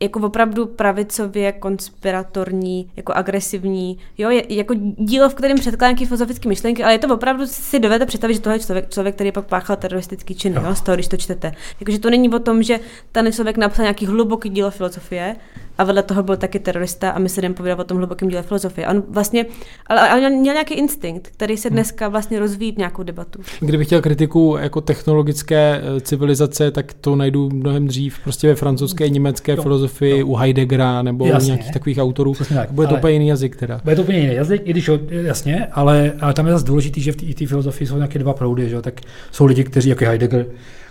jako 0.00 0.20
opravdu 0.20 0.66
pravicově 0.66 1.52
konspiratorní, 1.52 2.90
jako 2.96 3.12
agresivní, 3.12 3.98
jo, 4.18 4.30
je, 4.30 4.54
jako 4.54 4.74
dílo, 4.96 5.28
v 5.28 5.34
kterém 5.34 5.58
předkládá 5.58 5.90
nějaké 5.90 6.06
filozofické 6.06 6.48
myšlenky, 6.48 6.84
ale 6.84 6.92
je 6.92 6.98
to 6.98 7.14
opravdu 7.14 7.46
si 7.46 7.78
dovedete 7.78 8.06
představit, 8.06 8.34
že 8.34 8.40
tohle 8.40 8.56
je 8.56 8.60
člověk, 8.60 8.90
člověk, 8.90 9.14
který 9.14 9.32
pak 9.32 9.46
páchal 9.46 9.76
teroristický 9.76 10.34
čin, 10.34 10.52
jo. 10.52 10.62
jo, 10.64 10.74
z 10.74 10.80
toho, 10.80 10.96
když 10.96 11.08
to 11.08 11.16
čtete. 11.16 11.52
Jakože 11.80 11.98
to 11.98 12.10
není 12.10 12.28
o 12.34 12.38
tom, 12.38 12.62
že 12.62 12.80
ten 13.12 13.32
člověk 13.32 13.56
napsal 13.56 13.82
nějaký 13.82 14.06
hluboký 14.06 14.48
dílo 14.48 14.70
filozofie, 14.70 15.36
a 15.80 15.84
vedle 15.84 16.02
toho 16.02 16.22
byl 16.22 16.36
taky 16.36 16.58
terorista 16.58 17.10
a 17.10 17.18
my 17.18 17.28
se 17.28 17.40
jdeme 17.40 17.54
povídat 17.54 17.80
o 17.80 17.84
tom 17.84 17.96
hlubokém 17.96 18.28
díle 18.28 18.42
filozofie. 18.42 18.88
On 18.88 19.02
vlastně, 19.08 19.46
ale, 19.86 20.08
ale 20.08 20.30
měl 20.30 20.54
nějaký 20.54 20.74
instinkt, 20.74 21.28
který 21.28 21.56
se 21.56 21.68
hmm. 21.68 21.74
dneska 21.74 22.08
vlastně 22.08 22.38
rozvíjí 22.38 22.72
v 22.72 22.76
nějakou 22.76 23.02
debatu. 23.02 23.40
Kdybych 23.60 23.86
chtěl 23.86 24.00
kritiku 24.00 24.56
jako 24.60 24.80
technologické 24.80 25.82
eh, 25.82 26.00
civilizace, 26.00 26.70
tak 26.70 26.92
to 26.92 27.16
najdu 27.16 27.50
mnohem 27.52 27.86
dřív 27.86 28.18
prostě 28.24 28.48
ve 28.48 28.54
francouzské, 28.54 29.08
německé 29.08 29.56
no, 29.56 29.62
filozofii, 29.62 30.20
no. 30.20 30.26
u 30.26 30.34
Heideggera 30.34 31.02
nebo 31.02 31.26
jasně, 31.26 31.46
u 31.46 31.46
nějakých 31.46 31.72
takových 31.72 31.98
autorů. 31.98 32.34
tak, 32.54 32.70
bude 32.70 32.86
to 32.86 32.94
úplně 32.94 33.12
jiný 33.12 33.28
jazyk 33.28 33.56
teda. 33.56 33.80
Bude 33.84 33.96
to 33.96 34.02
úplně 34.02 34.18
jiný 34.18 34.34
jazyk, 34.34 34.62
i 34.64 34.70
když 34.70 34.90
jasně, 35.10 35.66
ale, 35.72 36.12
ale 36.20 36.34
tam 36.34 36.46
je 36.46 36.52
zase 36.52 36.64
důležitý, 36.64 37.00
že 37.00 37.12
v 37.12 37.34
té 37.34 37.46
filozofii 37.46 37.88
jsou 37.88 37.96
nějaké 37.96 38.18
dva 38.18 38.32
proudy, 38.32 38.68
že? 38.68 38.82
tak 38.82 39.00
jsou 39.30 39.44
lidi, 39.46 39.64
kteří 39.64 39.88
jako 39.88 40.04
Heidegger 40.04 40.46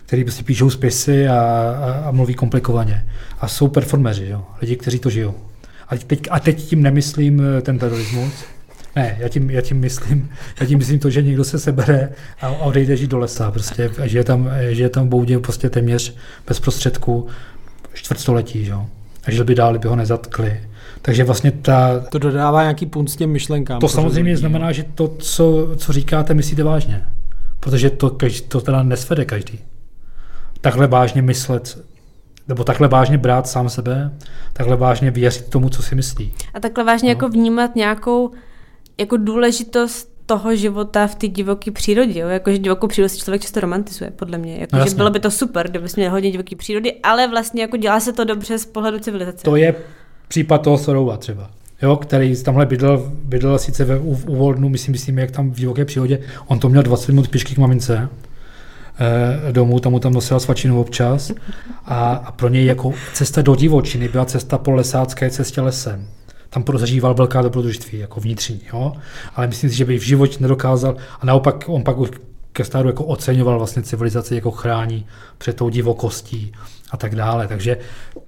který 0.10 0.24
prostě 0.24 0.43
píšou 0.43 0.70
spisy 0.70 1.28
a, 1.28 1.39
a, 1.39 1.91
a 2.07 2.12
mluví 2.12 2.34
komplikovaně. 2.34 3.05
A 3.39 3.47
jsou 3.47 3.68
performeři, 3.68 4.28
jo? 4.30 4.43
lidi, 4.62 4.76
kteří 4.76 4.99
to 4.99 5.10
žijou. 5.10 5.34
A 5.89 5.97
teď, 5.97 6.28
a 6.32 6.39
teď 6.39 6.64
tím 6.64 6.82
nemyslím 6.82 7.41
eh, 7.41 7.62
ten 7.62 7.80
terorismus, 7.80 8.34
Ne, 8.95 9.18
já 9.20 9.28
tím, 9.28 9.49
já 9.49 9.62
tím, 9.62 9.78
myslím, 9.78 10.30
já 10.60 10.66
tím 10.66 10.78
myslím 10.78 10.99
to, 10.99 11.10
že 11.10 11.22
někdo 11.22 11.43
se 11.43 11.60
sebere 11.60 12.10
a, 12.41 12.47
a 12.47 12.49
odejde 12.49 12.97
žít 12.97 13.10
do 13.10 13.18
lesa 13.18 13.51
prostě, 13.51 13.91
a 14.01 14.07
žije 14.07 14.24
tam, 14.24 14.49
žije 14.70 14.89
tam 14.89 15.05
v 15.05 15.10
boudě 15.10 15.39
prostě 15.39 15.70
téměř 15.70 16.16
bez 16.47 16.60
prostředků 16.60 17.28
čtvrtstoletí, 17.93 18.66
že 18.66 18.72
jo. 18.72 18.86
A 19.24 19.32
žil 19.32 19.45
by 19.45 19.55
dál, 19.55 19.80
by 19.80 19.88
ho 19.88 19.95
nezatkli. 19.95 20.62
Takže 21.01 21.24
vlastně 21.24 21.51
ta... 21.51 21.99
To 21.99 22.20
dodává 22.20 22.62
nějaký 22.62 22.86
punt 22.86 23.10
s 23.10 23.16
těm 23.16 23.30
myšlenkám. 23.30 23.80
To 23.80 23.89
samozřejmě 23.89 24.32
lidi. 24.32 24.38
znamená, 24.39 24.72
že 24.72 24.84
to, 24.84 25.07
co, 25.07 25.70
co 25.78 25.93
říkáte, 25.93 26.34
myslíte 26.34 26.64
vážně. 26.64 27.03
Protože 27.60 27.89
to, 27.89 28.10
každý, 28.10 28.41
to 28.41 28.62
teda 28.62 28.84
nesvede 28.84 29.26
každý. 29.26 29.60
Takhle 30.62 30.88
vážně 30.88 31.22
myslet, 31.22 31.78
nebo 32.47 32.64
takhle 32.64 32.88
vážně 32.88 33.18
brát 33.18 33.47
sám 33.47 33.70
sebe, 33.70 34.12
takhle 34.53 34.76
vážně 34.76 35.12
věřit 35.12 35.49
tomu, 35.49 35.70
co 35.70 35.84
si 35.84 35.95
myslí. 35.95 36.34
A 36.53 36.60
takhle 36.60 36.84
vážně 36.84 37.07
no. 37.07 37.12
jako 37.12 37.30
vnímat 37.30 37.76
nějakou 37.76 38.32
jako 38.97 39.18
důležitost 39.18 40.10
toho 40.26 40.55
života 40.55 41.07
v 41.07 41.16
té 41.16 41.28
divoké 41.28 41.72
přírodě. 41.72 42.20
Jo? 42.20 42.28
Jakože 42.28 42.57
divokou 42.57 42.88
přírodu 42.88 43.10
si 43.10 43.20
člověk 43.20 43.41
často 43.41 43.60
romantizuje, 43.60 44.12
podle 44.12 44.38
mě. 44.38 44.57
Jako, 44.57 44.78
no, 44.78 44.88
že 44.88 44.95
bylo 44.95 45.10
by 45.10 45.20
to 45.20 45.32
super, 45.32 45.70
kdyby 45.70 45.89
jsme 45.89 46.01
měli 46.01 46.12
hodně 46.12 46.32
divoké 46.32 46.55
přírody, 46.55 46.93
ale 47.03 47.28
vlastně 47.28 47.62
jako 47.62 47.78
dělá 47.78 47.99
se 47.99 48.14
to 48.14 48.24
dobře 48.24 48.57
z 48.57 48.66
pohledu 48.66 48.99
civilizace. 48.99 49.43
To 49.43 49.55
je 49.55 49.76
případ 50.28 50.57
toho 50.57 50.78
Sorouva 50.78 51.18
třeba. 51.18 51.49
Jo, 51.82 51.95
který 51.95 52.43
tamhle 52.43 52.66
bydlel, 52.66 53.12
bydlel 53.24 53.60
sice 53.60 53.86
ve, 53.86 53.99
u, 53.99 54.20
u 54.28 54.36
Volnu, 54.36 54.70
myslím, 54.70 54.91
myslím, 54.91 55.18
jak 55.18 55.32
tam 55.32 55.51
v 55.51 55.60
divoké 55.60 55.86
přírodě, 55.86 56.20
on 56.47 56.60
to 56.60 56.70
měl 56.70 56.84
20 56.84 57.12
minut 57.12 57.28
pěšky 57.28 57.55
k 57.55 57.57
mamince, 57.57 58.10
domů, 59.52 59.80
tam 59.80 59.91
mu 59.91 60.00
tam 60.00 60.14
nosila 60.14 60.39
svačinu 60.39 60.82
občas 60.82 61.32
a, 61.86 62.12
a 62.12 62.32
pro 62.32 62.50
něj 62.50 62.66
jako 62.66 62.93
cesta 63.14 63.41
do 63.41 63.56
divočiny 63.56 64.08
byla 64.08 64.26
cesta 64.26 64.58
po 64.58 64.72
lesácké 64.72 65.30
cestě 65.30 65.62
lesem 65.62 66.08
tam 66.50 66.64
prozažíval 66.64 67.14
velká 67.14 67.41
dobrodružství, 67.41 68.00
jako 68.00 68.20
vnitřní, 68.20 68.62
jo? 68.74 68.93
ale 69.36 69.47
myslím 69.47 69.70
si, 69.70 69.76
že 69.76 69.86
by 69.86 70.00
v 70.00 70.04
životě 70.04 70.38
nedokázal 70.39 70.95
a 71.22 71.26
naopak 71.26 71.64
on 71.68 71.84
pak 71.84 71.97
už 71.97 72.10
ke 72.54 72.64
stáru 72.64 72.88
jako 72.89 73.04
oceňoval 73.04 73.58
vlastně 73.58 73.84
civilizaci, 73.84 74.36
jako 74.36 74.52
chrání 74.52 75.06
před 75.38 75.56
tou 75.56 75.70
divokostí 75.70 76.52
a 76.91 76.97
tak 76.97 77.16
dále. 77.16 77.47
Takže, 77.47 77.78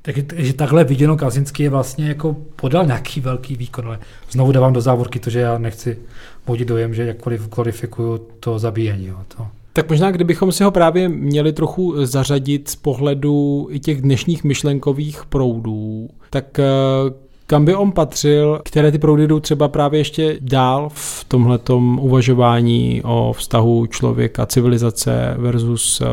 takže 0.01 0.53
takhle 0.53 0.83
viděno 0.83 1.17
Kazinský 1.17 1.63
je 1.63 1.69
vlastně 1.69 2.07
jako 2.07 2.33
podal 2.33 2.85
nějaký 2.85 3.21
velký 3.21 3.55
výkon, 3.55 3.87
ale 3.87 3.99
znovu 4.31 4.51
dávám 4.51 4.73
do 4.73 4.81
závorky 4.81 5.19
to, 5.19 5.29
že 5.29 5.39
já 5.39 5.57
nechci 5.57 5.97
vodit 6.47 6.67
dojem, 6.67 6.93
že 6.93 7.05
jakkoliv 7.05 7.49
glorifikuju 7.49 8.17
to 8.39 8.59
zabíjení. 8.59 9.07
Jo, 9.07 9.17
to. 9.37 9.47
Tak 9.73 9.89
možná, 9.89 10.11
kdybychom 10.11 10.51
si 10.51 10.63
ho 10.63 10.71
právě 10.71 11.09
měli 11.09 11.53
trochu 11.53 12.05
zařadit 12.05 12.69
z 12.69 12.75
pohledu 12.75 13.67
i 13.71 13.79
těch 13.79 14.01
dnešních 14.01 14.43
myšlenkových 14.43 15.25
proudů, 15.25 16.09
tak 16.29 16.59
eh, 16.59 16.63
kam 17.47 17.65
by 17.65 17.75
on 17.75 17.91
patřil, 17.91 18.61
které 18.65 18.91
ty 18.91 18.99
proudy 18.99 19.27
jdou 19.27 19.39
třeba 19.39 19.67
právě 19.67 19.99
ještě 19.99 20.37
dál 20.41 20.89
v 20.93 21.23
tomhletom 21.27 21.99
uvažování 21.99 23.01
o 23.05 23.33
vztahu 23.33 23.85
člověka, 23.85 24.45
civilizace 24.45 25.35
versus 25.37 26.01
eh, 26.01 26.05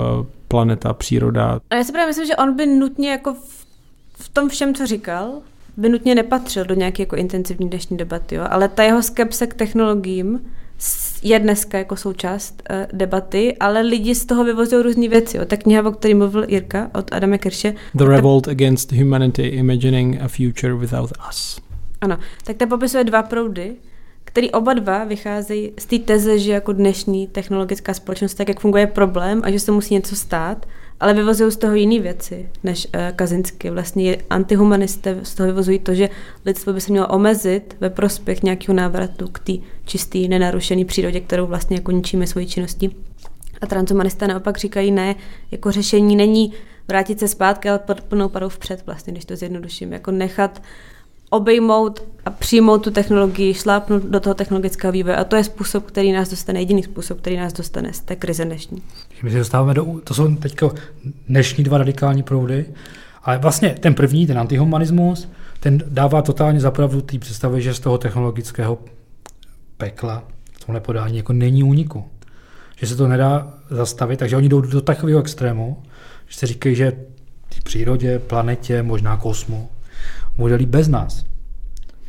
planeta, 0.49 0.95
příroda. 0.95 1.61
A 1.71 1.75
já 1.75 1.85
si 1.85 1.93
právě 1.93 2.07
myslím, 2.07 2.27
že 2.27 2.37
on 2.37 2.57
by 2.57 2.67
nutně 2.67 3.11
jako 3.11 3.35
v, 3.35 3.67
v 4.13 4.29
tom 4.29 4.49
všem, 4.49 4.75
co 4.75 4.87
říkal, 4.87 5.33
by 5.77 5.89
nutně 5.89 6.15
nepatřil 6.15 6.65
do 6.65 6.75
nějaké 6.75 7.03
jako 7.03 7.17
intenzivní 7.17 7.69
dnešní 7.69 7.97
debaty, 7.97 8.35
jo? 8.35 8.45
ale 8.51 8.69
ta 8.69 8.83
jeho 8.83 9.03
skepse 9.03 9.47
k 9.47 9.55
technologiím 9.55 10.41
je 11.23 11.39
dneska 11.39 11.79
jako 11.79 11.97
součást 11.97 12.63
uh, 12.71 12.77
debaty, 12.93 13.57
ale 13.61 13.81
lidi 13.81 14.15
z 14.15 14.27
toho 14.27 14.45
vyvozují 14.45 14.83
různé 14.83 15.09
věci. 15.09 15.37
Jo. 15.37 15.45
Ta 15.45 15.57
kniha, 15.57 15.89
o 15.89 15.93
které 15.93 16.15
mluvil 16.15 16.45
Jirka 16.49 16.91
od 16.95 17.13
Adama 17.13 17.39
Kirše. 17.39 17.75
The 17.95 18.05
Revolt 18.05 18.45
ta... 18.45 18.51
Against 18.51 18.93
Humanity, 18.93 19.43
Imagining 19.43 20.23
a 20.23 20.29
Future 20.29 20.75
Without 20.75 21.13
Us. 21.31 21.61
Ano, 22.01 22.19
tak 22.45 22.57
ta 22.57 22.67
popisuje 22.67 23.05
dva 23.05 23.23
proudy, 23.23 23.77
který 24.25 24.51
oba 24.51 24.75
dva 24.75 25.05
vycházejí 25.05 25.73
z 25.79 25.87
té 25.87 25.99
teze, 25.99 26.39
že 26.39 26.53
jako 26.53 26.73
dnešní 26.73 27.27
technologická 27.27 27.95
společnost, 27.95 28.35
tak 28.35 28.49
jak 28.49 28.61
funguje 28.61 28.87
problém 28.87 29.41
a 29.45 29.51
že 29.51 29.61
se 29.61 29.73
musí 29.73 29.95
něco 29.95 30.17
stát, 30.17 30.67
ale 31.01 31.15
vyvozují 31.15 31.53
z 31.53 31.57
toho 31.57 31.75
jiné 31.75 32.01
věci 32.03 32.49
než 32.65 32.87
uh, 32.87 33.17
Kazinsky. 33.17 33.71
Vlastně 33.71 34.19
antihumanisté 34.31 35.21
z 35.23 35.35
toho 35.35 35.47
vyvozují 35.47 35.79
to, 35.79 35.95
že 35.95 36.09
lidstvo 36.45 36.73
by 36.73 36.81
se 36.81 36.93
mělo 36.93 37.09
omezit 37.09 37.77
ve 37.81 37.91
prospěch 37.91 38.43
nějakého 38.43 38.77
návratu 38.77 39.29
k 39.29 39.39
té 39.39 39.53
čisté, 39.85 40.19
nenarušené 40.19 40.85
přírodě, 40.85 41.21
kterou 41.21 41.47
vlastně 41.47 41.77
jako 41.77 41.91
ničíme 41.91 42.27
svojí 42.27 42.47
činností. 42.47 42.97
A 43.61 43.67
transhumanisté 43.67 44.29
naopak 44.29 44.59
říkají, 44.59 44.91
ne, 44.91 45.15
jako 45.51 45.73
řešení 45.73 46.17
není 46.17 46.53
vrátit 46.89 47.21
se 47.21 47.29
zpátky, 47.29 47.69
ale 47.69 47.81
plnou 48.09 48.29
parou 48.29 48.49
vpřed, 48.49 48.87
vlastně, 48.87 49.13
když 49.13 49.25
to 49.25 49.37
zjednoduším, 49.37 49.93
jako 49.93 50.11
nechat 50.11 50.63
obejmout 51.31 52.03
a 52.25 52.31
přijmout 52.31 52.85
tu 52.85 52.91
technologii, 52.91 53.55
šlápnout 53.55 54.03
do 54.03 54.21
toho 54.21 54.35
technologického 54.35 54.93
vývoje. 54.93 55.17
A 55.17 55.25
to 55.25 55.37
je 55.37 55.45
způsob, 55.45 55.85
který 55.85 56.13
nás 56.13 56.31
dostane, 56.31 56.61
jediný 56.61 56.83
způsob, 56.83 57.21
který 57.21 57.37
nás 57.37 57.53
dostane 57.53 57.93
z 57.93 58.01
té 58.01 58.17
krize 58.17 58.45
dnešní. 58.45 58.83
My 59.23 59.31
se 59.31 59.39
dostáváme 59.39 59.75
do, 59.75 59.87
to 60.05 60.15
jsou 60.15 60.37
teď 60.37 60.61
dnešní 61.29 61.65
dva 61.65 61.79
radikální 61.79 62.23
proudy, 62.23 62.67
ale 63.23 63.39
vlastně 63.39 63.71
ten 63.81 63.95
první, 63.95 64.27
ten 64.27 64.39
antihumanismus, 64.39 65.29
ten 65.61 65.83
dává 65.87 66.23
totálně 66.23 66.61
zapravdu 66.61 67.01
té 67.01 67.19
představy, 67.19 67.63
že 67.63 67.75
z 67.75 67.81
toho 67.81 67.99
technologického 67.99 68.79
pekla 69.77 70.25
v 70.53 70.65
tomhle 70.65 70.81
podání 70.81 71.17
jako 71.17 71.33
není 71.33 71.63
úniku. 71.63 72.05
Že 72.77 72.87
se 72.87 72.97
to 72.97 73.09
nedá 73.09 73.55
zastavit, 73.71 74.17
takže 74.17 74.37
oni 74.37 74.49
jdou 74.49 74.61
do 74.61 74.81
takového 74.81 75.21
extrému, 75.21 75.83
že 76.29 76.39
se 76.39 76.47
říkají, 76.47 76.77
že 76.77 76.93
v 77.55 77.65
přírodě, 77.65 78.19
planetě, 78.19 78.83
možná 78.83 79.17
kosmu, 79.17 79.69
bude 80.37 80.59
bez 80.67 80.89
nás. 80.89 81.25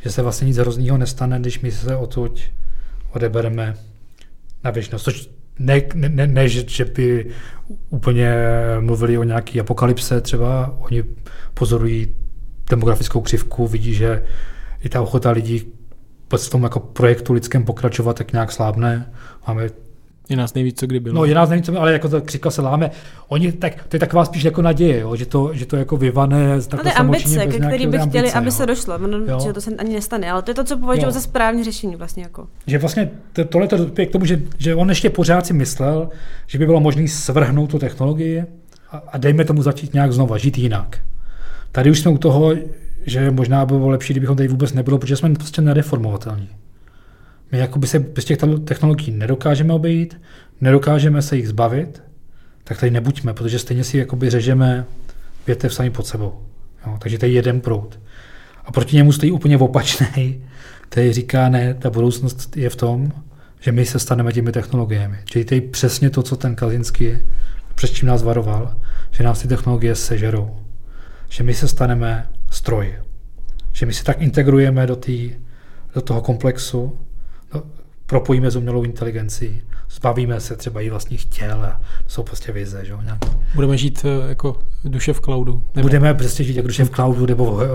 Že 0.02 0.10
se 0.10 0.22
vlastně 0.22 0.46
nic 0.46 0.56
hroznýho 0.56 0.98
nestane, 0.98 1.40
když 1.40 1.60
my 1.60 1.72
se 1.72 1.96
odtud 1.96 2.40
odebereme 3.12 3.76
na 4.64 4.70
věčnost. 4.70 5.04
Což 5.04 5.30
ne, 5.60 5.82
ne, 5.94 6.26
ne 6.26 6.48
že, 6.48 6.64
že 6.68 6.84
by 6.84 7.26
úplně 7.90 8.34
mluvili 8.80 9.18
o 9.18 9.24
nějaký 9.24 9.60
apokalypse, 9.60 10.20
třeba 10.20 10.76
oni 10.78 11.04
pozorují 11.54 12.14
demografickou 12.70 13.20
křivku, 13.20 13.66
vidí, 13.66 13.94
že 13.94 14.22
i 14.84 14.88
ta 14.88 15.02
ochota 15.02 15.30
lidí 15.30 15.72
v 16.36 16.48
tom 16.50 16.62
jako 16.62 16.80
projektu 16.80 17.32
lidském 17.32 17.64
pokračovat 17.64 18.18
tak 18.18 18.32
nějak 18.32 18.52
slábne. 18.52 19.12
Máme 19.48 19.68
je 20.30 20.36
nás 20.36 20.54
nejvíc, 20.54 20.80
co 20.80 20.86
kdy 20.86 21.00
bylo. 21.00 21.14
No, 21.14 21.24
je 21.24 21.34
nás 21.34 21.48
nejvíc, 21.48 21.68
ale 21.68 21.92
jako 21.92 22.08
to 22.08 22.20
křikla 22.20 22.50
se 22.50 22.62
láme. 22.62 22.90
Oni, 23.28 23.52
tak, 23.52 23.72
to 23.88 23.96
je 23.96 24.00
taková 24.00 24.24
spíš 24.24 24.42
jako 24.42 24.62
naděje, 24.62 25.00
jo, 25.00 25.16
že, 25.16 25.26
to, 25.26 25.50
že 25.54 25.66
to 25.66 25.76
jako 25.76 25.96
vyvane 25.96 26.60
z 26.60 26.66
takové 26.66 26.92
ambice, 26.92 27.46
ke 27.46 27.58
který 27.58 27.86
by 27.86 27.98
chtěli, 27.98 28.32
ambice, 28.32 28.38
aby 28.38 28.46
jo. 28.46 28.52
se 28.52 28.66
došlo. 28.66 28.98
No, 28.98 29.40
že 29.40 29.52
to 29.52 29.60
se 29.60 29.70
ani 29.78 29.94
nestane, 29.94 30.30
ale 30.30 30.42
to 30.42 30.50
je 30.50 30.54
to, 30.54 30.64
co 30.64 30.76
považuji 30.78 31.10
za 31.10 31.20
správné 31.20 31.64
řešení 31.64 31.96
vlastně. 31.96 32.22
Jako. 32.22 32.46
Že 32.66 32.78
vlastně 32.78 33.10
to, 33.32 33.44
tohle 33.44 33.68
to 33.68 33.86
k 33.86 34.10
tomu, 34.12 34.24
že, 34.24 34.40
že 34.58 34.74
on 34.74 34.88
ještě 34.88 35.10
pořád 35.10 35.46
si 35.46 35.52
myslel, 35.52 36.08
že 36.46 36.58
by 36.58 36.66
bylo 36.66 36.80
možné 36.80 37.08
svrhnout 37.08 37.70
tu 37.70 37.78
technologii 37.78 38.44
a, 38.90 39.02
a 39.12 39.18
dejme 39.18 39.44
tomu 39.44 39.62
začít 39.62 39.94
nějak 39.94 40.12
znova, 40.12 40.38
žít 40.38 40.58
jinak. 40.58 40.98
Tady 41.72 41.90
už 41.90 42.00
jsme 42.00 42.10
u 42.10 42.18
toho, 42.18 42.54
že 43.06 43.30
možná 43.30 43.66
by 43.66 43.74
bylo 43.74 43.88
lepší, 43.88 44.12
kdybychom 44.12 44.36
tady 44.36 44.48
vůbec 44.48 44.72
nebylo, 44.72 44.98
protože 44.98 45.16
jsme 45.16 45.34
prostě 45.34 45.62
nereformovatelní. 45.62 46.48
My 47.52 47.58
jakoby 47.58 47.86
se 47.86 47.98
bez 47.98 48.24
těch 48.24 48.38
technologií 48.64 49.10
nedokážeme 49.10 49.72
obejít, 49.72 50.20
nedokážeme 50.60 51.22
se 51.22 51.36
jich 51.36 51.48
zbavit, 51.48 52.02
tak 52.64 52.80
tady 52.80 52.90
nebuďme, 52.90 53.34
protože 53.34 53.58
stejně 53.58 53.84
si 53.84 53.98
jakoby 53.98 54.30
řežeme 54.30 54.84
větev 55.46 55.74
sami 55.74 55.90
pod 55.90 56.06
sebou. 56.06 56.40
Jo, 56.86 56.96
takže 57.00 57.18
to 57.18 57.26
je 57.26 57.32
jeden 57.32 57.60
proud. 57.60 58.00
A 58.64 58.72
proti 58.72 58.96
němu 58.96 59.12
stojí 59.12 59.32
úplně 59.32 59.58
opačný, 59.58 60.44
který 60.80 61.12
říká, 61.12 61.48
ne, 61.48 61.74
ta 61.74 61.90
budoucnost 61.90 62.56
je 62.56 62.70
v 62.70 62.76
tom, 62.76 63.12
že 63.60 63.72
my 63.72 63.86
se 63.86 63.98
staneme 63.98 64.32
těmi 64.32 64.52
technologiemi. 64.52 65.18
Čili 65.24 65.44
to 65.44 65.54
je 65.54 65.60
přesně 65.60 66.10
to, 66.10 66.22
co 66.22 66.36
ten 66.36 66.54
Kazinský 66.54 67.18
před 67.74 67.90
čím 67.90 68.08
nás 68.08 68.22
varoval, 68.22 68.76
že 69.10 69.24
nás 69.24 69.42
ty 69.42 69.48
technologie 69.48 69.94
sežerou. 69.94 70.56
Že 71.28 71.44
my 71.44 71.54
se 71.54 71.68
staneme 71.68 72.26
stroj. 72.50 72.94
Že 73.72 73.86
my 73.86 73.92
se 73.92 74.04
tak 74.04 74.22
integrujeme 74.22 74.86
do, 74.86 74.96
tý, 74.96 75.32
do 75.94 76.00
toho 76.00 76.20
komplexu, 76.20 76.98
propojíme 78.10 78.50
s 78.50 78.56
umělou 78.56 78.82
inteligencí, 78.82 79.60
zbavíme 79.90 80.40
se 80.40 80.56
třeba 80.56 80.80
i 80.80 80.90
vlastních 80.90 81.24
těl 81.24 81.64
a 81.64 81.80
to 82.04 82.10
jsou 82.10 82.22
prostě 82.22 82.52
vize. 82.52 82.84
Že? 82.84 82.92
Nějaký. 83.04 83.28
Budeme 83.54 83.76
žít 83.76 84.04
eh, 84.04 84.28
jako 84.28 84.58
duše 84.84 85.12
v 85.12 85.20
cloudu. 85.20 85.62
Nebo... 85.74 85.88
Budeme 85.88 86.14
prostě 86.14 86.44
žít 86.44 86.56
jako 86.56 86.68
duše 86.68 86.84
v 86.84 86.90
cloudu 86.90 87.26
nebo 87.26 87.60
eh, 87.62 87.66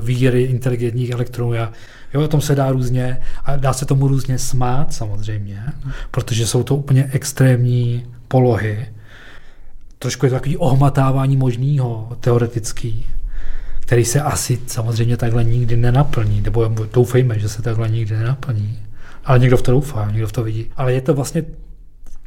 víry 0.00 0.42
inteligentních 0.42 1.10
elektronů. 1.10 1.52
A, 1.52 1.72
jo, 2.14 2.24
o 2.24 2.28
tom 2.28 2.40
se 2.40 2.54
dá 2.54 2.70
různě 2.70 3.20
a 3.44 3.56
dá 3.56 3.72
se 3.72 3.86
tomu 3.86 4.08
různě 4.08 4.38
smát 4.38 4.94
samozřejmě, 4.94 5.62
protože 6.10 6.46
jsou 6.46 6.62
to 6.62 6.76
úplně 6.76 7.10
extrémní 7.12 8.06
polohy. 8.28 8.86
Trošku 9.98 10.26
je 10.26 10.30
to 10.30 10.36
takový 10.36 10.56
ohmatávání 10.56 11.36
možného, 11.36 12.16
teoretický, 12.20 13.06
který 13.80 14.04
se 14.04 14.20
asi 14.20 14.58
samozřejmě 14.66 15.16
takhle 15.16 15.44
nikdy 15.44 15.76
nenaplní, 15.76 16.40
nebo 16.40 16.68
doufejme, 16.92 17.38
že 17.38 17.48
se 17.48 17.62
takhle 17.62 17.88
nikdy 17.88 18.16
nenaplní. 18.16 18.83
Ale 19.24 19.38
někdo 19.38 19.56
v 19.56 19.62
to 19.62 19.70
doufá, 19.70 20.10
někdo 20.10 20.26
v 20.26 20.32
to 20.32 20.42
vidí. 20.42 20.70
Ale 20.76 20.92
je 20.92 21.00
to 21.00 21.14
vlastně 21.14 21.44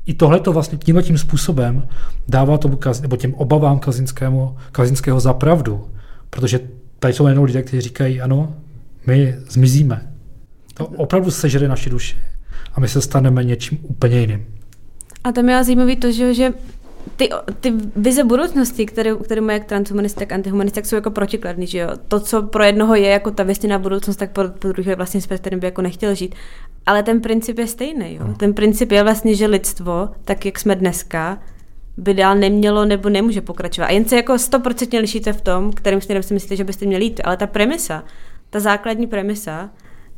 i 0.06 0.14
tohle 0.14 0.39
to 0.39 0.54
vlastně 0.54 0.78
tímhle 0.78 1.04
tím 1.04 1.18
způsobem 1.18 1.88
dává 2.28 2.58
tomu, 2.58 2.80
nebo 3.02 3.16
těm 3.16 3.34
obavám 3.34 3.80
kazinskému, 3.80 4.58
kazinského 4.72 5.20
zapravdu, 5.20 5.88
protože 6.30 6.60
tady 7.00 7.14
jsou 7.14 7.28
jenom 7.28 7.43
lidé, 7.43 7.62
kteří 7.62 7.82
říkají, 7.82 8.22
ano, 8.22 8.56
my 9.08 9.36
zmizíme. 9.50 10.14
To 10.74 10.86
opravdu 10.86 11.32
sežere 11.32 11.68
naši 11.68 11.89
duši 11.89 12.18
a 12.74 12.80
my 12.80 12.88
se 12.88 13.02
staneme 13.02 13.43
něčím 13.43 13.80
úplně 13.82 14.20
jiným. 14.20 14.45
A 15.24 15.32
tam 15.32 15.50
je 15.50 15.64
zajímavé 15.64 15.95
to, 15.95 16.12
že, 16.12 16.34
že 16.34 16.54
ty, 17.16 17.30
ty 17.60 17.74
vize 17.95 18.24
budoucnosti, 18.24 18.86
které, 18.86 19.16
které 19.16 19.41
mají 19.41 19.60
jak 19.60 19.68
transhumanisty, 19.68 20.20
tak 20.20 20.32
antihumanisty, 20.32 20.76
tak 20.76 20.86
jsou 20.86 20.95
jako 20.95 21.12
protikladný, 21.12 21.68
že 21.68 21.78
jo. 21.78 21.89
To, 22.08 22.20
co 22.20 22.41
pro 22.41 22.64
jednoho 22.64 22.95
je 22.95 23.10
jako 23.10 23.32
ta 23.32 23.43
věstěná 23.43 23.80
budoucnost, 23.80 24.18
tak 24.18 24.32
pro, 24.32 24.50
pro 24.50 24.72
druhého 24.72 24.91
je 24.91 24.95
vlastně 24.95 25.22
svět, 25.22 25.41
kterým 25.41 25.60
by 25.60 25.68
jako 25.68 25.82
nechtěl 25.82 26.16
žít. 26.16 26.36
Ale 26.88 27.03
ten 27.03 27.21
princip 27.21 27.57
je 27.57 27.67
stejný, 27.67 28.15
jo. 28.15 28.33
Ten 28.38 28.53
princip 28.53 28.91
je 28.91 29.03
vlastně, 29.03 29.35
že 29.35 29.45
lidstvo, 29.45 30.09
tak 30.25 30.45
jak 30.45 30.59
jsme 30.59 30.75
dneska, 30.75 31.39
by 31.97 32.13
dál 32.13 32.35
nemělo 32.35 32.85
nebo 32.85 33.09
nemůže 33.09 33.41
pokračovat. 33.41 33.88
A 33.88 33.91
jen 33.91 34.05
se 34.05 34.15
jako 34.15 34.39
stoprocentně 34.39 34.99
lišíte 34.99 35.33
v 35.33 35.41
tom, 35.41 35.73
kterým 35.73 36.01
směrem 36.01 36.23
si 36.23 36.33
myslíte, 36.33 36.55
že 36.55 36.63
byste 36.63 36.85
měli 36.85 37.03
jít. 37.03 37.21
Ale 37.23 37.38
ta 37.38 37.47
premisa, 37.47 38.03
ta 38.49 38.59
základní 38.59 39.07
premisa 39.07 39.69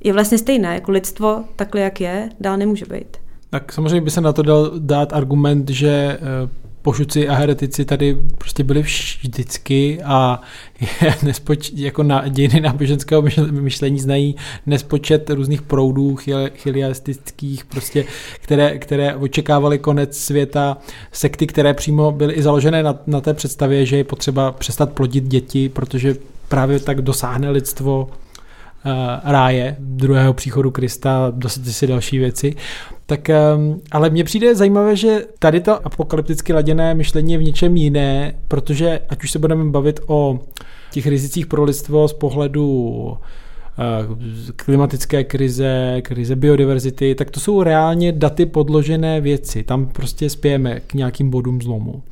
je 0.03 0.13
vlastně 0.13 0.37
stejná. 0.37 0.73
Jako 0.73 0.91
lidstvo 0.91 1.43
takhle, 1.55 1.81
jak 1.81 2.01
je, 2.01 2.29
dál 2.39 2.57
nemůže 2.57 2.85
být. 2.85 3.17
Tak 3.49 3.73
samozřejmě 3.73 4.01
by 4.01 4.11
se 4.11 4.21
na 4.21 4.33
to 4.33 4.41
dal 4.41 4.71
dát 4.79 5.13
argument, 5.13 5.69
že 5.69 5.89
eh, 5.89 6.49
pošuci 6.81 7.27
a 7.27 7.35
heretici 7.35 7.85
tady 7.85 8.17
prostě 8.37 8.63
byli 8.63 8.81
vždycky 8.81 10.01
a 10.03 10.41
nespoč, 11.23 11.71
jako 11.75 12.03
na 12.03 12.27
dějiny 12.27 12.61
náboženského 12.61 13.23
myšlení 13.51 13.99
znají 13.99 14.35
nespočet 14.65 15.29
různých 15.29 15.61
proudů 15.61 16.17
chiliastických, 16.55 17.65
prostě, 17.65 18.05
které, 18.41 18.77
které 18.77 19.15
očekávali 19.15 19.79
konec 19.79 20.17
světa, 20.17 20.77
sekty, 21.11 21.47
které 21.47 21.73
přímo 21.73 22.11
byly 22.11 22.33
i 22.33 22.41
založené 22.41 22.83
na, 22.83 22.95
na 23.07 23.21
té 23.21 23.33
představě, 23.33 23.85
že 23.85 23.97
je 23.97 24.03
potřeba 24.03 24.51
přestat 24.51 24.93
plodit 24.93 25.23
děti, 25.23 25.69
protože 25.69 26.15
právě 26.47 26.79
tak 26.79 27.01
dosáhne 27.01 27.49
lidstvo 27.49 28.09
ráje 29.23 29.75
druhého 29.79 30.33
příchodu 30.33 30.71
Krista, 30.71 31.31
dosyť 31.35 31.67
si 31.67 31.87
další 31.87 32.19
věci. 32.19 32.55
Tak, 33.05 33.29
um, 33.55 33.81
ale 33.91 34.09
mně 34.09 34.23
přijde 34.23 34.55
zajímavé, 34.55 34.95
že 34.95 35.25
tady 35.39 35.61
to 35.61 35.87
apokalypticky 35.87 36.53
laděné 36.53 36.93
myšlení 36.93 37.31
je 37.31 37.37
v 37.39 37.43
něčem 37.43 37.77
jiné, 37.77 38.33
protože 38.47 38.99
ať 39.09 39.23
už 39.23 39.31
se 39.31 39.39
budeme 39.39 39.65
bavit 39.71 39.99
o 40.07 40.39
těch 40.91 41.07
rizicích 41.07 41.47
pro 41.47 41.63
lidstvo 41.63 42.07
z 42.07 42.13
pohledu 42.13 43.17
klimatické 44.55 45.23
krize, 45.23 46.01
krize 46.01 46.35
biodiverzity, 46.35 47.15
tak 47.15 47.31
to 47.31 47.39
jsou 47.39 47.63
reálně 47.63 48.11
daty 48.11 48.45
podložené 48.45 49.21
věci. 49.21 49.63
Tam 49.63 49.85
prostě 49.85 50.29
spějeme 50.29 50.79
k 50.79 50.93
nějakým 50.93 51.29
bodům 51.29 51.61
zlomu. 51.61 52.03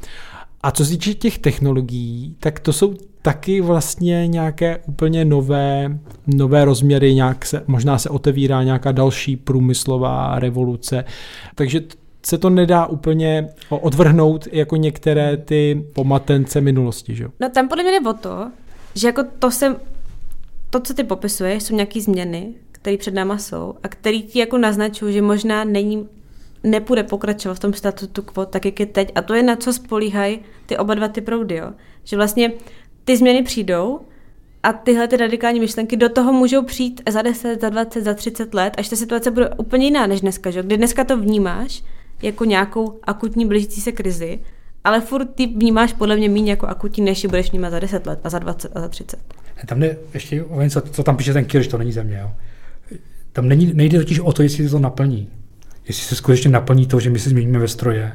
A 0.67 0.71
co 0.71 0.85
se 0.85 0.91
týče 0.91 1.13
těch 1.13 1.39
technologií, 1.39 2.35
tak 2.39 2.59
to 2.59 2.73
jsou 2.73 2.93
taky 3.21 3.61
vlastně 3.61 4.27
nějaké 4.27 4.77
úplně 4.87 5.25
nové, 5.25 5.99
nové 6.27 6.65
rozměry, 6.65 7.15
nějak 7.15 7.45
se, 7.45 7.63
možná 7.67 7.97
se 7.97 8.09
otevírá 8.09 8.63
nějaká 8.63 8.91
další 8.91 9.35
průmyslová 9.35 10.39
revoluce. 10.39 11.05
Takže 11.55 11.81
se 12.25 12.37
to 12.37 12.49
nedá 12.49 12.85
úplně 12.85 13.49
odvrhnout 13.69 14.47
jako 14.51 14.75
některé 14.75 15.37
ty 15.37 15.85
pomatence 15.93 16.61
minulosti, 16.61 17.15
že? 17.15 17.27
No 17.39 17.49
tam 17.49 17.67
podle 17.67 17.83
mě 17.83 17.91
jde 17.91 18.09
o 18.09 18.13
to, 18.13 18.51
že 18.95 19.07
jako 19.07 19.23
to 19.39 19.51
jsem, 19.51 19.75
to, 20.69 20.79
co 20.79 20.93
ty 20.93 21.03
popisuješ, 21.03 21.63
jsou 21.63 21.75
nějaké 21.75 22.01
změny, 22.01 22.53
které 22.71 22.97
před 22.97 23.13
náma 23.13 23.37
jsou 23.37 23.73
a 23.83 23.87
které 23.87 24.19
ti 24.19 24.39
jako 24.39 24.57
naznačují, 24.57 25.13
že 25.13 25.21
možná 25.21 25.63
není 25.63 26.07
nepůjde 26.63 27.03
pokračovat 27.03 27.53
v 27.55 27.59
tom 27.59 27.73
statutu 27.73 28.21
quo, 28.21 28.45
tak 28.45 28.65
jak 28.65 28.79
je 28.79 28.85
teď. 28.85 29.11
A 29.15 29.21
to 29.21 29.33
je 29.33 29.43
na 29.43 29.55
co 29.55 29.73
spolíhají 29.73 30.39
ty 30.65 30.77
oba 30.77 30.93
dva 30.93 31.07
ty 31.07 31.21
proudy, 31.21 31.55
jo? 31.55 31.71
Že 32.03 32.17
vlastně 32.17 32.51
ty 33.05 33.17
změny 33.17 33.43
přijdou 33.43 33.99
a 34.63 34.73
tyhle 34.73 35.07
ty 35.07 35.17
radikální 35.17 35.59
myšlenky 35.59 35.97
do 35.97 36.09
toho 36.09 36.33
můžou 36.33 36.63
přijít 36.63 37.01
za 37.09 37.21
10, 37.21 37.61
za 37.61 37.69
20, 37.69 38.03
za 38.03 38.13
30 38.13 38.53
let, 38.53 38.73
až 38.77 38.89
ta 38.89 38.95
situace 38.95 39.31
bude 39.31 39.49
úplně 39.49 39.85
jiná 39.85 40.07
než 40.07 40.21
dneska, 40.21 40.51
že? 40.51 40.63
Kdy 40.63 40.77
dneska 40.77 41.03
to 41.03 41.17
vnímáš 41.17 41.83
jako 42.21 42.45
nějakou 42.45 42.99
akutní 43.03 43.45
blížící 43.45 43.81
se 43.81 43.91
krizi, 43.91 44.39
ale 44.83 45.01
furt 45.01 45.25
ty 45.25 45.45
vnímáš 45.47 45.93
podle 45.93 46.15
mě 46.15 46.29
méně 46.29 46.51
jako 46.51 46.67
akutní, 46.67 47.03
než 47.03 47.23
ji 47.23 47.27
budeš 47.27 47.49
vnímat 47.49 47.69
za 47.69 47.79
10 47.79 48.05
let 48.05 48.19
a 48.23 48.29
za 48.29 48.39
20 48.39 48.71
a 48.75 48.79
za 48.79 48.87
30. 48.87 49.19
Tam 49.65 49.79
jde 49.79 49.97
ještě 50.13 50.43
o 50.43 50.61
něco, 50.61 50.81
co 50.81 51.03
tam 51.03 51.17
píše 51.17 51.33
ten 51.33 51.45
Kirš, 51.45 51.67
to 51.67 51.77
není 51.77 51.91
země. 51.91 52.19
Jo. 52.21 52.31
Tam 53.33 53.47
není, 53.47 53.73
nejde 53.73 53.97
totiž 53.97 54.19
o 54.19 54.33
to, 54.33 54.43
jestli 54.43 54.69
to 54.69 54.79
naplní 54.79 55.29
jestli 55.87 56.03
se 56.03 56.15
skutečně 56.15 56.51
naplní 56.51 56.85
to, 56.85 56.99
že 56.99 57.09
my 57.09 57.19
se 57.19 57.29
změníme 57.29 57.59
ve 57.59 57.67
stroje, 57.67 58.13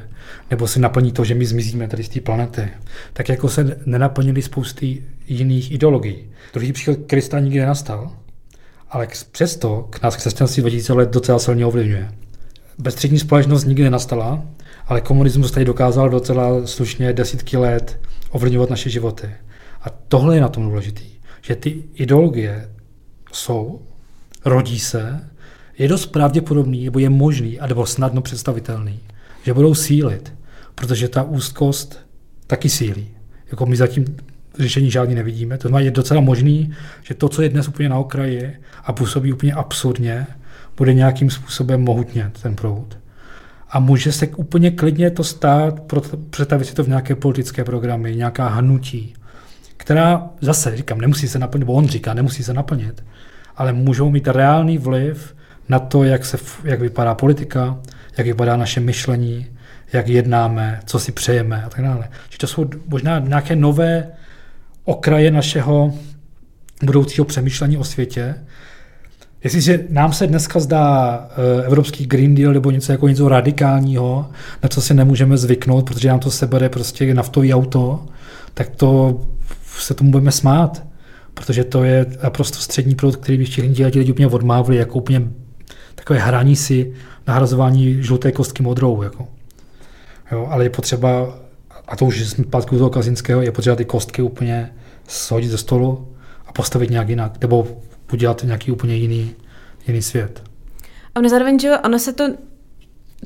nebo 0.51 0.67
se 0.67 0.79
naplní 0.79 1.11
to, 1.11 1.23
že 1.23 1.35
my 1.35 1.45
zmizíme 1.45 1.87
tady 1.87 2.03
z 2.03 2.09
té 2.09 2.21
planety, 2.21 2.69
tak 3.13 3.29
jako 3.29 3.49
se 3.49 3.77
nenaplnili 3.85 4.41
spousty 4.41 5.03
jiných 5.27 5.71
ideologií. 5.71 6.29
Druhý 6.53 6.73
příklad 6.73 6.97
Krista 7.07 7.39
nikdy 7.39 7.59
nenastal, 7.59 8.11
ale 8.89 9.07
přesto 9.31 9.87
k 9.89 10.01
nás 10.01 10.15
křesťanství 10.15 10.61
2000 10.61 10.93
let 10.93 11.09
docela 11.09 11.39
silně 11.39 11.65
ovlivňuje. 11.65 12.11
Bezstřední 12.77 13.19
společnost 13.19 13.65
nikdy 13.65 13.83
nenastala, 13.83 14.45
ale 14.87 15.01
komunismus 15.01 15.51
tady 15.51 15.65
dokázal 15.65 16.09
docela 16.09 16.67
slušně 16.67 17.13
desítky 17.13 17.57
let 17.57 17.99
ovlivňovat 18.29 18.69
naše 18.69 18.89
životy. 18.89 19.29
A 19.81 19.89
tohle 19.89 20.35
je 20.35 20.41
na 20.41 20.49
tom 20.49 20.63
důležitý, 20.63 21.05
že 21.41 21.55
ty 21.55 21.83
ideologie 21.93 22.69
jsou, 23.33 23.81
rodí 24.45 24.79
se 24.79 25.29
je 25.83 25.89
dost 25.89 26.05
pravděpodobný, 26.05 26.85
nebo 26.85 26.99
je 26.99 27.09
možný, 27.09 27.59
nebo 27.67 27.85
snadno 27.85 28.21
představitelný, 28.21 28.99
že 29.43 29.53
budou 29.53 29.75
sílit, 29.75 30.33
protože 30.75 31.07
ta 31.07 31.23
úzkost 31.23 31.99
taky 32.47 32.69
sílí. 32.69 33.07
Jako 33.51 33.65
my 33.65 33.75
zatím 33.75 34.05
řešení 34.59 34.91
žádný 34.91 35.15
nevidíme. 35.15 35.57
To 35.57 35.67
znamená, 35.67 35.85
je 35.85 35.91
docela 35.91 36.21
možný, 36.21 36.73
že 37.01 37.13
to, 37.13 37.29
co 37.29 37.41
je 37.41 37.49
dnes 37.49 37.67
úplně 37.67 37.89
na 37.89 37.97
okraji 37.97 38.57
a 38.83 38.93
působí 38.93 39.33
úplně 39.33 39.53
absurdně, 39.53 40.27
bude 40.77 40.93
nějakým 40.93 41.29
způsobem 41.29 41.81
mohutnět 41.81 42.39
ten 42.41 42.55
proud. 42.55 42.97
A 43.69 43.79
může 43.79 44.11
se 44.11 44.27
úplně 44.27 44.71
klidně 44.71 45.11
to 45.11 45.23
stát, 45.23 45.79
představit 46.29 46.65
si 46.65 46.73
to 46.73 46.83
v 46.83 46.87
nějaké 46.87 47.15
politické 47.15 47.63
programy, 47.63 48.15
nějaká 48.15 48.47
hnutí, 48.47 49.13
která 49.77 50.29
zase, 50.41 50.77
říkám, 50.77 51.01
nemusí 51.01 51.27
se 51.27 51.39
naplnit, 51.39 51.59
nebo 51.59 51.73
on 51.73 51.87
říká, 51.87 52.13
nemusí 52.13 52.43
se 52.43 52.53
naplnit, 52.53 53.03
ale 53.55 53.73
můžou 53.73 54.09
mít 54.09 54.27
reálný 54.27 54.77
vliv 54.77 55.35
na 55.69 55.79
to, 55.79 56.03
jak, 56.03 56.25
se, 56.25 56.37
jak 56.63 56.81
vypadá 56.81 57.15
politika, 57.15 57.79
jak 58.17 58.27
vypadá 58.27 58.57
naše 58.57 58.79
myšlení, 58.79 59.47
jak 59.93 60.07
jednáme, 60.07 60.79
co 60.85 60.99
si 60.99 61.11
přejeme 61.11 61.63
a 61.63 61.69
tak 61.69 61.81
dále. 61.81 62.09
Čiže 62.29 62.37
to 62.39 62.47
jsou 62.47 62.69
možná 62.87 63.19
nějaké 63.19 63.55
nové 63.55 64.07
okraje 64.85 65.31
našeho 65.31 65.93
budoucího 66.83 67.25
přemýšlení 67.25 67.77
o 67.77 67.83
světě. 67.83 68.35
Jestliže 69.43 69.79
nám 69.89 70.13
se 70.13 70.27
dneska 70.27 70.59
zdá 70.59 71.17
uh, 71.17 71.65
evropský 71.65 72.05
Green 72.05 72.35
Deal 72.35 72.53
nebo 72.53 72.71
něco 72.71 72.91
jako 72.91 73.07
něco 73.07 73.29
radikálního, 73.29 74.29
na 74.63 74.69
co 74.69 74.81
si 74.81 74.93
nemůžeme 74.93 75.37
zvyknout, 75.37 75.85
protože 75.85 76.09
nám 76.09 76.19
to 76.19 76.31
sebere 76.31 76.69
prostě 76.69 77.13
naftový 77.13 77.53
auto, 77.53 78.05
tak 78.53 78.69
to 78.69 79.21
se 79.79 79.93
tomu 79.93 80.11
budeme 80.11 80.31
smát, 80.31 80.83
protože 81.33 81.63
to 81.63 81.83
je 81.83 82.05
naprosto 82.23 82.57
střední 82.57 82.95
produkt, 82.95 83.19
který 83.19 83.37
by 83.37 83.45
všichni 83.45 83.69
dělali 83.69 83.99
lidi 83.99 84.11
úplně 84.11 84.27
odmávli 84.27 84.75
jako 84.75 84.97
úplně 84.97 85.21
takové 86.03 86.19
hraní 86.19 86.55
si 86.55 86.93
nahrazování 87.27 88.03
žluté 88.03 88.31
kostky 88.31 88.63
modrou. 88.63 89.01
Jako. 89.01 89.27
Jo, 90.31 90.47
ale 90.49 90.65
je 90.65 90.69
potřeba, 90.69 91.39
a 91.87 91.95
to 91.95 92.05
už 92.05 92.29
jsme 92.29 92.43
zpátky 92.43 92.77
toho 92.77 92.89
Kazinského, 92.89 93.41
je 93.41 93.51
potřeba 93.51 93.75
ty 93.75 93.85
kostky 93.85 94.21
úplně 94.21 94.73
shodit 95.09 95.49
ze 95.49 95.57
stolu 95.57 96.07
a 96.47 96.51
postavit 96.53 96.89
nějak 96.89 97.09
jinak, 97.09 97.41
nebo 97.41 97.67
udělat 98.13 98.43
nějaký 98.43 98.71
úplně 98.71 98.95
jiný, 98.95 99.31
jiný 99.87 100.01
svět. 100.01 100.43
A 101.15 101.19
ono 101.19 101.29
zároveň, 101.29 101.59
že 101.59 101.77
ono 101.77 101.99
se 101.99 102.13
to, 102.13 102.23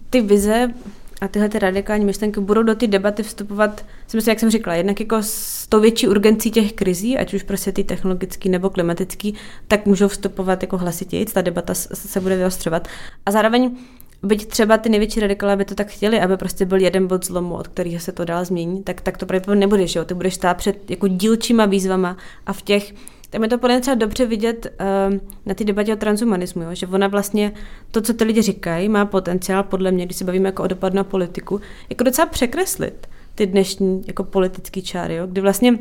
ty 0.10 0.22
vize 0.22 0.74
a 1.22 1.28
tyhle 1.28 1.50
ty 1.50 1.60
radikální 1.60 2.06
myšlenky 2.06 2.40
budou 2.40 2.64
do 2.64 2.76
té 2.76 2.88
debaty 2.88 3.24
vstupovat, 3.24 3.86
si 4.08 4.18
myslím, 4.18 4.32
jak 4.32 4.40
jsem 4.40 4.50
říkala, 4.50 4.76
jednak 4.76 5.00
jako 5.00 5.18
s 5.22 5.68
tou 5.68 5.80
větší 5.80 6.08
urgencí 6.08 6.52
těch 6.52 6.74
krizí, 6.74 7.18
ať 7.18 7.34
už 7.34 7.44
prostě 7.44 7.72
ty 7.72 7.84
technologický 7.84 8.50
nebo 8.50 8.70
klimatický, 8.70 9.36
tak 9.68 9.86
můžou 9.86 10.08
vstupovat 10.08 10.62
jako 10.64 10.78
hlasitěji, 10.78 11.26
ta 11.26 11.42
debata 11.42 11.74
se 11.74 12.20
bude 12.20 12.38
vyostřovat. 12.38 12.88
A 13.26 13.32
zároveň 13.32 13.78
byť 14.24 14.48
třeba 14.48 14.78
ty 14.78 14.90
největší 14.90 15.20
radikálové 15.20 15.56
by 15.56 15.66
to 15.66 15.76
tak 15.76 15.88
chtěli, 15.88 16.22
aby 16.22 16.38
prostě 16.38 16.66
byl 16.66 16.82
jeden 16.82 17.08
bod 17.08 17.26
zlomu, 17.26 17.56
od 17.56 17.68
kterého 17.68 18.00
se 18.00 18.12
to 18.12 18.26
dál 18.26 18.46
změní, 18.46 18.84
tak, 18.84 19.02
tak 19.02 19.18
to 19.18 19.26
pravděpodobně 19.26 19.60
nebude, 19.60 19.88
že 19.88 20.00
jo? 20.00 20.06
Ty 20.06 20.14
budeš 20.14 20.34
stát 20.34 20.58
před 20.58 20.90
jako 20.90 21.08
dílčíma 21.08 21.66
výzvama 21.66 22.18
a 22.46 22.54
v 22.54 22.62
těch 22.62 22.94
tam 23.30 23.44
je 23.44 23.50
to 23.50 23.58
podle 23.58 23.82
třeba 23.82 23.96
dobře 23.96 24.26
vidět 24.26 24.68
uh, 25.10 25.18
na 25.46 25.54
té 25.54 25.64
debatě 25.64 25.94
o 25.94 25.96
transhumanismu, 25.96 26.64
jo? 26.64 26.70
že 26.74 26.88
ona 26.88 27.08
vlastně 27.08 27.52
to, 27.92 28.02
co 28.02 28.14
ty 28.14 28.24
lidi 28.24 28.42
říkají, 28.42 28.90
má 28.90 29.06
potenciál, 29.06 29.64
podle 29.64 29.92
mě, 29.92 30.06
když 30.06 30.18
se 30.18 30.26
bavíme 30.26 30.50
jako 30.50 30.64
o 30.64 30.68
dopad 30.68 30.94
na 30.94 31.04
politiku, 31.04 31.62
jako 31.90 32.04
docela 32.04 32.26
překreslit 32.26 33.08
ty 33.36 33.46
dnešní 33.46 34.04
jako 34.08 34.24
politický 34.24 34.82
čáry, 34.82 35.16
jo? 35.16 35.28
kdy 35.28 35.42
vlastně 35.42 35.80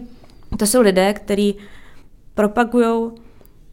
to 0.59 0.67
jsou 0.67 0.81
lidé, 0.81 1.15
kteří 1.15 1.57
propagují 2.35 3.11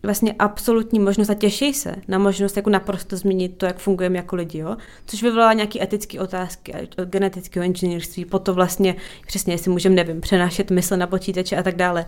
vlastně 0.04 0.36
absolutní 0.40 1.00
možnost 1.00 1.30
a 1.30 1.34
těší 1.34 1.74
se 1.74 1.96
na 2.08 2.18
možnost 2.18 2.58
jako 2.58 2.70
naprosto 2.70 3.18
změnit 3.18 3.58
to, 3.58 3.66
jak 3.66 3.78
fungujeme 3.78 4.18
jako 4.18 4.36
lidi, 4.36 4.58
jo? 4.58 4.78
což 5.06 5.24
vyvolá 5.24 5.54
nějaké 5.54 5.84
etické 5.84 6.20
otázky 6.20 6.74
genetického 7.06 7.66
inženýrství, 7.66 8.26
po 8.26 8.40
to 8.40 8.54
vlastně 8.54 8.96
přesně, 9.28 9.54
jestli 9.54 9.72
můžeme, 9.72 9.96
nevím, 9.96 10.22
přenášet 10.22 10.72
mysl 10.72 10.98
na 10.98 11.08
počítače 11.08 11.58
a 11.58 11.64
tak 11.64 11.76
dále. 11.76 12.06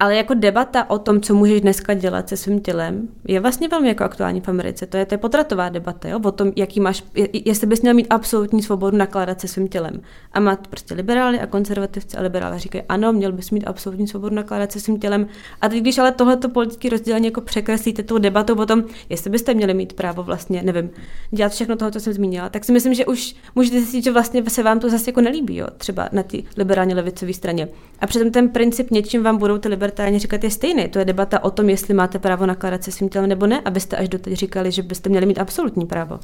Ale 0.00 0.16
jako 0.16 0.34
debata 0.34 0.90
o 0.90 0.98
tom, 0.98 1.20
co 1.20 1.34
můžeš 1.34 1.60
dneska 1.60 1.94
dělat 1.94 2.28
se 2.28 2.36
svým 2.36 2.60
tělem, 2.60 3.08
je 3.28 3.40
vlastně 3.40 3.68
velmi 3.68 3.88
jako 3.88 4.04
aktuální 4.04 4.40
v 4.40 4.48
Americe. 4.48 4.86
To 4.86 4.96
je, 4.96 5.06
to 5.06 5.14
je 5.14 5.18
potratová 5.18 5.68
debata, 5.68 6.08
jo? 6.08 6.20
o 6.24 6.32
tom, 6.32 6.52
jaký 6.56 6.80
máš, 6.80 7.04
jestli 7.32 7.66
bys 7.66 7.82
měl 7.82 7.94
mít 7.94 8.06
absolutní 8.10 8.62
svobodu 8.62 8.96
nakládat 8.96 9.40
se 9.40 9.48
svým 9.48 9.68
tělem. 9.68 10.00
A 10.32 10.40
má 10.40 10.56
prostě 10.56 10.94
liberály 10.94 11.40
a 11.40 11.46
konzervativci 11.46 12.16
a 12.16 12.22
liberály 12.22 12.58
říkají, 12.58 12.84
ano, 12.88 13.12
měl 13.12 13.32
bys 13.32 13.50
mít 13.50 13.64
absolutní 13.66 14.08
svobodu 14.08 14.34
nakládat 14.34 14.72
se 14.72 14.80
svým 14.80 15.00
tělem. 15.00 15.26
A 15.60 15.68
teď, 15.68 15.80
když 15.80 15.98
ale 15.98 16.12
tohleto 16.12 16.48
politické 16.48 16.88
rozdělení 16.88 17.26
jako 17.26 17.40
překreslíte 17.40 18.02
tou 18.02 18.18
debatou 18.18 18.54
o 18.54 18.66
tom, 18.66 18.84
jestli 19.08 19.30
byste 19.30 19.54
měli 19.54 19.74
mít 19.74 19.92
právo 19.92 20.22
vlastně, 20.22 20.62
nevím, 20.62 20.90
dělat 21.30 21.52
všechno 21.52 21.76
toho, 21.76 21.90
co 21.90 22.00
jsem 22.00 22.12
zmínila, 22.12 22.48
tak 22.48 22.64
si 22.64 22.72
myslím, 22.72 22.94
že 22.94 23.06
už 23.06 23.36
můžete 23.54 23.80
si 23.80 23.92
říct, 23.92 24.04
že 24.04 24.12
vlastně 24.12 24.50
se 24.50 24.62
vám 24.62 24.80
to 24.80 24.90
zase 24.90 25.10
jako 25.10 25.20
nelíbí, 25.20 25.56
jo? 25.56 25.66
třeba 25.76 26.08
na 26.12 26.22
té 26.22 26.38
liberálně 26.56 26.94
levicové 26.94 27.32
straně. 27.32 27.68
A 28.00 28.06
přitom 28.06 28.30
ten 28.30 28.48
princip 28.48 28.90
něčím 28.90 29.22
vám 29.22 29.36
budou 29.36 29.58
ty 29.58 29.68
libertáni 29.88 30.18
říkat 30.18 30.44
je 30.44 30.50
stejný. 30.50 30.88
To 30.88 30.98
je 30.98 31.04
debata 31.04 31.44
o 31.44 31.50
tom, 31.50 31.68
jestli 31.68 31.94
máte 31.94 32.18
právo 32.18 32.46
nakládat 32.46 32.84
se 32.84 32.92
svým 32.92 33.08
tělem 33.08 33.28
nebo 33.28 33.46
ne, 33.46 33.60
abyste 33.60 33.96
až 33.96 34.08
doteď 34.08 34.34
říkali, 34.34 34.72
že 34.72 34.82
byste 34.82 35.08
měli 35.08 35.26
mít 35.26 35.38
absolutní 35.38 35.86
právo. 35.86 36.18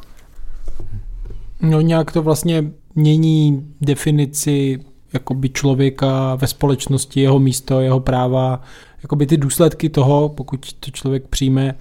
No 1.61 1.81
nějak 1.81 2.13
to 2.13 2.23
vlastně 2.23 2.65
mění 2.95 3.75
definici 3.81 4.81
jakoby 5.13 5.49
člověka 5.49 6.35
ve 6.35 6.47
společnosti, 6.47 7.21
jeho 7.21 7.39
místo, 7.39 7.81
jeho 7.81 8.01
práva, 8.01 8.61
jakoby 9.03 9.27
ty 9.27 9.37
důsledky 9.37 9.89
toho, 9.89 10.29
pokud 10.29 10.73
to 10.73 10.91
člověk 10.91 11.29
přijme, 11.29 11.75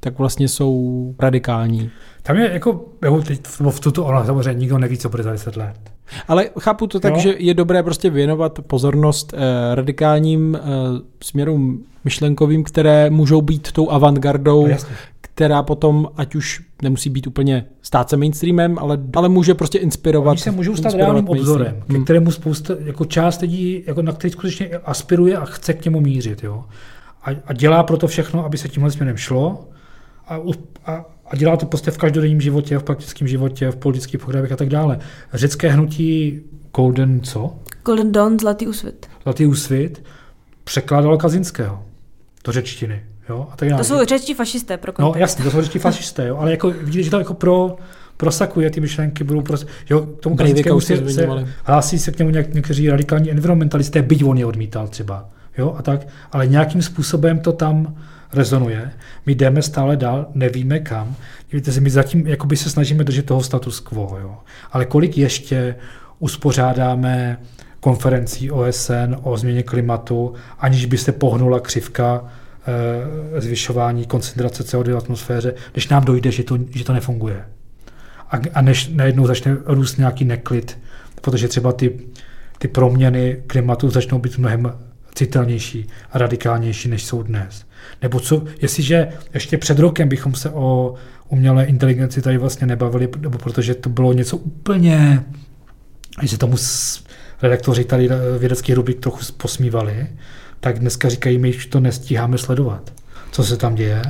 tak 0.00 0.18
vlastně 0.18 0.48
jsou 0.48 1.14
radikální. 1.18 1.90
Tam 2.22 2.36
je 2.36 2.50
jako, 2.52 2.84
jako 3.02 3.22
teď 3.22 3.46
v 3.46 3.80
tuto 3.80 4.04
ono 4.04 4.24
samozřejmě 4.24 4.54
nikdo 4.54 4.78
neví, 4.78 4.98
co 4.98 5.08
bude 5.08 5.22
za 5.22 5.32
10 5.32 5.56
let. 5.56 5.95
Ale 6.28 6.50
chápu 6.60 6.86
to 6.86 7.00
tak, 7.00 7.12
no. 7.12 7.18
že 7.18 7.34
je 7.38 7.54
dobré 7.54 7.82
prostě 7.82 8.10
věnovat 8.10 8.58
pozornost 8.66 9.34
eh, 9.34 9.74
radikálním 9.74 10.58
eh, 10.60 10.60
směrům 11.24 11.84
myšlenkovým, 12.04 12.64
které 12.64 13.10
můžou 13.10 13.42
být 13.42 13.72
tou 13.72 13.90
avantgardou, 13.90 14.66
no, 14.66 14.76
která 15.20 15.62
potom, 15.62 16.08
ať 16.16 16.34
už 16.34 16.62
nemusí 16.82 17.10
být 17.10 17.26
úplně 17.26 17.66
stát 17.82 18.10
se 18.10 18.16
mainstreamem, 18.16 18.78
ale, 18.78 18.98
ale 19.14 19.28
může 19.28 19.54
prostě 19.54 19.78
inspirovat. 19.78 20.30
Oni 20.30 20.40
se 20.40 20.50
můžou 20.50 20.76
stát 20.76 20.94
reálným 20.94 21.28
obzorem, 21.28 21.82
ke 21.86 21.94
hmm. 21.94 22.04
kterému 22.04 22.30
spousta, 22.30 22.74
jako 22.78 23.04
část 23.04 23.40
lidí, 23.40 23.82
jako 23.86 24.02
na 24.02 24.12
který 24.12 24.32
skutečně 24.32 24.68
aspiruje 24.68 25.36
a 25.36 25.44
chce 25.44 25.74
k 25.74 25.84
němu 25.84 26.00
mířit. 26.00 26.42
Jo? 26.42 26.64
A, 27.22 27.30
a 27.46 27.52
dělá 27.52 27.82
proto 27.82 28.06
všechno, 28.06 28.44
aby 28.44 28.58
se 28.58 28.68
tímhle 28.68 28.90
směrem 28.90 29.16
šlo 29.16 29.68
a, 30.28 30.38
a, 30.86 31.04
a 31.30 31.36
dělá 31.36 31.56
to 31.56 31.66
prostě 31.66 31.90
v 31.90 31.98
každodenním 31.98 32.40
životě, 32.40 32.78
v 32.78 32.82
praktickém 32.82 33.28
životě, 33.28 33.70
v 33.70 33.76
politických 33.76 34.20
programech 34.20 34.52
a 34.52 34.56
tak 34.56 34.68
dále. 34.68 34.98
Řecké 35.34 35.68
hnutí 35.68 36.40
Golden 36.76 37.20
co? 37.20 37.56
Golden 37.84 38.12
Dawn, 38.12 38.38
Zlatý 38.38 38.66
úsvit. 38.66 39.06
Zlatý 39.22 39.46
úsvit 39.46 40.02
překládalo 40.64 41.18
Kazinského 41.18 41.82
do 42.44 42.52
řečtiny. 42.52 43.04
Jo? 43.28 43.48
A 43.52 43.56
tak 43.56 43.68
dále. 43.68 43.80
To 43.80 43.84
jsou 43.84 44.04
řečtí 44.04 44.34
fašisté. 44.34 44.76
Pro 44.76 44.92
kontext. 44.92 45.14
no 45.16 45.20
jasně, 45.20 45.44
to 45.44 45.50
jsou 45.50 45.62
řečtí 45.62 45.78
fašisté, 45.78 46.26
jo? 46.26 46.36
ale 46.36 46.50
jako 46.50 46.70
vidíte, 46.70 47.02
že 47.02 47.10
to 47.10 47.18
jako 47.18 47.34
pro, 47.34 47.76
prosakuje 48.16 48.70
ty 48.70 48.80
myšlenky, 48.80 49.24
budou 49.24 49.42
pros... 49.42 49.66
jo, 49.90 50.00
k 50.00 50.20
tomu 50.20 50.36
Kazinskému 50.36 50.80
se, 50.80 51.12
se, 51.12 51.28
hlásí 51.64 51.98
se 51.98 52.12
k 52.12 52.18
němu 52.18 52.30
něk, 52.30 52.54
někteří 52.54 52.90
radikální 52.90 53.30
environmentalisté, 53.30 54.02
byť 54.02 54.24
on 54.24 54.38
je 54.38 54.46
odmítal 54.46 54.88
třeba. 54.88 55.28
Jo? 55.58 55.74
A 55.78 55.82
tak, 55.82 56.06
ale 56.32 56.46
nějakým 56.46 56.82
způsobem 56.82 57.38
to 57.38 57.52
tam 57.52 57.96
rezonuje. 58.32 58.90
My 59.26 59.34
jdeme 59.34 59.62
stále 59.62 59.96
dál, 59.96 60.26
nevíme 60.34 60.78
kam. 60.78 61.16
Víte 61.52 61.80
my 61.80 61.90
zatím 61.90 62.26
jakoby 62.26 62.56
se 62.56 62.70
snažíme 62.70 63.04
držet 63.04 63.26
toho 63.26 63.42
status 63.42 63.80
quo. 63.80 64.18
Jo? 64.20 64.38
Ale 64.72 64.84
kolik 64.84 65.18
ještě 65.18 65.76
uspořádáme 66.18 67.38
konferencí 67.80 68.50
OSN 68.50 69.16
o 69.22 69.36
změně 69.36 69.62
klimatu, 69.62 70.34
aniž 70.58 70.86
by 70.86 70.98
se 70.98 71.12
pohnula 71.12 71.60
křivka 71.60 72.24
e, 73.36 73.40
zvyšování 73.40 74.06
koncentrace 74.06 74.62
CO2 74.62 74.94
v 74.94 74.96
atmosféře, 74.96 75.54
než 75.74 75.88
nám 75.88 76.04
dojde, 76.04 76.30
že 76.30 76.42
to, 76.42 76.58
že 76.70 76.84
to 76.84 76.92
nefunguje. 76.92 77.44
A, 78.30 78.36
a 78.54 78.60
než 78.60 78.88
najednou 78.88 79.26
začne 79.26 79.56
růst 79.64 79.96
nějaký 79.96 80.24
neklid, 80.24 80.78
protože 81.20 81.48
třeba 81.48 81.72
ty, 81.72 81.98
ty 82.58 82.68
proměny 82.68 83.42
klimatu 83.46 83.90
začnou 83.90 84.18
být 84.18 84.38
mnohem 84.38 84.72
citelnější 85.16 85.86
a 86.12 86.18
radikálnější, 86.18 86.88
než 86.88 87.04
jsou 87.04 87.22
dnes. 87.22 87.64
Nebo 88.02 88.20
co, 88.20 88.44
jestliže 88.62 89.08
ještě 89.34 89.58
před 89.58 89.78
rokem 89.78 90.08
bychom 90.08 90.34
se 90.34 90.50
o 90.50 90.94
umělé 91.28 91.64
inteligenci 91.64 92.22
tady 92.22 92.38
vlastně 92.38 92.66
nebavili, 92.66 93.08
nebo 93.18 93.38
protože 93.38 93.74
to 93.74 93.88
bylo 93.88 94.12
něco 94.12 94.36
úplně, 94.36 95.24
že 96.22 96.38
tomu 96.38 96.56
redaktoři 97.42 97.84
tady 97.84 98.08
vědeckých 98.38 98.74
rubrik 98.74 99.00
trochu 99.00 99.18
posmívali, 99.36 100.06
tak 100.60 100.78
dneska 100.78 101.08
říkají, 101.08 101.38
my 101.38 101.48
už 101.48 101.66
to 101.66 101.80
nestíháme 101.80 102.38
sledovat, 102.38 102.92
co 103.30 103.44
se 103.44 103.56
tam 103.56 103.74
děje. 103.74 104.02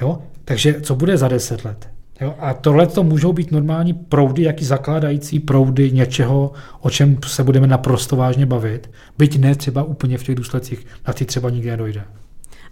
Jo? 0.00 0.22
Takže 0.44 0.80
co 0.80 0.94
bude 0.94 1.16
za 1.16 1.28
deset 1.28 1.64
let? 1.64 1.93
Jo? 2.24 2.34
A 2.38 2.54
tohle 2.54 2.86
to 2.86 3.02
můžou 3.02 3.32
být 3.32 3.52
normální 3.52 3.94
proudy, 3.94 4.42
jaký 4.42 4.64
zakládající 4.64 5.40
proudy 5.40 5.90
něčeho, 5.90 6.52
o 6.80 6.90
čem 6.90 7.18
se 7.26 7.44
budeme 7.44 7.66
naprosto 7.66 8.16
vážně 8.16 8.46
bavit, 8.46 8.90
byť 9.18 9.38
ne 9.38 9.54
třeba 9.54 9.82
úplně 9.82 10.18
v 10.18 10.24
těch 10.24 10.34
důsledcích, 10.34 10.86
na 11.06 11.12
ty 11.12 11.24
třeba 11.24 11.50
nikdy 11.50 11.70
nedojde. 11.70 12.04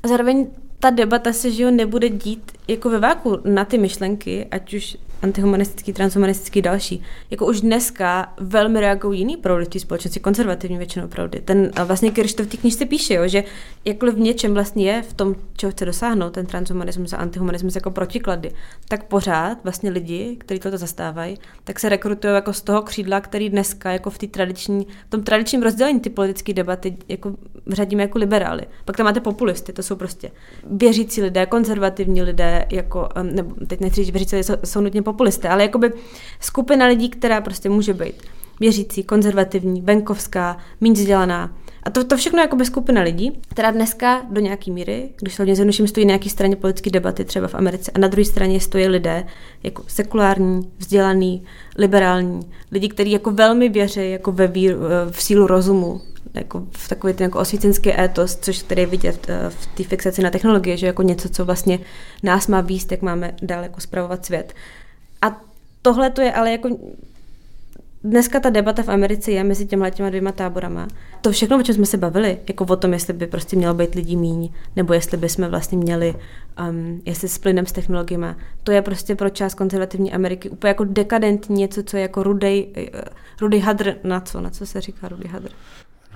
A 0.02 0.08
zároveň 0.08 0.46
ta 0.78 0.90
debata 0.90 1.32
se 1.32 1.50
že 1.50 1.62
jo, 1.62 1.70
nebude 1.70 2.08
dít 2.08 2.52
jako 2.68 2.90
ve 2.90 2.98
váku 2.98 3.38
na 3.44 3.64
ty 3.64 3.78
myšlenky, 3.78 4.46
ať 4.50 4.74
už 4.74 4.96
antihumanistický, 5.22 5.92
transhumanistický, 5.92 6.62
další. 6.62 7.02
Jako 7.30 7.46
už 7.46 7.60
dneska 7.60 8.32
velmi 8.40 8.80
reagují 8.80 9.18
jiný 9.18 9.36
proudy 9.36 9.66
v 9.78 9.80
společnosti, 9.80 10.20
konzervativní 10.20 10.78
většinou 10.78 11.08
proudy. 11.08 11.40
Ten 11.40 11.70
vlastně 11.84 12.10
Kirš 12.10 12.34
to 12.34 12.42
v 12.42 12.46
té 12.46 12.56
knižce 12.56 12.86
píše, 12.86 13.14
jo, 13.14 13.28
že 13.28 13.44
jakkoliv 13.84 14.14
v 14.14 14.20
něčem 14.20 14.54
vlastně 14.54 14.90
je 14.90 15.02
v 15.02 15.12
tom, 15.12 15.34
čeho 15.56 15.70
chce 15.70 15.84
dosáhnout, 15.84 16.30
ten 16.30 16.46
transhumanismus 16.46 17.12
a 17.12 17.16
antihumanismus 17.16 17.74
jako 17.74 17.90
protiklady, 17.90 18.52
tak 18.88 19.04
pořád 19.04 19.58
vlastně 19.64 19.90
lidi, 19.90 20.36
kteří 20.38 20.60
toto 20.60 20.78
zastávají, 20.78 21.38
tak 21.64 21.80
se 21.80 21.88
rekrutují 21.88 22.34
jako 22.34 22.52
z 22.52 22.60
toho 22.60 22.82
křídla, 22.82 23.20
který 23.20 23.50
dneska 23.50 23.92
jako 23.92 24.10
v, 24.10 24.18
tradiční, 24.18 24.86
v 25.06 25.10
tom 25.10 25.22
tradičním 25.22 25.62
rozdělení 25.62 26.00
ty 26.00 26.10
politické 26.10 26.52
debaty 26.52 26.96
jako 27.08 27.34
řadíme 27.66 28.02
jako 28.02 28.18
liberály. 28.18 28.62
Pak 28.84 28.96
tam 28.96 29.06
máte 29.06 29.20
populisty, 29.20 29.72
to 29.72 29.82
jsou 29.82 29.96
prostě 29.96 30.30
věřící 30.70 31.22
lidé, 31.22 31.46
konzervativní 31.46 32.22
lidé, 32.22 32.66
jako, 32.70 33.08
nebo 33.22 33.54
teď 33.66 33.80
nechci 33.80 34.04
říct 34.04 34.12
věřící 34.12 34.36
lidé, 34.36 34.44
jsou, 34.44 34.54
jsou 34.64 34.80
nutně 34.80 35.02
populisté, 35.12 35.48
ale 35.48 35.62
jakoby 35.62 35.92
skupina 36.40 36.86
lidí, 36.86 37.08
která 37.08 37.40
prostě 37.40 37.68
může 37.68 37.94
být 37.94 38.22
věřící, 38.60 39.02
konzervativní, 39.02 39.80
venkovská, 39.80 40.56
méně 40.80 40.94
vzdělaná. 40.94 41.56
A 41.82 41.90
to, 41.90 42.04
to 42.04 42.16
všechno 42.16 42.38
je 42.38 42.44
jakoby 42.44 42.64
skupina 42.64 43.02
lidí, 43.02 43.40
která 43.48 43.70
dneska 43.70 44.22
do 44.30 44.40
nějaké 44.40 44.70
míry, 44.70 45.08
když 45.20 45.34
se 45.34 45.42
hodně 45.42 45.54
zjednoduším, 45.56 45.88
stojí 45.88 46.06
na 46.06 46.08
nějaké 46.08 46.30
straně 46.30 46.56
politické 46.56 46.90
debaty 46.90 47.24
třeba 47.24 47.48
v 47.48 47.54
Americe 47.54 47.90
a 47.94 47.98
na 47.98 48.08
druhé 48.08 48.24
straně 48.24 48.60
stojí 48.60 48.88
lidé 48.88 49.26
jako 49.62 49.82
sekulární, 49.86 50.70
vzdělaný, 50.78 51.44
liberální, 51.78 52.40
lidi, 52.72 52.88
kteří 52.88 53.10
jako 53.10 53.30
velmi 53.30 53.68
věří 53.68 54.10
jako 54.10 54.32
ve 54.32 54.46
víru, 54.46 54.78
v 55.10 55.22
sílu 55.22 55.46
rozumu, 55.46 56.00
jako 56.34 56.66
v 56.70 56.88
takový 56.88 57.12
ten 57.12 57.24
jako 57.24 57.38
osvícenský 57.38 58.00
étos, 58.00 58.36
což 58.36 58.62
tady 58.62 58.80
je 58.80 58.86
vidět 58.86 59.26
eh, 59.28 59.50
v 59.50 59.66
té 59.66 59.84
fixaci 59.84 60.22
na 60.22 60.30
technologie, 60.30 60.76
že 60.76 60.86
jako 60.86 61.02
něco, 61.02 61.28
co 61.28 61.44
vlastně 61.44 61.78
nás 62.22 62.46
má 62.46 62.60
výst, 62.60 62.92
jak 62.92 63.02
máme 63.02 63.34
dál 63.42 63.62
jako 63.62 63.80
spravovat 63.80 64.26
svět. 64.26 64.54
Tohle 65.82 66.10
to 66.10 66.20
je 66.20 66.32
ale 66.32 66.52
jako 66.52 66.68
Dneska 68.04 68.40
ta 68.40 68.50
debata 68.50 68.82
v 68.82 68.88
Americe 68.88 69.30
je 69.30 69.44
mezi 69.44 69.66
těmhle 69.66 69.90
těma 69.90 70.08
dvěma 70.08 70.32
táborama. 70.32 70.88
To 71.20 71.30
všechno, 71.30 71.58
o 71.58 71.62
čem 71.62 71.74
jsme 71.74 71.86
se 71.86 71.96
bavili, 71.96 72.38
jako 72.48 72.64
o 72.64 72.76
tom, 72.76 72.92
jestli 72.92 73.12
by 73.12 73.26
prostě 73.26 73.56
mělo 73.56 73.74
být 73.74 73.94
lidí 73.94 74.16
míň, 74.16 74.52
nebo 74.76 74.92
jestli 74.92 75.16
by 75.16 75.28
jsme 75.28 75.48
vlastně 75.48 75.78
měli, 75.78 76.14
um, 76.68 77.02
jestli 77.04 77.28
s 77.28 77.38
plynem 77.38 77.66
s 77.66 77.72
technologiemi, 77.72 78.26
to 78.64 78.72
je 78.72 78.82
prostě 78.82 79.14
pro 79.14 79.30
část 79.30 79.54
konzervativní 79.54 80.12
Ameriky 80.12 80.50
úplně 80.50 80.68
jako 80.68 80.84
dekadentní 80.84 81.56
něco, 81.56 81.82
co 81.82 81.96
je 81.96 82.02
jako 82.02 82.22
rudej, 82.22 82.68
uh, 82.94 83.00
rudej 83.40 83.60
hadr, 83.60 83.94
na 84.04 84.20
co, 84.20 84.40
na 84.40 84.50
co 84.50 84.66
se 84.66 84.80
říká 84.80 85.08
rudej 85.08 85.30
hadr? 85.30 85.48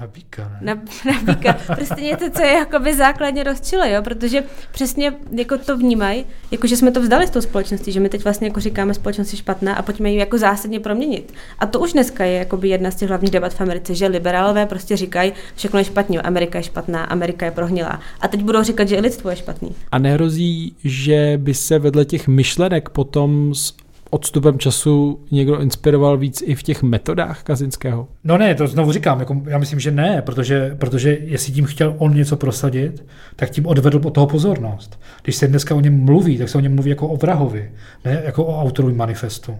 Na 0.00 0.06
býka, 0.06 0.48
ne? 0.48 0.58
Na, 0.60 0.74
na 1.06 1.34
býka. 1.34 1.52
Prostě 1.74 2.00
něco, 2.00 2.30
co 2.30 2.42
je 2.42 2.52
jakoby 2.52 2.94
základně 2.96 3.42
rozčile, 3.44 3.90
jo? 3.90 4.02
protože 4.02 4.42
přesně 4.72 5.12
jako 5.32 5.58
to 5.58 5.76
vnímají, 5.76 6.24
jako 6.50 6.66
že 6.66 6.76
jsme 6.76 6.90
to 6.90 7.00
vzdali 7.00 7.26
z 7.26 7.30
toho 7.30 7.42
společnosti, 7.42 7.92
že 7.92 8.00
my 8.00 8.08
teď 8.08 8.24
vlastně 8.24 8.46
jako 8.46 8.60
říkáme 8.60 8.94
společnosti 8.94 9.36
špatná 9.36 9.74
a 9.74 9.82
pojďme 9.82 10.10
ji 10.10 10.18
jako 10.18 10.38
zásadně 10.38 10.80
proměnit. 10.80 11.32
A 11.58 11.66
to 11.66 11.80
už 11.80 11.92
dneska 11.92 12.24
je 12.24 12.38
jakoby 12.38 12.68
jedna 12.68 12.90
z 12.90 12.94
těch 12.94 13.08
hlavních 13.08 13.30
debat 13.30 13.54
v 13.54 13.60
Americe, 13.60 13.94
že 13.94 14.06
liberálové 14.06 14.66
prostě 14.66 14.96
říkají, 14.96 15.32
všechno 15.54 15.78
je 15.78 15.84
špatně, 15.84 16.22
Amerika 16.22 16.58
je 16.58 16.64
špatná, 16.64 17.04
Amerika 17.04 17.46
je 17.46 17.52
prohnilá. 17.52 18.00
A 18.20 18.28
teď 18.28 18.42
budou 18.42 18.62
říkat, 18.62 18.88
že 18.88 18.96
i 18.96 19.00
lidstvo 19.00 19.30
je 19.30 19.36
špatný. 19.36 19.74
A 19.92 19.98
nehrozí, 19.98 20.76
že 20.84 21.34
by 21.36 21.54
se 21.54 21.78
vedle 21.78 22.04
těch 22.04 22.28
myšlenek 22.28 22.88
potom 22.88 23.54
z 23.54 23.85
odstupem 24.10 24.58
času 24.58 25.20
někdo 25.30 25.60
inspiroval 25.60 26.18
víc 26.18 26.42
i 26.46 26.54
v 26.54 26.62
těch 26.62 26.82
metodách 26.82 27.42
Kazinského? 27.42 28.08
No 28.24 28.38
ne, 28.38 28.54
to 28.54 28.66
znovu 28.66 28.92
říkám, 28.92 29.20
jako 29.20 29.42
já 29.46 29.58
myslím, 29.58 29.80
že 29.80 29.90
ne, 29.90 30.22
protože, 30.22 30.74
protože 30.78 31.18
jestli 31.20 31.52
tím 31.52 31.64
chtěl 31.64 31.94
on 31.98 32.14
něco 32.14 32.36
prosadit, 32.36 33.06
tak 33.36 33.50
tím 33.50 33.66
odvedl 33.66 34.00
od 34.04 34.10
toho 34.10 34.26
pozornost. 34.26 35.00
Když 35.22 35.36
se 35.36 35.48
dneska 35.48 35.74
o 35.74 35.80
něm 35.80 36.04
mluví, 36.04 36.38
tak 36.38 36.48
se 36.48 36.58
o 36.58 36.60
něm 36.60 36.74
mluví 36.74 36.90
jako 36.90 37.08
o 37.08 37.16
vrahovi, 37.16 37.70
ne 38.04 38.22
jako 38.24 38.44
o 38.44 38.62
autorovi 38.62 38.94
manifestu. 38.94 39.56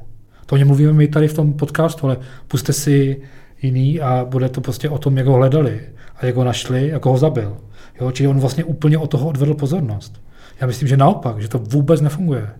To 0.46 0.54
o 0.54 0.58
něm 0.58 0.66
mluvíme 0.66 0.92
my 0.92 1.08
tady 1.08 1.28
v 1.28 1.34
tom 1.34 1.52
podcastu, 1.52 2.06
ale 2.06 2.16
puste 2.48 2.72
si 2.72 3.20
jiný 3.62 4.00
a 4.00 4.24
bude 4.24 4.48
to 4.48 4.60
prostě 4.60 4.88
o 4.90 4.98
tom, 4.98 5.16
jak 5.16 5.26
ho 5.26 5.34
hledali 5.34 5.80
a 6.16 6.26
jak 6.26 6.36
ho 6.36 6.44
našli, 6.44 6.88
jak 6.88 7.06
ho 7.06 7.18
zabil. 7.18 7.56
Jo, 8.00 8.10
čili 8.10 8.28
on 8.28 8.40
vlastně 8.40 8.64
úplně 8.64 8.98
od 8.98 9.10
toho 9.10 9.28
odvedl 9.28 9.54
pozornost. 9.54 10.20
Já 10.60 10.66
myslím, 10.66 10.88
že 10.88 10.96
naopak, 10.96 11.42
že 11.42 11.48
to 11.48 11.58
vůbec 11.58 12.00
nefunguje. 12.00 12.50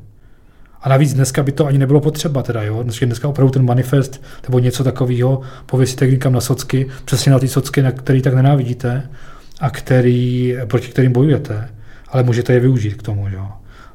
A 0.83 0.89
navíc 0.89 1.15
dneska 1.15 1.43
by 1.43 1.53
to 1.53 1.67
ani 1.67 1.79
nebylo 1.79 2.01
potřeba, 2.01 2.43
teda, 2.43 2.63
jo? 2.63 2.83
Dneska, 2.83 3.07
dneska 3.07 3.29
opravdu 3.29 3.53
ten 3.53 3.65
manifest 3.65 4.23
nebo 4.43 4.59
něco 4.59 4.85
takového 4.85 5.41
pověsíte 5.67 6.07
někam 6.07 6.33
na 6.33 6.41
socky, 6.41 6.89
přesně 7.05 7.33
na 7.33 7.39
ty 7.39 7.49
socky, 7.49 7.83
na 7.83 7.93
který 7.93 8.23
tak 8.23 8.35
nenávidíte 8.35 9.11
a 9.61 9.71
který, 9.71 10.57
proti 10.67 10.89
kterým 10.89 11.13
bojujete, 11.13 11.69
ale 12.09 12.23
můžete 12.23 12.53
je 12.53 12.61
využít 12.61 12.95
k 12.95 13.03
tomu. 13.03 13.29
Jo? 13.29 13.49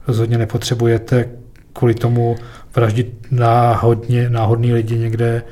Rozhodně 0.08 0.38
nepotřebujete 0.38 1.30
kvůli 1.74 1.94
tomu 1.94 2.36
vraždit 2.76 3.28
náhodně, 3.32 4.30
náhodný 4.30 4.74
lidi 4.74 4.98
někde 4.98 5.44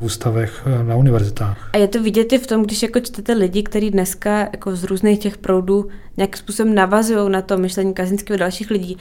v 0.00 0.04
ústavech 0.04 0.62
eh, 0.66 0.84
na 0.84 0.96
univerzitách. 0.96 1.70
A 1.72 1.76
je 1.76 1.88
to 1.88 2.02
vidět 2.02 2.32
i 2.32 2.38
v 2.38 2.46
tom, 2.46 2.62
když 2.62 2.82
jako 2.82 3.00
čtete 3.00 3.32
lidi, 3.32 3.62
kteří 3.62 3.90
dneska 3.90 4.38
jako 4.38 4.76
z 4.76 4.84
různých 4.84 5.18
těch 5.18 5.38
proudů 5.38 5.88
nějakým 6.16 6.38
způsobem 6.38 6.74
navazují 6.74 7.30
na 7.30 7.42
to 7.42 7.58
myšlení 7.58 7.94
Kazinského 7.94 8.34
a 8.34 8.38
dalších 8.38 8.70
lidí, 8.70 8.96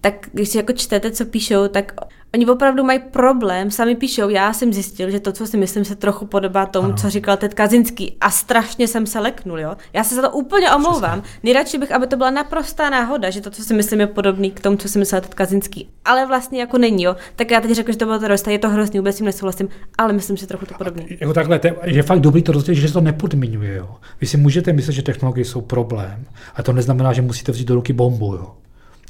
tak 0.00 0.28
když 0.32 0.48
si 0.48 0.56
jako 0.56 0.72
čtete, 0.72 1.10
co 1.10 1.24
píšou, 1.24 1.68
tak 1.68 1.92
oni 2.34 2.46
opravdu 2.46 2.84
mají 2.84 2.98
problém, 3.10 3.70
sami 3.70 3.94
píšou, 3.94 4.28
já 4.28 4.52
jsem 4.52 4.72
zjistil, 4.72 5.10
že 5.10 5.20
to, 5.20 5.32
co 5.32 5.46
si 5.46 5.56
myslím, 5.56 5.84
se 5.84 5.96
trochu 5.96 6.26
podobá 6.26 6.66
tomu, 6.66 6.86
ano. 6.86 6.96
co 6.96 7.10
říkal 7.10 7.36
Ted 7.36 7.54
Kazinský 7.54 8.16
a 8.20 8.30
strašně 8.30 8.88
jsem 8.88 9.06
se 9.06 9.20
leknul, 9.20 9.60
jo. 9.60 9.76
Já 9.92 10.04
se 10.04 10.14
za 10.14 10.22
to 10.22 10.30
úplně 10.30 10.70
omlouvám. 10.70 11.22
Nejradši 11.42 11.78
bych, 11.78 11.92
aby 11.92 12.06
to 12.06 12.16
byla 12.16 12.30
naprostá 12.30 12.90
náhoda, 12.90 13.30
že 13.30 13.40
to, 13.40 13.50
co 13.50 13.62
si 13.64 13.74
myslím, 13.74 14.00
je 14.00 14.06
podobný 14.06 14.50
k 14.50 14.60
tomu, 14.60 14.76
co 14.76 14.88
si 14.88 14.98
myslel 14.98 15.20
Ted 15.20 15.34
Kazinský, 15.34 15.88
ale 16.04 16.26
vlastně 16.26 16.60
jako 16.60 16.78
není, 16.78 17.02
jo. 17.02 17.16
Tak 17.36 17.50
já 17.50 17.60
teď 17.60 17.70
řeknu, 17.70 17.92
že 17.92 17.98
to 17.98 18.04
bylo 18.04 18.18
terorista, 18.18 18.50
je 18.50 18.58
to 18.58 18.68
hrozný, 18.68 18.98
vůbec 18.98 19.16
tím 19.16 19.26
nesouhlasím, 19.26 19.68
ale 19.98 20.12
myslím, 20.12 20.36
že 20.36 20.46
trochu 20.46 20.66
to 20.66 20.74
podobný. 20.74 21.06
Jako 21.20 21.32
takhle, 21.32 21.60
je 21.84 22.02
fakt 22.02 22.20
dobrý 22.20 22.42
to 22.42 22.52
rozdělit, 22.52 22.80
že 22.80 22.88
se 22.88 22.94
to 22.94 23.00
nepodmiňuje, 23.00 23.76
jo. 23.76 23.96
Vy 24.20 24.26
si 24.26 24.36
můžete 24.36 24.72
myslet, 24.72 24.92
že 24.92 25.02
technologie 25.02 25.44
jsou 25.44 25.60
problém, 25.60 26.24
a 26.54 26.62
to 26.62 26.72
neznamená, 26.72 27.12
že 27.12 27.22
musíte 27.22 27.52
vzít 27.52 27.68
do 27.68 27.74
ruky 27.74 27.92
bombu, 27.92 28.34
jo. 28.34 28.54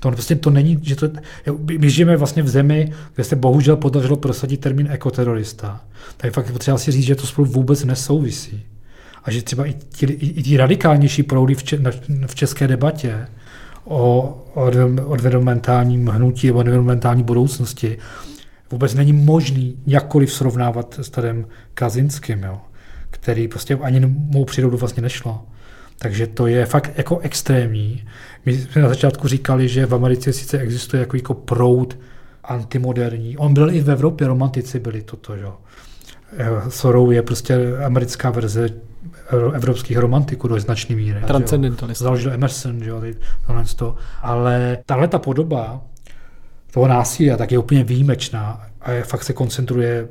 To 0.01 0.11
prostě 0.11 0.35
to 0.35 0.51
není, 0.51 0.79
že 0.83 0.97
to, 0.97 1.09
my 1.79 1.91
žijeme 1.91 2.17
vlastně 2.17 2.43
v 2.43 2.49
zemi, 2.49 2.93
kde 3.15 3.25
se 3.25 3.37
bohužel 3.37 3.77
podařilo 3.77 4.17
prosadit 4.17 4.61
termín 4.61 4.89
ekoterorista. 4.91 5.81
Tak 6.17 6.33
fakt 6.33 6.53
potřeba 6.53 6.79
si 6.79 6.93
říct, 6.93 7.05
že 7.05 7.15
to 7.15 7.27
spolu 7.27 7.47
vůbec 7.47 7.85
nesouvisí. 7.85 8.63
A 9.25 9.31
že 9.31 9.43
třeba 9.43 9.67
i 9.67 9.75
ti, 9.89 10.07
i 10.07 10.43
ti 10.43 10.57
radikálnější 10.57 11.23
proudy 11.23 11.55
v, 11.55 11.63
če, 11.63 11.79
v 12.27 12.35
české 12.35 12.69
debatě 12.69 13.27
o, 13.85 14.45
environmentálním 15.15 16.07
hnutí 16.07 16.47
nebo 16.47 16.61
environmentální 16.61 17.23
budoucnosti 17.23 17.99
vůbec 18.71 18.95
není 18.95 19.13
možný 19.13 19.77
jakkoliv 19.87 20.33
srovnávat 20.33 20.99
s 21.03 21.11
Tadem 21.11 21.47
Kazinským, 21.75 22.43
jo, 22.43 22.61
který 23.11 23.49
prostě 23.49 23.75
ani 23.75 24.01
mou 24.07 24.45
přírodu 24.45 24.77
vlastně 24.77 25.03
nešlo. 25.03 25.47
Takže 26.03 26.27
to 26.27 26.47
je 26.47 26.67
fakt 26.67 26.91
jako 26.97 27.19
extrémní. 27.19 28.05
My 28.47 28.59
jsme 28.59 28.83
na 28.83 28.89
začátku 28.89 29.29
říkali, 29.29 29.69
že 29.69 29.87
v 29.87 29.95
Americe 29.95 30.33
sice 30.33 30.59
existuje 30.59 31.01
jako, 31.01 31.17
jako 31.17 31.35
proud 31.35 31.99
antimoderní. 32.45 33.37
On 33.37 33.55
byl 33.55 33.71
i 33.71 33.81
v 33.81 33.91
Evropě, 33.91 34.27
romantici 34.27 34.81
byli 34.81 35.03
toto, 35.03 35.37
jo. 35.37 35.57
Eh, 36.39 36.71
Sorou 36.71 37.11
je 37.11 37.23
prostě 37.23 37.77
americká 37.85 38.31
verze 38.31 38.69
evropských 39.55 39.99
romantiků 39.99 40.49
do 40.49 40.61
značné 40.61 40.97
míry. 40.97 41.21
Transcendentalista. 41.27 42.05
Založil 42.05 42.33
Emerson, 42.33 42.85
že 42.85 42.91
jo, 42.91 43.03
tohle 43.47 43.65
to. 43.77 43.95
Ale 44.23 44.79
tahle 44.87 45.09
ta 45.09 45.19
podoba 45.19 45.81
toho 46.71 46.89
násilí 46.89 47.31
tak 47.39 47.53
je 47.53 47.59
úplně 47.59 47.85
výjimečná 47.85 48.67
a 48.81 48.93
je, 48.93 49.03
fakt 49.03 49.25
se 49.25 49.33
koncentruje 49.33 50.09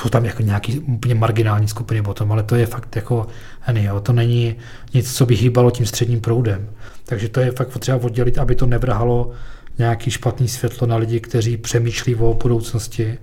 jsou 0.00 0.08
tam 0.08 0.24
jako 0.24 0.42
nějaký 0.42 0.78
úplně 0.78 1.14
marginální 1.14 1.68
skupiny 1.68 2.02
potom, 2.02 2.32
ale 2.32 2.42
to 2.42 2.54
je 2.54 2.66
fakt 2.66 2.96
jako 2.96 3.26
jo, 3.74 4.00
to 4.00 4.12
není 4.12 4.56
nic, 4.94 5.16
co 5.16 5.26
by 5.26 5.34
hýbalo 5.36 5.70
tím 5.70 5.86
středním 5.86 6.20
proudem. 6.20 6.68
Takže 7.04 7.28
to 7.28 7.40
je 7.40 7.52
fakt 7.52 7.68
potřeba 7.68 7.98
oddělit, 8.02 8.38
aby 8.38 8.54
to 8.54 8.66
nevrhalo 8.66 9.30
nějaký 9.78 10.10
špatný 10.10 10.48
světlo 10.48 10.86
na 10.86 10.96
lidi, 10.96 11.20
kteří 11.20 11.56
přemýšlí 11.56 12.14
o 12.14 12.34
budoucnosti, 12.34 13.18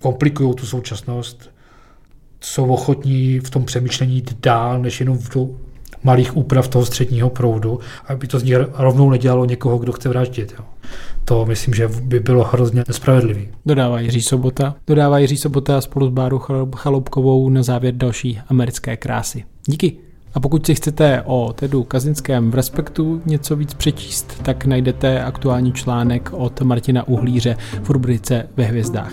komplikují 0.00 0.54
tu 0.54 0.66
současnost, 0.66 1.50
jsou 2.40 2.66
ochotní 2.66 3.40
v 3.40 3.50
tom 3.50 3.64
přemýšlení 3.64 4.14
jít 4.14 4.40
dál, 4.40 4.78
než 4.78 5.00
jenom 5.00 5.18
v 5.18 5.28
malých 6.08 6.36
úprav 6.36 6.68
toho 6.68 6.86
středního 6.86 7.30
proudu, 7.30 7.80
aby 8.06 8.26
to 8.26 8.38
z 8.38 8.42
nich 8.42 8.56
rovnou 8.74 9.10
nedělalo 9.10 9.44
někoho, 9.44 9.78
kdo 9.78 9.92
chce 9.92 10.08
vraždit. 10.08 10.54
Jo. 10.58 10.64
To 11.24 11.46
myslím, 11.46 11.74
že 11.74 11.88
by 11.88 12.20
bylo 12.20 12.44
hrozně 12.44 12.84
nespravedlivý. 12.88 13.48
Dodává 13.66 14.00
Jiří 14.00 14.22
Sobota. 14.22 14.74
Dodává 14.86 15.18
Jiří 15.18 15.36
Sobota 15.36 15.80
spolu 15.80 16.06
s 16.06 16.10
Báru 16.10 16.38
Chaloupkovou 16.76 17.48
na 17.48 17.62
závěr 17.62 17.94
další 17.94 18.40
americké 18.48 18.96
krásy. 18.96 19.44
Díky. 19.66 20.07
A 20.38 20.40
pokud 20.40 20.66
si 20.66 20.74
chcete 20.74 21.22
o 21.26 21.52
Tedu 21.52 21.84
Kazinském 21.84 22.50
v 22.50 22.54
Respektu 22.54 23.22
něco 23.26 23.56
víc 23.56 23.74
přečíst, 23.74 24.42
tak 24.42 24.64
najdete 24.64 25.22
aktuální 25.22 25.72
článek 25.72 26.30
od 26.32 26.60
Martina 26.60 27.08
Uhlíře 27.08 27.56
v 27.82 27.90
rubrice 27.90 28.48
Ve 28.56 28.64
hvězdách. 28.64 29.12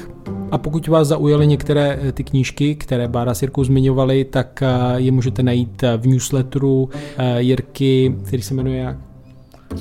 A 0.51 0.57
pokud 0.57 0.87
vás 0.87 1.07
zaujaly 1.07 1.47
některé 1.47 1.99
eh, 2.01 2.11
ty 2.11 2.23
knížky, 2.23 2.75
které 2.75 3.07
Bára 3.07 3.33
Sirku 3.33 3.63
zmiňovali, 3.63 4.25
tak 4.25 4.61
eh, 4.61 4.67
je 4.95 5.11
můžete 5.11 5.43
najít 5.43 5.83
eh, 5.83 5.97
v 5.97 6.07
newsletteru 6.07 6.89
Jirky, 7.37 8.15
který 8.25 8.41
se 8.41 8.53
jmenuje 8.53 8.77
jak? 8.77 8.97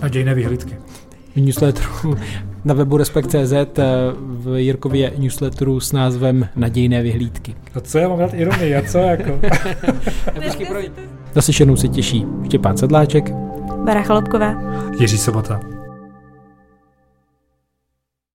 Nadějné 0.03 0.35
vyhlídky. 0.35 0.77
V 1.35 1.41
newsletteru 1.41 2.17
na 2.65 2.75
webu 2.75 2.97
Respekt.cz 2.97 3.53
v 4.23 4.61
Jirkově 4.61 5.13
newsletteru 5.19 5.81
s 5.81 5.93
názvem 5.93 6.49
Nadějné 6.57 7.03
vyhlídky. 7.03 7.55
A 7.75 7.81
co 7.81 7.99
já 7.99 8.09
mám 8.09 8.19
dát 8.19 8.35
ironii, 8.35 8.75
a 8.77 8.83
co 8.83 8.99
jako? 8.99 9.31
Naslyšenou 11.37 11.77
se 11.77 11.89
těší 11.89 12.27
Štěpán 12.45 12.77
Sedláček, 12.77 13.31
Bara 13.85 14.03
Chalopková, 14.03 14.55
Jiří 14.99 15.19
Sobota. 15.19 15.61